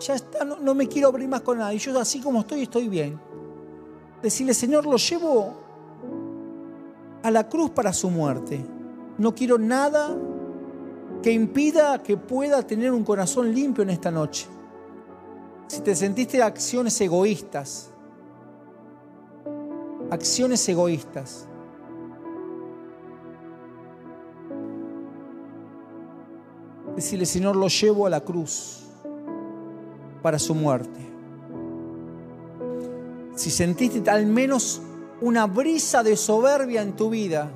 ya 0.00 0.14
está, 0.14 0.44
no, 0.44 0.74
me 0.74 0.86
quiero 0.86 1.08
abrir 1.08 1.28
más 1.28 1.40
con 1.40 1.58
nadie, 1.58 1.78
yo 1.78 1.98
así 1.98 2.20
como 2.20 2.40
estoy 2.40 2.62
estoy 2.62 2.88
bien. 2.88 3.18
Decirle, 4.22 4.54
Señor, 4.54 4.86
lo 4.86 4.96
llevo 4.96 5.54
a 7.22 7.30
la 7.30 7.48
cruz 7.48 7.70
para 7.70 7.92
su 7.92 8.10
muerte. 8.10 8.64
No 9.16 9.34
quiero 9.34 9.58
nada 9.58 10.16
que 11.22 11.32
impida 11.32 12.02
que 12.02 12.16
pueda 12.16 12.62
tener 12.62 12.92
un 12.92 13.04
corazón 13.04 13.52
limpio 13.52 13.82
en 13.82 13.90
esta 13.90 14.10
noche. 14.10 14.46
Si 15.66 15.80
te 15.80 15.94
sentiste 15.94 16.42
acciones 16.42 17.00
egoístas, 17.00 17.90
acciones 20.10 20.68
egoístas, 20.68 21.48
Decirle, 26.98 27.26
Señor, 27.26 27.54
lo 27.54 27.68
llevo 27.68 28.08
a 28.08 28.10
la 28.10 28.20
cruz 28.22 28.87
para 30.22 30.38
su 30.38 30.54
muerte. 30.54 31.00
Si 33.34 33.50
sentiste 33.50 34.08
al 34.10 34.26
menos 34.26 34.82
una 35.20 35.46
brisa 35.46 36.02
de 36.02 36.16
soberbia 36.16 36.82
en 36.82 36.96
tu 36.96 37.10
vida, 37.10 37.50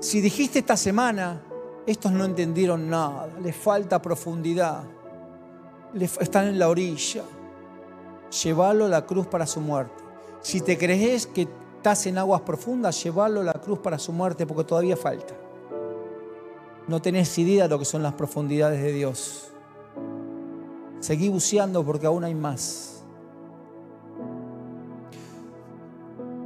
si 0.00 0.20
dijiste 0.20 0.60
esta 0.60 0.76
semana, 0.76 1.42
estos 1.86 2.12
no 2.12 2.24
entendieron 2.24 2.88
nada, 2.88 3.28
les 3.42 3.56
falta 3.56 4.00
profundidad, 4.00 4.84
están 6.20 6.46
en 6.48 6.58
la 6.58 6.68
orilla, 6.68 7.24
llévalo 8.42 8.84
a 8.84 8.88
la 8.88 9.06
cruz 9.06 9.26
para 9.26 9.46
su 9.46 9.60
muerte. 9.60 10.04
Si 10.40 10.60
te 10.60 10.78
crees 10.78 11.26
que 11.26 11.48
estás 11.76 12.06
en 12.06 12.18
aguas 12.18 12.42
profundas, 12.42 13.02
llevarlo 13.02 13.40
a 13.40 13.44
la 13.44 13.54
cruz 13.54 13.80
para 13.80 13.98
su 13.98 14.12
muerte 14.12 14.46
porque 14.46 14.64
todavía 14.64 14.96
falta. 14.96 15.34
No 16.88 17.02
tenés 17.02 17.36
idea 17.38 17.64
de 17.64 17.70
lo 17.70 17.78
que 17.78 17.84
son 17.84 18.02
las 18.02 18.14
profundidades 18.14 18.82
de 18.82 18.92
Dios. 18.92 19.48
Seguí 21.00 21.28
buceando 21.28 21.84
porque 21.84 22.06
aún 22.06 22.24
hay 22.24 22.34
más. 22.34 23.04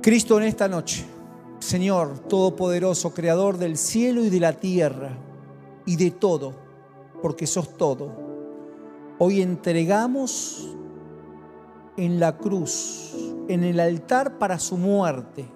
Cristo 0.02 0.38
en 0.38 0.44
esta 0.46 0.66
noche, 0.66 1.04
Señor 1.58 2.20
Todopoderoso, 2.20 3.12
Creador 3.12 3.58
del 3.58 3.76
cielo 3.76 4.24
y 4.24 4.30
de 4.30 4.40
la 4.40 4.54
tierra 4.54 5.16
y 5.84 5.96
de 5.96 6.10
todo, 6.10 6.54
porque 7.20 7.46
sos 7.46 7.76
todo, 7.76 8.10
hoy 9.18 9.42
entregamos 9.42 10.74
en 11.98 12.18
la 12.18 12.38
cruz 12.38 13.14
en 13.50 13.64
el 13.64 13.80
altar 13.80 14.38
para 14.38 14.58
su 14.58 14.76
muerte. 14.76 15.46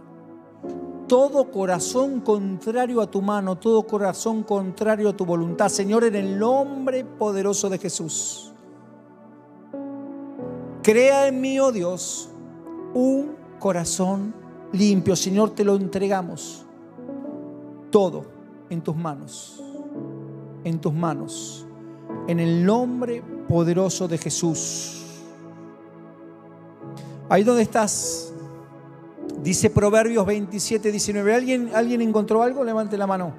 Todo 1.08 1.50
corazón 1.50 2.20
contrario 2.20 3.00
a 3.00 3.10
tu 3.10 3.20
mano, 3.20 3.56
todo 3.56 3.86
corazón 3.86 4.42
contrario 4.42 5.10
a 5.10 5.16
tu 5.16 5.26
voluntad, 5.26 5.68
Señor, 5.68 6.04
en 6.04 6.14
el 6.14 6.38
nombre 6.38 7.04
poderoso 7.04 7.68
de 7.68 7.78
Jesús. 7.78 8.52
Crea 10.82 11.28
en 11.28 11.40
mí, 11.40 11.58
oh 11.60 11.72
Dios, 11.72 12.28
un 12.92 13.36
corazón 13.58 14.34
limpio. 14.72 15.16
Señor, 15.16 15.50
te 15.50 15.64
lo 15.64 15.76
entregamos. 15.76 16.66
Todo 17.90 18.26
en 18.68 18.82
tus 18.82 18.94
manos. 18.94 19.62
En 20.62 20.78
tus 20.78 20.92
manos. 20.92 21.66
En 22.28 22.38
el 22.38 22.66
nombre 22.66 23.22
poderoso 23.48 24.08
de 24.08 24.18
Jesús. 24.18 25.02
Ahí 27.30 27.44
donde 27.44 27.62
estás, 27.62 28.33
Dice 29.42 29.70
Proverbios 29.70 30.24
27, 30.24 30.90
19. 30.90 31.34
¿Alguien, 31.34 31.70
¿Alguien 31.74 32.00
encontró 32.00 32.42
algo? 32.42 32.64
Levante 32.64 32.96
la 32.96 33.06
mano. 33.06 33.34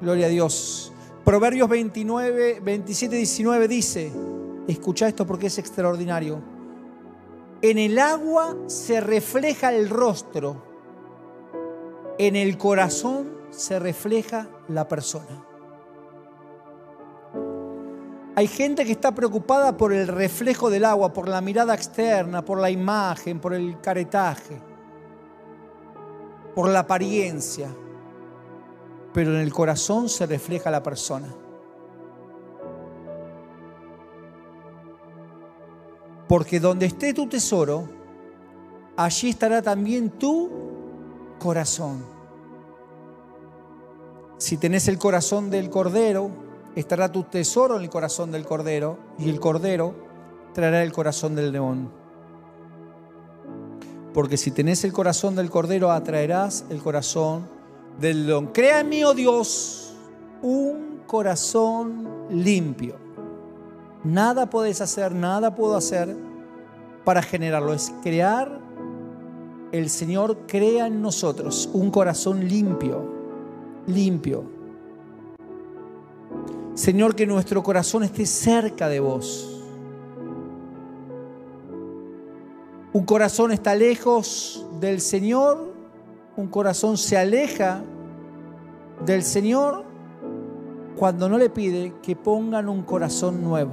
Gloria 0.00 0.26
a 0.26 0.28
Dios. 0.28 0.92
Proverbios 1.24 1.68
29, 1.68 2.60
27, 2.60 3.16
19 3.16 3.68
dice, 3.68 4.10
escucha 4.66 5.08
esto 5.08 5.26
porque 5.26 5.48
es 5.48 5.58
extraordinario. 5.58 6.40
En 7.60 7.76
el 7.76 7.98
agua 7.98 8.56
se 8.66 9.00
refleja 9.00 9.72
el 9.74 9.90
rostro, 9.90 10.62
en 12.16 12.36
el 12.36 12.56
corazón 12.56 13.28
se 13.50 13.78
refleja 13.78 14.48
la 14.68 14.88
persona. 14.88 15.44
Hay 18.36 18.46
gente 18.46 18.84
que 18.84 18.92
está 18.92 19.12
preocupada 19.12 19.76
por 19.76 19.92
el 19.92 20.06
reflejo 20.06 20.70
del 20.70 20.84
agua, 20.84 21.12
por 21.12 21.28
la 21.28 21.40
mirada 21.40 21.74
externa, 21.74 22.44
por 22.44 22.60
la 22.60 22.70
imagen, 22.70 23.40
por 23.40 23.52
el 23.52 23.80
caretaje, 23.80 24.62
por 26.58 26.70
la 26.70 26.80
apariencia. 26.80 27.72
Pero 29.14 29.30
en 29.30 29.42
el 29.42 29.52
corazón 29.52 30.08
se 30.08 30.26
refleja 30.26 30.72
la 30.72 30.82
persona. 30.82 31.28
Porque 36.26 36.58
donde 36.58 36.86
esté 36.86 37.14
tu 37.14 37.28
tesoro, 37.28 37.88
allí 38.96 39.28
estará 39.28 39.62
también 39.62 40.10
tu 40.10 40.50
corazón. 41.38 42.04
Si 44.38 44.56
tenés 44.56 44.88
el 44.88 44.98
corazón 44.98 45.50
del 45.50 45.70
cordero, 45.70 46.28
estará 46.74 47.12
tu 47.12 47.22
tesoro 47.22 47.76
en 47.76 47.82
el 47.82 47.88
corazón 47.88 48.32
del 48.32 48.44
cordero 48.44 48.98
y 49.16 49.30
el 49.30 49.38
cordero 49.38 49.94
traerá 50.54 50.82
el 50.82 50.90
corazón 50.90 51.36
del 51.36 51.52
león. 51.52 52.07
Porque 54.14 54.36
si 54.36 54.50
tenés 54.50 54.84
el 54.84 54.92
corazón 54.92 55.34
del 55.36 55.50
cordero, 55.50 55.90
atraerás 55.90 56.64
el 56.70 56.78
corazón 56.78 57.48
del 58.00 58.26
león. 58.26 58.50
Crea 58.52 58.80
en 58.80 58.88
mí, 58.88 59.04
oh 59.04 59.14
Dios, 59.14 59.94
un 60.42 61.00
corazón 61.06 62.08
limpio. 62.30 62.96
Nada 64.04 64.48
podés 64.48 64.80
hacer, 64.80 65.14
nada 65.14 65.54
puedo 65.54 65.76
hacer 65.76 66.16
para 67.04 67.22
generarlo. 67.22 67.74
Es 67.74 67.92
crear, 68.02 68.60
el 69.72 69.90
Señor 69.90 70.46
crea 70.46 70.86
en 70.86 71.02
nosotros 71.02 71.68
un 71.72 71.90
corazón 71.90 72.48
limpio, 72.48 73.04
limpio 73.86 74.58
Señor, 76.78 77.16
que 77.16 77.26
nuestro 77.26 77.60
corazón 77.60 78.04
esté 78.04 78.24
cerca 78.24 78.88
de 78.88 79.00
vos. 79.00 79.57
Un 82.92 83.04
corazón 83.04 83.52
está 83.52 83.74
lejos 83.74 84.66
del 84.80 85.00
Señor, 85.00 85.72
un 86.36 86.48
corazón 86.48 86.96
se 86.96 87.16
aleja 87.16 87.82
del 89.04 89.22
Señor 89.22 89.84
cuando 90.96 91.28
no 91.28 91.38
le 91.38 91.50
pide 91.50 91.94
que 92.02 92.16
pongan 92.16 92.68
un 92.68 92.82
corazón 92.82 93.42
nuevo, 93.42 93.72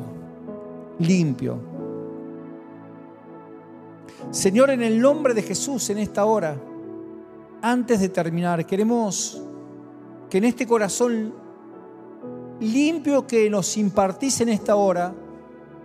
limpio. 1.00 1.58
Señor, 4.32 4.70
en 4.70 4.84
el 4.84 5.00
nombre 5.00 5.34
de 5.34 5.42
Jesús 5.42 5.90
en 5.90 6.00
esta 6.00 6.26
hora, 6.26 6.58
antes 7.62 8.00
de 8.00 8.10
terminar, 8.10 8.66
queremos 8.66 9.42
que 10.30 10.38
en 10.38 10.44
este 10.44 10.68
corazón 10.68 11.34
limpio 12.60 13.26
que 13.26 13.50
nos 13.50 13.78
impartís 13.78 14.42
en 14.42 14.50
esta 14.50 14.76
hora, 14.76 15.14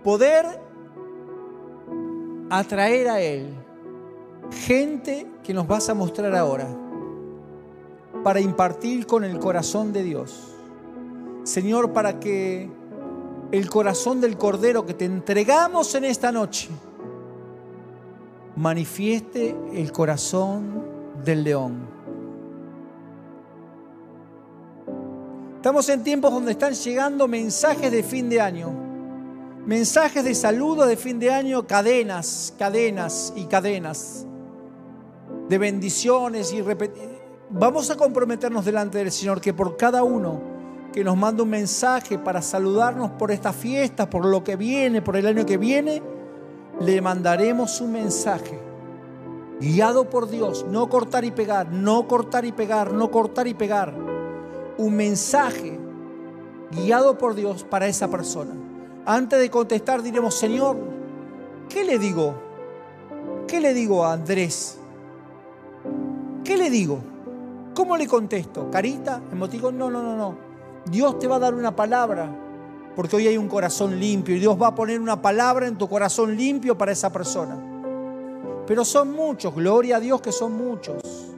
poder 0.03 0.60
atraer 2.51 3.07
a 3.07 3.21
Él 3.21 3.47
gente 4.51 5.25
que 5.41 5.53
nos 5.53 5.65
vas 5.65 5.87
a 5.89 5.93
mostrar 5.93 6.35
ahora 6.35 6.67
para 8.23 8.41
impartir 8.41 9.07
con 9.07 9.23
el 9.23 9.39
corazón 9.39 9.93
de 9.93 10.03
Dios. 10.03 10.53
Señor, 11.43 11.93
para 11.93 12.19
que 12.19 12.69
el 13.51 13.69
corazón 13.69 14.19
del 14.19 14.37
Cordero 14.37 14.85
que 14.85 14.93
te 14.93 15.05
entregamos 15.05 15.95
en 15.95 16.03
esta 16.03 16.31
noche 16.31 16.69
manifieste 18.57 19.55
el 19.73 19.91
corazón 19.93 20.83
del 21.23 21.43
león. 21.45 21.87
Estamos 25.55 25.87
en 25.89 26.03
tiempos 26.03 26.33
donde 26.33 26.51
están 26.51 26.73
llegando 26.73 27.27
mensajes 27.27 27.91
de 27.91 28.03
fin 28.03 28.29
de 28.29 28.41
año, 28.41 28.90
mensajes 29.65 30.23
de 30.23 30.33
saludo 30.35 30.85
de 30.85 30.97
fin 30.97 31.19
de 31.19 31.31
año, 31.31 31.67
cadenas, 31.67 32.53
cadenas 32.57 33.33
y 33.35 33.45
cadenas 33.45 34.25
de 35.49 35.57
bendiciones 35.57 36.53
y 36.53 36.63
Vamos 37.53 37.89
a 37.89 37.97
comprometernos 37.97 38.63
delante 38.63 38.99
del 38.99 39.11
Señor 39.11 39.41
que 39.41 39.53
por 39.53 39.75
cada 39.75 40.03
uno 40.03 40.41
que 40.93 41.03
nos 41.03 41.17
manda 41.17 41.43
un 41.43 41.49
mensaje 41.49 42.17
para 42.17 42.41
saludarnos 42.41 43.11
por 43.11 43.29
esta 43.29 43.51
fiesta, 43.51 44.09
por 44.09 44.25
lo 44.25 44.41
que 44.41 44.55
viene, 44.55 45.01
por 45.01 45.17
el 45.17 45.27
año 45.27 45.45
que 45.45 45.57
viene, 45.57 46.01
le 46.79 47.01
mandaremos 47.01 47.81
un 47.81 47.91
mensaje 47.91 48.57
guiado 49.59 50.09
por 50.09 50.29
Dios, 50.29 50.65
no 50.69 50.89
cortar 50.89 51.25
y 51.25 51.31
pegar, 51.31 51.71
no 51.71 52.07
cortar 52.07 52.45
y 52.45 52.53
pegar, 52.53 52.93
no 52.93 53.11
cortar 53.11 53.47
y 53.47 53.53
pegar 53.53 53.93
un 54.77 54.95
mensaje 54.95 55.77
guiado 56.71 57.17
por 57.17 57.35
Dios 57.35 57.65
para 57.65 57.87
esa 57.87 58.09
persona. 58.09 58.70
Antes 59.05 59.39
de 59.39 59.49
contestar 59.49 60.01
diremos, 60.01 60.35
Señor, 60.35 60.77
¿qué 61.69 61.83
le 61.83 61.97
digo? 61.97 62.35
¿Qué 63.47 63.59
le 63.59 63.73
digo 63.73 64.05
a 64.05 64.13
Andrés? 64.13 64.77
¿Qué 66.43 66.57
le 66.57 66.69
digo? 66.69 66.99
¿Cómo 67.73 67.97
le 67.97 68.07
contesto? 68.07 68.69
¿Carita? 68.69 69.21
¿Emotico? 69.31 69.71
No, 69.71 69.89
no, 69.89 70.01
no, 70.03 70.15
no. 70.15 70.35
Dios 70.85 71.19
te 71.19 71.27
va 71.27 71.37
a 71.37 71.39
dar 71.39 71.53
una 71.53 71.75
palabra, 71.75 72.29
porque 72.95 73.15
hoy 73.15 73.27
hay 73.27 73.37
un 73.37 73.47
corazón 73.47 73.99
limpio 73.99 74.35
y 74.35 74.39
Dios 74.39 74.59
va 74.61 74.67
a 74.67 74.75
poner 74.75 74.99
una 74.99 75.21
palabra 75.21 75.67
en 75.67 75.77
tu 75.77 75.87
corazón 75.87 76.35
limpio 76.35 76.77
para 76.77 76.91
esa 76.91 77.11
persona. 77.11 77.57
Pero 78.67 78.85
son 78.85 79.11
muchos, 79.11 79.53
gloria 79.53 79.97
a 79.97 79.99
Dios 79.99 80.21
que 80.21 80.31
son 80.31 80.53
muchos 80.53 81.31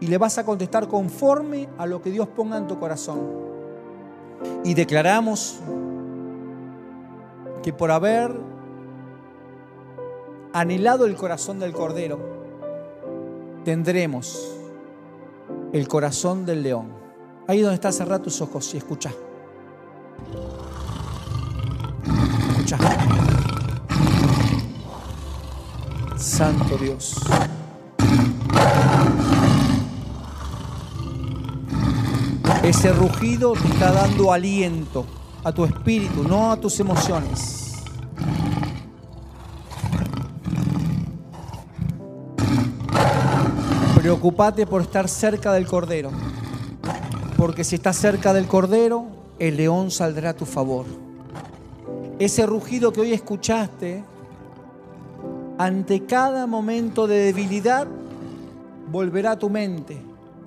y 0.00 0.06
le 0.06 0.18
vas 0.18 0.38
a 0.38 0.44
contestar 0.44 0.88
conforme 0.88 1.68
a 1.78 1.86
lo 1.86 2.00
que 2.02 2.10
Dios 2.10 2.26
ponga 2.28 2.56
en 2.56 2.66
tu 2.66 2.78
corazón. 2.78 3.20
Y 4.64 4.74
declaramos 4.74 5.60
que 7.62 7.72
por 7.72 7.90
haber 7.90 8.32
anhelado 10.52 11.06
el 11.06 11.16
corazón 11.16 11.58
del 11.58 11.72
Cordero, 11.72 12.18
tendremos 13.64 14.56
el 15.72 15.86
corazón 15.88 16.46
del 16.46 16.62
león. 16.62 16.88
Ahí 17.46 17.60
donde 17.60 17.74
está, 17.74 17.92
cerrar 17.92 18.20
tus 18.20 18.40
ojos 18.40 18.72
y 18.74 18.78
escucha. 18.78 19.10
Escucha. 22.50 22.78
Santo 26.16 26.76
Dios. 26.76 27.16
Ese 32.62 32.92
rugido 32.92 33.54
te 33.54 33.68
está 33.68 33.90
dando 33.90 34.32
aliento 34.32 35.06
a 35.42 35.52
tu 35.52 35.64
espíritu, 35.64 36.22
no 36.22 36.50
a 36.50 36.56
tus 36.56 36.78
emociones. 36.80 37.82
Preocupate 43.94 44.66
por 44.66 44.82
estar 44.82 45.08
cerca 45.08 45.52
del 45.52 45.66
Cordero, 45.66 46.10
porque 47.36 47.64
si 47.64 47.76
estás 47.76 47.96
cerca 47.96 48.32
del 48.32 48.46
Cordero, 48.46 49.06
el 49.38 49.56
león 49.56 49.90
saldrá 49.90 50.30
a 50.30 50.34
tu 50.34 50.46
favor. 50.46 50.86
Ese 52.18 52.44
rugido 52.46 52.92
que 52.92 53.00
hoy 53.00 53.12
escuchaste, 53.12 54.04
ante 55.58 56.04
cada 56.06 56.46
momento 56.46 57.06
de 57.06 57.24
debilidad, 57.24 57.86
volverá 58.90 59.32
a 59.32 59.38
tu 59.38 59.48
mente, 59.48 60.00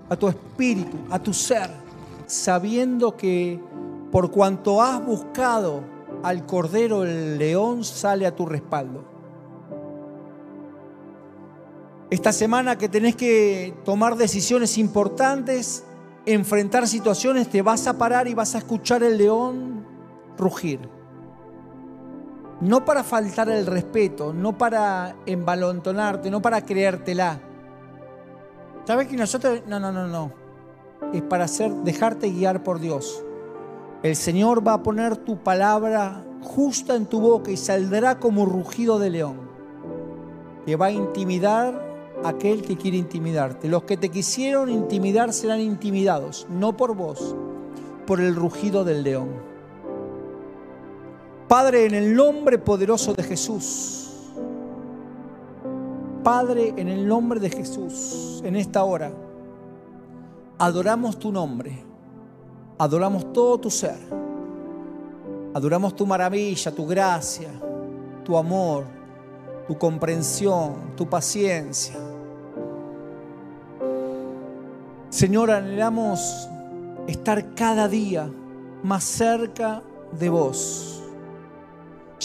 a 0.09 0.15
tu 0.15 0.27
espíritu, 0.27 0.97
a 1.09 1.19
tu 1.19 1.33
ser 1.33 1.83
sabiendo 2.27 3.15
que 3.15 3.59
por 4.13 4.29
cuanto 4.29 4.79
has 4.79 5.03
buscado 5.03 5.81
al 6.21 6.45
Cordero, 6.45 7.03
el 7.03 7.39
león 7.39 7.83
sale 7.83 8.27
a 8.27 8.35
tu 8.35 8.45
respaldo. 8.45 9.03
Esta 12.11 12.31
semana 12.31 12.77
que 12.77 12.87
tenés 12.87 13.15
que 13.15 13.73
tomar 13.83 14.15
decisiones 14.15 14.77
importantes, 14.77 15.83
enfrentar 16.27 16.87
situaciones, 16.87 17.49
te 17.49 17.63
vas 17.63 17.87
a 17.87 17.97
parar 17.97 18.27
y 18.27 18.35
vas 18.35 18.53
a 18.53 18.59
escuchar 18.59 19.01
el 19.01 19.17
león 19.17 19.83
rugir. 20.37 20.87
No 22.61 22.85
para 22.85 23.03
faltar 23.03 23.49
el 23.49 23.65
respeto, 23.65 24.31
no 24.31 24.55
para 24.55 25.15
envalontonarte, 25.25 26.29
no 26.29 26.39
para 26.39 26.63
creértela. 26.63 27.41
¿Sabes 28.85 29.07
que 29.07 29.17
nosotros.? 29.17 29.63
No, 29.65 29.79
no, 29.79 29.91
no, 29.91 30.07
no 30.07 30.31
es 31.11 31.23
para 31.23 31.45
hacer, 31.45 31.71
dejarte 31.77 32.29
guiar 32.29 32.63
por 32.63 32.79
Dios. 32.79 33.23
El 34.03 34.17
Señor 34.17 34.67
va 34.67 34.73
a 34.73 34.83
poner 34.83 35.15
tu 35.15 35.37
palabra 35.37 36.25
justa 36.41 36.93
en 36.95 37.05
tu 37.05 37.21
boca 37.21 37.51
y 37.51 37.55
saldrá 37.55 38.19
como 38.19 38.45
rugido 38.45 38.99
de 38.99 39.09
león, 39.09 39.37
que 40.65 40.75
va 40.75 40.87
a 40.87 40.91
intimidar 40.91 41.81
aquel 42.21 42.63
que 42.63 42.75
quiere 42.75 42.97
intimidarte. 42.97 43.69
Los 43.69 43.83
que 43.83 43.95
te 43.95 44.09
quisieron 44.09 44.69
intimidar 44.69 45.31
serán 45.31 45.61
intimidados, 45.61 46.45
no 46.49 46.75
por 46.75 46.97
vos, 46.97 47.33
por 48.05 48.19
el 48.19 48.35
rugido 48.35 48.83
del 48.83 49.03
león. 49.03 49.29
Padre, 51.47 51.85
en 51.85 51.93
el 51.93 52.13
nombre 52.13 52.57
poderoso 52.57 53.13
de 53.13 53.23
Jesús, 53.23 54.09
Padre, 56.25 56.73
en 56.75 56.89
el 56.89 57.07
nombre 57.07 57.39
de 57.39 57.49
Jesús, 57.49 58.41
en 58.43 58.57
esta 58.57 58.83
hora, 58.83 59.13
adoramos 60.57 61.19
tu 61.19 61.31
nombre, 61.31 61.92
adoramos 62.77 63.31
todo 63.33 63.57
tu 63.59 63.69
ser, 63.69 63.97
adoramos 65.53 65.95
tu 65.95 66.05
maravilla, 66.05 66.73
tu 66.73 66.85
gracia, 66.85 67.49
tu 68.23 68.37
amor, 68.37 68.85
tu 69.67 69.77
comprensión, 69.77 70.95
tu 70.95 71.07
paciencia. 71.07 71.95
Señor, 75.09 75.51
anhelamos 75.51 76.49
estar 77.07 77.53
cada 77.53 77.87
día 77.87 78.29
más 78.81 79.03
cerca 79.03 79.83
de 80.11 80.29
vos, 80.29 81.03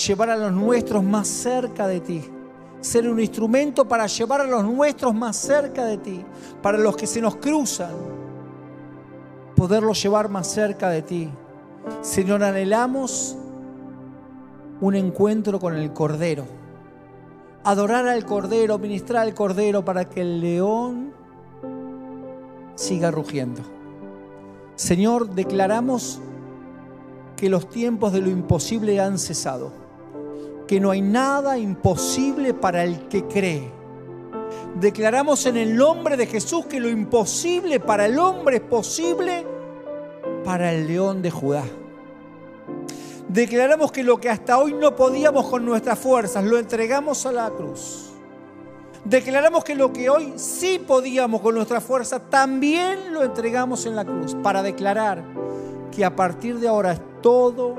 llevar 0.06 0.30
a 0.30 0.36
los 0.36 0.52
nuestros 0.52 1.04
más 1.04 1.28
cerca 1.28 1.86
de 1.86 2.00
ti. 2.00 2.24
Ser 2.80 3.08
un 3.08 3.18
instrumento 3.18 3.88
para 3.88 4.06
llevar 4.06 4.40
a 4.40 4.44
los 4.44 4.62
nuestros 4.62 5.12
más 5.12 5.36
cerca 5.36 5.84
de 5.84 5.98
ti, 5.98 6.24
para 6.62 6.78
los 6.78 6.96
que 6.96 7.08
se 7.08 7.20
nos 7.20 7.34
cruzan, 7.36 7.90
poderlos 9.58 10.00
llevar 10.00 10.28
más 10.28 10.46
cerca 10.46 10.88
de 10.88 11.02
ti. 11.02 11.28
Señor, 12.00 12.44
anhelamos 12.44 13.36
un 14.80 14.94
encuentro 14.94 15.58
con 15.58 15.74
el 15.74 15.92
Cordero, 15.92 16.44
adorar 17.64 18.06
al 18.06 18.24
Cordero, 18.24 18.78
ministrar 18.78 19.22
al 19.22 19.34
Cordero 19.34 19.84
para 19.84 20.08
que 20.08 20.20
el 20.20 20.40
león 20.40 21.12
siga 22.76 23.10
rugiendo. 23.10 23.62
Señor, 24.76 25.30
declaramos 25.30 26.20
que 27.36 27.48
los 27.48 27.68
tiempos 27.68 28.12
de 28.12 28.20
lo 28.20 28.30
imposible 28.30 29.00
han 29.00 29.18
cesado 29.18 29.72
que 30.68 30.78
no 30.78 30.90
hay 30.92 31.00
nada 31.00 31.58
imposible 31.58 32.54
para 32.54 32.84
el 32.84 33.08
que 33.08 33.24
cree. 33.24 33.72
Declaramos 34.80 35.46
en 35.46 35.56
el 35.56 35.76
nombre 35.76 36.16
de 36.16 36.26
Jesús 36.26 36.66
que 36.66 36.80
lo 36.80 36.88
imposible 36.88 37.80
para 37.80 38.06
el 38.06 38.18
hombre 38.18 38.56
es 38.56 38.62
posible 38.62 39.46
para 40.44 40.72
el 40.72 40.86
león 40.86 41.22
de 41.22 41.30
Judá. 41.30 41.64
Declaramos 43.28 43.92
que 43.92 44.02
lo 44.02 44.18
que 44.18 44.30
hasta 44.30 44.58
hoy 44.58 44.72
no 44.72 44.96
podíamos 44.96 45.46
con 45.48 45.64
nuestras 45.64 45.98
fuerzas, 45.98 46.44
lo 46.44 46.58
entregamos 46.58 47.26
a 47.26 47.32
la 47.32 47.50
cruz. 47.50 48.10
Declaramos 49.04 49.64
que 49.64 49.74
lo 49.74 49.92
que 49.92 50.08
hoy 50.08 50.34
sí 50.36 50.82
podíamos 50.84 51.40
con 51.40 51.54
nuestra 51.54 51.80
fuerza, 51.80 52.20
también 52.20 53.12
lo 53.12 53.22
entregamos 53.22 53.84
en 53.86 53.96
la 53.96 54.04
cruz, 54.04 54.34
para 54.42 54.62
declarar 54.62 55.22
que 55.90 56.04
a 56.04 56.14
partir 56.14 56.58
de 56.58 56.68
ahora 56.68 56.92
es 56.92 57.00
todo 57.20 57.74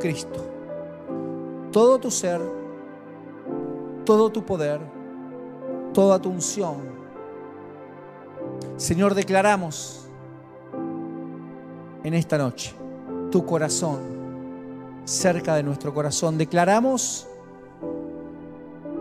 Cristo 0.00 0.50
todo 1.70 1.98
tu 1.98 2.10
ser, 2.10 2.40
todo 4.04 4.30
tu 4.30 4.44
poder, 4.44 4.80
toda 5.92 6.20
tu 6.20 6.30
unción. 6.30 6.78
Señor, 8.76 9.14
declaramos 9.14 10.06
en 12.02 12.14
esta 12.14 12.38
noche 12.38 12.74
tu 13.30 13.44
corazón 13.44 14.00
cerca 15.04 15.54
de 15.54 15.62
nuestro 15.62 15.92
corazón. 15.92 16.38
Declaramos 16.38 17.26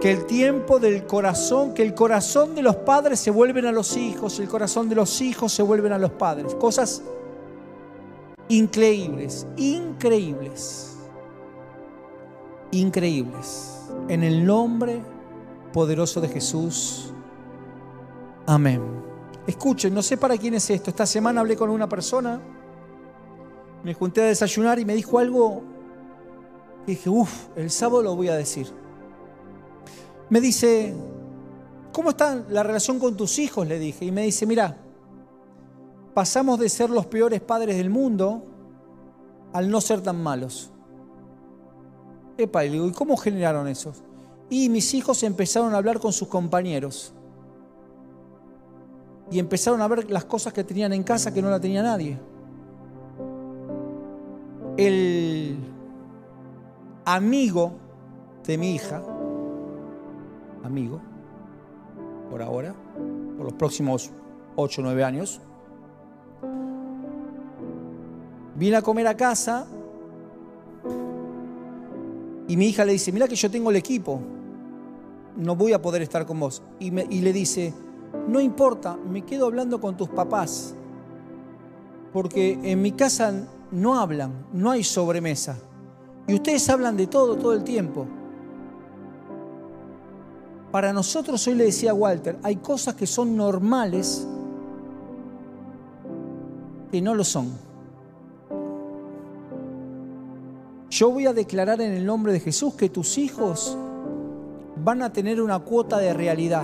que 0.01 0.11
el 0.11 0.25
tiempo 0.25 0.79
del 0.79 1.05
corazón, 1.05 1.73
que 1.73 1.83
el 1.83 1.93
corazón 1.93 2.55
de 2.55 2.61
los 2.61 2.77
padres 2.77 3.19
se 3.19 3.31
vuelven 3.31 3.65
a 3.65 3.71
los 3.71 3.97
hijos, 3.97 4.39
el 4.39 4.47
corazón 4.47 4.89
de 4.89 4.95
los 4.95 5.21
hijos 5.21 5.51
se 5.53 5.63
vuelven 5.63 5.93
a 5.93 5.97
los 5.97 6.11
padres. 6.11 6.55
Cosas 6.55 7.01
increíbles, 8.47 9.45
increíbles 9.57 10.89
increíbles. 12.71 13.89
En 14.07 14.23
el 14.23 14.45
nombre 14.45 15.01
poderoso 15.71 16.21
de 16.21 16.29
Jesús. 16.29 17.13
Amén. 18.45 18.81
Escuchen, 19.47 19.93
no 19.93 20.01
sé 20.01 20.17
para 20.17 20.37
quién 20.37 20.53
es 20.53 20.69
esto. 20.69 20.89
Esta 20.89 21.05
semana 21.05 21.41
hablé 21.41 21.55
con 21.55 21.69
una 21.69 21.87
persona, 21.89 22.39
me 23.83 23.93
junté 23.93 24.21
a 24.21 24.25
desayunar 24.25 24.79
y 24.79 24.85
me 24.85 24.95
dijo 24.95 25.19
algo 25.19 25.63
dije, 26.89 27.09
uff, 27.09 27.47
el 27.55 27.69
sábado 27.69 28.03
lo 28.03 28.15
voy 28.15 28.29
a 28.29 28.35
decir. 28.35 28.67
Me 30.29 30.41
dice, 30.41 30.93
¿cómo 31.93 32.11
está 32.11 32.43
la 32.49 32.63
relación 32.63 32.99
con 32.99 33.15
tus 33.15 33.39
hijos? 33.39 33.67
Le 33.67 33.79
dije. 33.79 34.05
Y 34.05 34.11
me 34.11 34.23
dice, 34.23 34.45
mira, 34.45 34.77
pasamos 36.13 36.59
de 36.59 36.69
ser 36.69 36.89
los 36.89 37.05
peores 37.05 37.41
padres 37.41 37.77
del 37.77 37.89
mundo 37.89 38.43
al 39.53 39.69
no 39.69 39.81
ser 39.81 40.01
tan 40.01 40.21
malos. 40.21 40.71
Epa, 42.37 42.65
y 42.65 42.69
digo, 42.69 42.87
¿y 42.87 42.91
cómo 42.91 43.17
generaron 43.17 43.67
eso? 43.67 43.93
Y 44.49 44.69
mis 44.69 44.93
hijos 44.93 45.23
empezaron 45.23 45.73
a 45.73 45.77
hablar 45.77 45.99
con 45.99 46.11
sus 46.11 46.27
compañeros. 46.27 47.13
Y 49.31 49.37
empezaron 49.37 49.81
a 49.81 49.87
ver 49.87 50.09
las 50.09 50.25
cosas 50.25 50.53
que 50.53 50.63
tenían 50.63 50.91
en 50.93 51.03
casa 51.03 51.33
que 51.33 51.41
no 51.41 51.49
la 51.49 51.59
tenía 51.59 51.83
nadie. 51.83 52.17
El 54.75 55.57
amigo 57.05 57.73
de 58.45 58.57
mi 58.57 58.73
hija, 58.73 59.03
amigo, 60.63 60.99
por 62.31 62.41
ahora, 62.41 62.73
por 63.37 63.45
los 63.45 63.53
próximos 63.53 64.09
8 64.55 64.81
o 64.81 64.83
9 64.83 65.03
años, 65.03 65.41
viene 68.55 68.77
a 68.77 68.81
comer 68.81 69.07
a 69.07 69.15
casa 69.15 69.67
y 72.47 72.57
mi 72.57 72.67
hija 72.67 72.83
le 72.83 72.93
dice, 72.93 73.11
mira 73.11 73.27
que 73.27 73.35
yo 73.35 73.49
tengo 73.51 73.69
el 73.69 73.75
equipo, 73.75 74.19
no 75.39 75.55
voy 75.55 75.73
a 75.73 75.81
poder 75.81 76.01
estar 76.01 76.25
con 76.25 76.39
vos. 76.39 76.61
Y, 76.79 76.87
y 76.87 77.21
le 77.21 77.33
dice, 77.33 77.73
no 78.27 78.39
importa, 78.39 78.97
me 78.97 79.23
quedo 79.23 79.45
hablando 79.45 79.79
con 79.79 79.95
tus 79.95 80.09
papás, 80.09 80.75
porque 82.11 82.59
en 82.63 82.81
mi 82.81 82.91
casa 82.91 83.47
no 83.71 83.99
hablan, 83.99 84.47
no 84.51 84.69
hay 84.69 84.83
sobremesa. 84.83 85.57
Y 86.27 86.35
ustedes 86.35 86.69
hablan 86.69 86.97
de 86.97 87.07
todo, 87.07 87.37
todo 87.37 87.53
el 87.53 87.63
tiempo. 87.63 88.05
Para 90.71 90.93
nosotros, 90.93 91.47
hoy 91.47 91.55
le 91.55 91.65
decía 91.65 91.93
Walter, 91.93 92.37
hay 92.43 92.57
cosas 92.57 92.93
que 92.93 93.07
son 93.07 93.35
normales 93.35 94.27
que 96.91 97.01
no 97.01 97.15
lo 97.15 97.23
son. 97.23 97.51
Yo 100.89 101.11
voy 101.11 101.27
a 101.27 101.33
declarar 101.33 101.81
en 101.81 101.93
el 101.93 102.05
nombre 102.05 102.33
de 102.33 102.39
Jesús 102.39 102.73
que 102.73 102.89
tus 102.89 103.17
hijos 103.17 103.77
van 104.83 105.01
a 105.01 105.11
tener 105.11 105.41
una 105.41 105.59
cuota 105.59 105.97
de 105.97 106.13
realidad. 106.13 106.63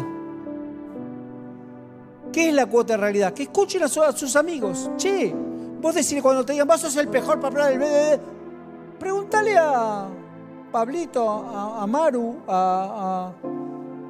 ¿Qué 2.32 2.50
es 2.50 2.54
la 2.54 2.66
cuota 2.66 2.94
de 2.94 2.98
realidad? 2.98 3.34
Que 3.34 3.44
escuchen 3.44 3.84
a, 3.84 3.88
sus 3.88 4.36
amigos. 4.36 4.92
Che, 4.98 5.34
vos 5.82 5.96
decís 5.96 6.22
cuando 6.22 6.46
te 6.46 6.54
digan, 6.54 6.68
vos 6.68 6.82
sos 6.82 6.96
el 6.98 7.08
mejor 7.08 7.40
papá 7.40 7.68
del 7.68 7.80
BDD, 7.80 8.20
pregúntale 9.00 9.58
a 9.58 10.08
Pablito, 10.72 11.30
a, 11.30 11.88
Maru, 11.88 12.42
a, 12.48 13.32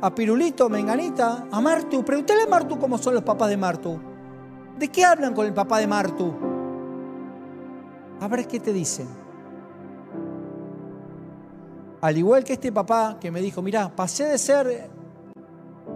a, 0.02 0.08
a, 0.08 0.70
Menganita, 0.70 1.48
a 1.52 1.62
Martu. 1.62 2.04
Pregúntale 2.04 2.44
a 2.44 2.48
Martu 2.48 2.80
cómo 2.80 2.98
son 2.98 3.14
los 3.14 3.24
papás 3.24 3.50
de 3.50 3.58
Martu. 3.58 4.00
¿De 4.80 4.88
qué 4.88 5.06
hablan 5.06 5.34
con 5.34 5.46
el 5.46 5.54
papá 5.54 5.80
de 5.80 5.88
Martu? 5.88 6.34
A 8.20 8.28
ver 8.28 8.48
qué 8.48 8.60
te 8.60 8.74
dicen. 8.74 9.25
Al 12.06 12.16
igual 12.20 12.44
que 12.44 12.54
este 12.54 12.72
papá 12.72 13.18
que 13.20 13.32
me 13.32 13.42
dijo, 13.42 13.64
mira, 13.64 13.96
pasé 13.96 14.26
de 14.26 14.38
ser 14.38 14.92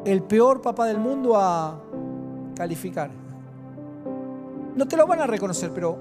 el 0.03 0.24
peor 0.24 0.60
papá 0.60 0.88
del 0.88 0.97
mundo 0.97 1.36
a 1.38 1.80
calificar. 2.55 3.12
No 4.76 4.88
te 4.88 4.97
lo 4.97 5.05
van 5.05 5.22
a 5.22 5.28
reconocer, 5.28 5.72
pero 5.72 5.99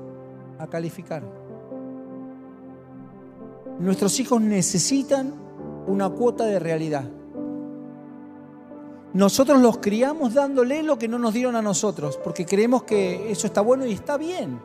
a 0.58 0.66
calificar. 0.66 1.22
Nuestros 3.80 4.18
hijos 4.18 4.40
necesitan 4.40 5.34
una 5.86 6.08
cuota 6.08 6.46
de 6.46 6.58
realidad. 6.58 7.04
Nosotros 9.12 9.60
los 9.60 9.76
criamos 9.76 10.32
dándole 10.32 10.82
lo 10.82 10.98
que 10.98 11.06
no 11.06 11.18
nos 11.18 11.34
dieron 11.34 11.54
a 11.54 11.60
nosotros, 11.60 12.18
porque 12.24 12.46
creemos 12.46 12.84
que 12.84 13.30
eso 13.30 13.46
está 13.46 13.60
bueno 13.60 13.84
y 13.84 13.92
está 13.92 14.16
bien. 14.16 14.58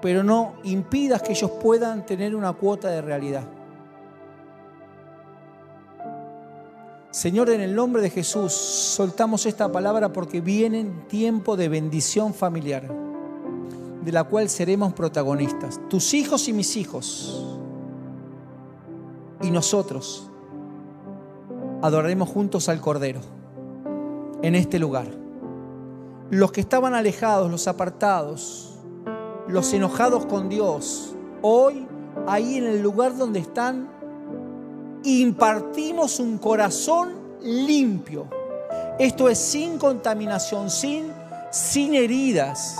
Pero 0.00 0.24
no 0.24 0.54
impidas 0.62 1.20
que 1.20 1.32
ellos 1.32 1.50
puedan 1.62 2.06
tener 2.06 2.34
una 2.34 2.54
cuota 2.54 2.88
de 2.88 3.02
realidad. 3.02 3.59
Señor, 7.10 7.50
en 7.50 7.60
el 7.60 7.74
nombre 7.74 8.02
de 8.02 8.10
Jesús, 8.10 8.52
soltamos 8.52 9.44
esta 9.44 9.72
palabra 9.72 10.12
porque 10.12 10.40
viene 10.40 10.84
tiempo 11.08 11.56
de 11.56 11.68
bendición 11.68 12.32
familiar, 12.32 12.88
de 14.04 14.12
la 14.12 14.22
cual 14.24 14.48
seremos 14.48 14.92
protagonistas. 14.92 15.80
Tus 15.88 16.14
hijos 16.14 16.46
y 16.46 16.52
mis 16.52 16.76
hijos, 16.76 17.58
y 19.42 19.50
nosotros, 19.50 20.30
adoraremos 21.82 22.28
juntos 22.28 22.68
al 22.68 22.80
Cordero 22.80 23.20
en 24.42 24.54
este 24.54 24.78
lugar. 24.78 25.08
Los 26.30 26.52
que 26.52 26.60
estaban 26.60 26.94
alejados, 26.94 27.50
los 27.50 27.66
apartados, 27.66 28.78
los 29.48 29.72
enojados 29.72 30.26
con 30.26 30.48
Dios, 30.48 31.16
hoy 31.42 31.88
ahí 32.28 32.56
en 32.56 32.66
el 32.66 32.82
lugar 32.82 33.16
donde 33.16 33.40
están, 33.40 33.90
impartimos 35.04 36.20
un 36.20 36.38
corazón 36.38 37.14
limpio. 37.42 38.26
Esto 38.98 39.28
es 39.28 39.38
sin 39.38 39.78
contaminación, 39.78 40.70
sin, 40.70 41.12
sin 41.50 41.94
heridas, 41.94 42.76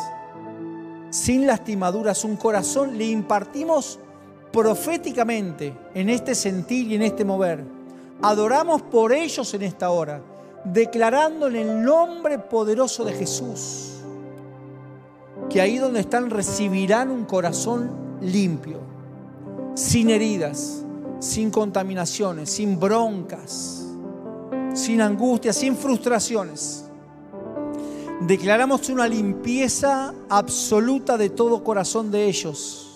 sin 1.11 1.47
lastimaduras, 1.47 2.25
un 2.25 2.37
corazón. 2.37 2.99
Le 2.99 3.07
impartimos 3.07 3.99
proféticamente 4.53 5.75
en 5.95 6.11
este 6.11 6.35
sentir 6.35 6.89
y 6.89 6.97
en 6.97 7.03
este 7.03 7.25
mover. 7.25 7.64
Adoramos 8.23 8.83
por 8.83 9.12
ellos 9.12 9.55
en 9.55 9.62
esta 9.62 9.91
hora, 9.91 10.21
declarando 10.64 11.47
en 11.47 11.57
el 11.57 11.83
nombre 11.83 12.39
poderoso 12.39 13.05
de 13.05 13.12
Jesús 13.12 13.91
que 15.49 15.61
ahí 15.61 15.79
donde 15.79 16.01
están 16.01 16.31
recibirán 16.31 17.11
un 17.11 17.25
corazón 17.25 17.91
limpio, 18.21 18.79
sin 19.75 20.11
heridas, 20.11 20.80
sin 21.21 21.51
contaminaciones, 21.51 22.51
sin 22.51 22.81
broncas, 22.81 23.87
sin 24.75 25.01
angustias, 25.01 25.57
sin 25.57 25.77
frustraciones. 25.77 26.87
Declaramos 28.23 28.89
una 28.89 29.07
limpieza 29.07 30.12
absoluta 30.29 31.16
de 31.16 31.31
todo 31.31 31.62
corazón 31.62 32.11
de 32.11 32.27
ellos 32.27 32.87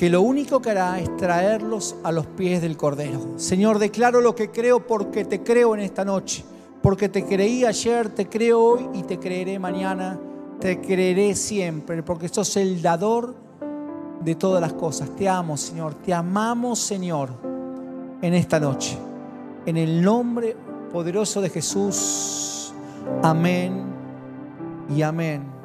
que 0.00 0.08
lo 0.08 0.22
único 0.22 0.62
que 0.62 0.70
hará 0.70 0.98
es 0.98 1.14
traerlos 1.18 1.94
a 2.02 2.10
los 2.10 2.26
pies 2.26 2.62
del 2.62 2.78
Cordero. 2.78 3.20
Señor, 3.36 3.78
declaro 3.78 4.22
lo 4.22 4.34
que 4.34 4.50
creo 4.50 4.86
porque 4.86 5.26
te 5.26 5.42
creo 5.42 5.74
en 5.74 5.82
esta 5.82 6.06
noche, 6.06 6.42
porque 6.82 7.10
te 7.10 7.26
creí 7.26 7.66
ayer, 7.66 8.08
te 8.08 8.26
creo 8.26 8.62
hoy 8.62 8.88
y 8.94 9.02
te 9.02 9.18
creeré 9.18 9.58
mañana, 9.58 10.18
te 10.58 10.80
creeré 10.80 11.34
siempre, 11.34 12.02
porque 12.02 12.30
sos 12.30 12.56
el 12.56 12.80
dador 12.80 13.34
de 14.20 14.34
todas 14.34 14.60
las 14.60 14.72
cosas. 14.72 15.10
Te 15.16 15.28
amo, 15.28 15.56
Señor, 15.56 15.94
te 15.94 16.12
amamos, 16.12 16.78
Señor, 16.78 17.30
en 18.22 18.34
esta 18.34 18.60
noche. 18.60 18.98
En 19.66 19.76
el 19.76 20.02
nombre 20.02 20.56
poderoso 20.92 21.40
de 21.40 21.50
Jesús. 21.50 22.72
Amén 23.22 23.84
y 24.94 25.02
amén. 25.02 25.59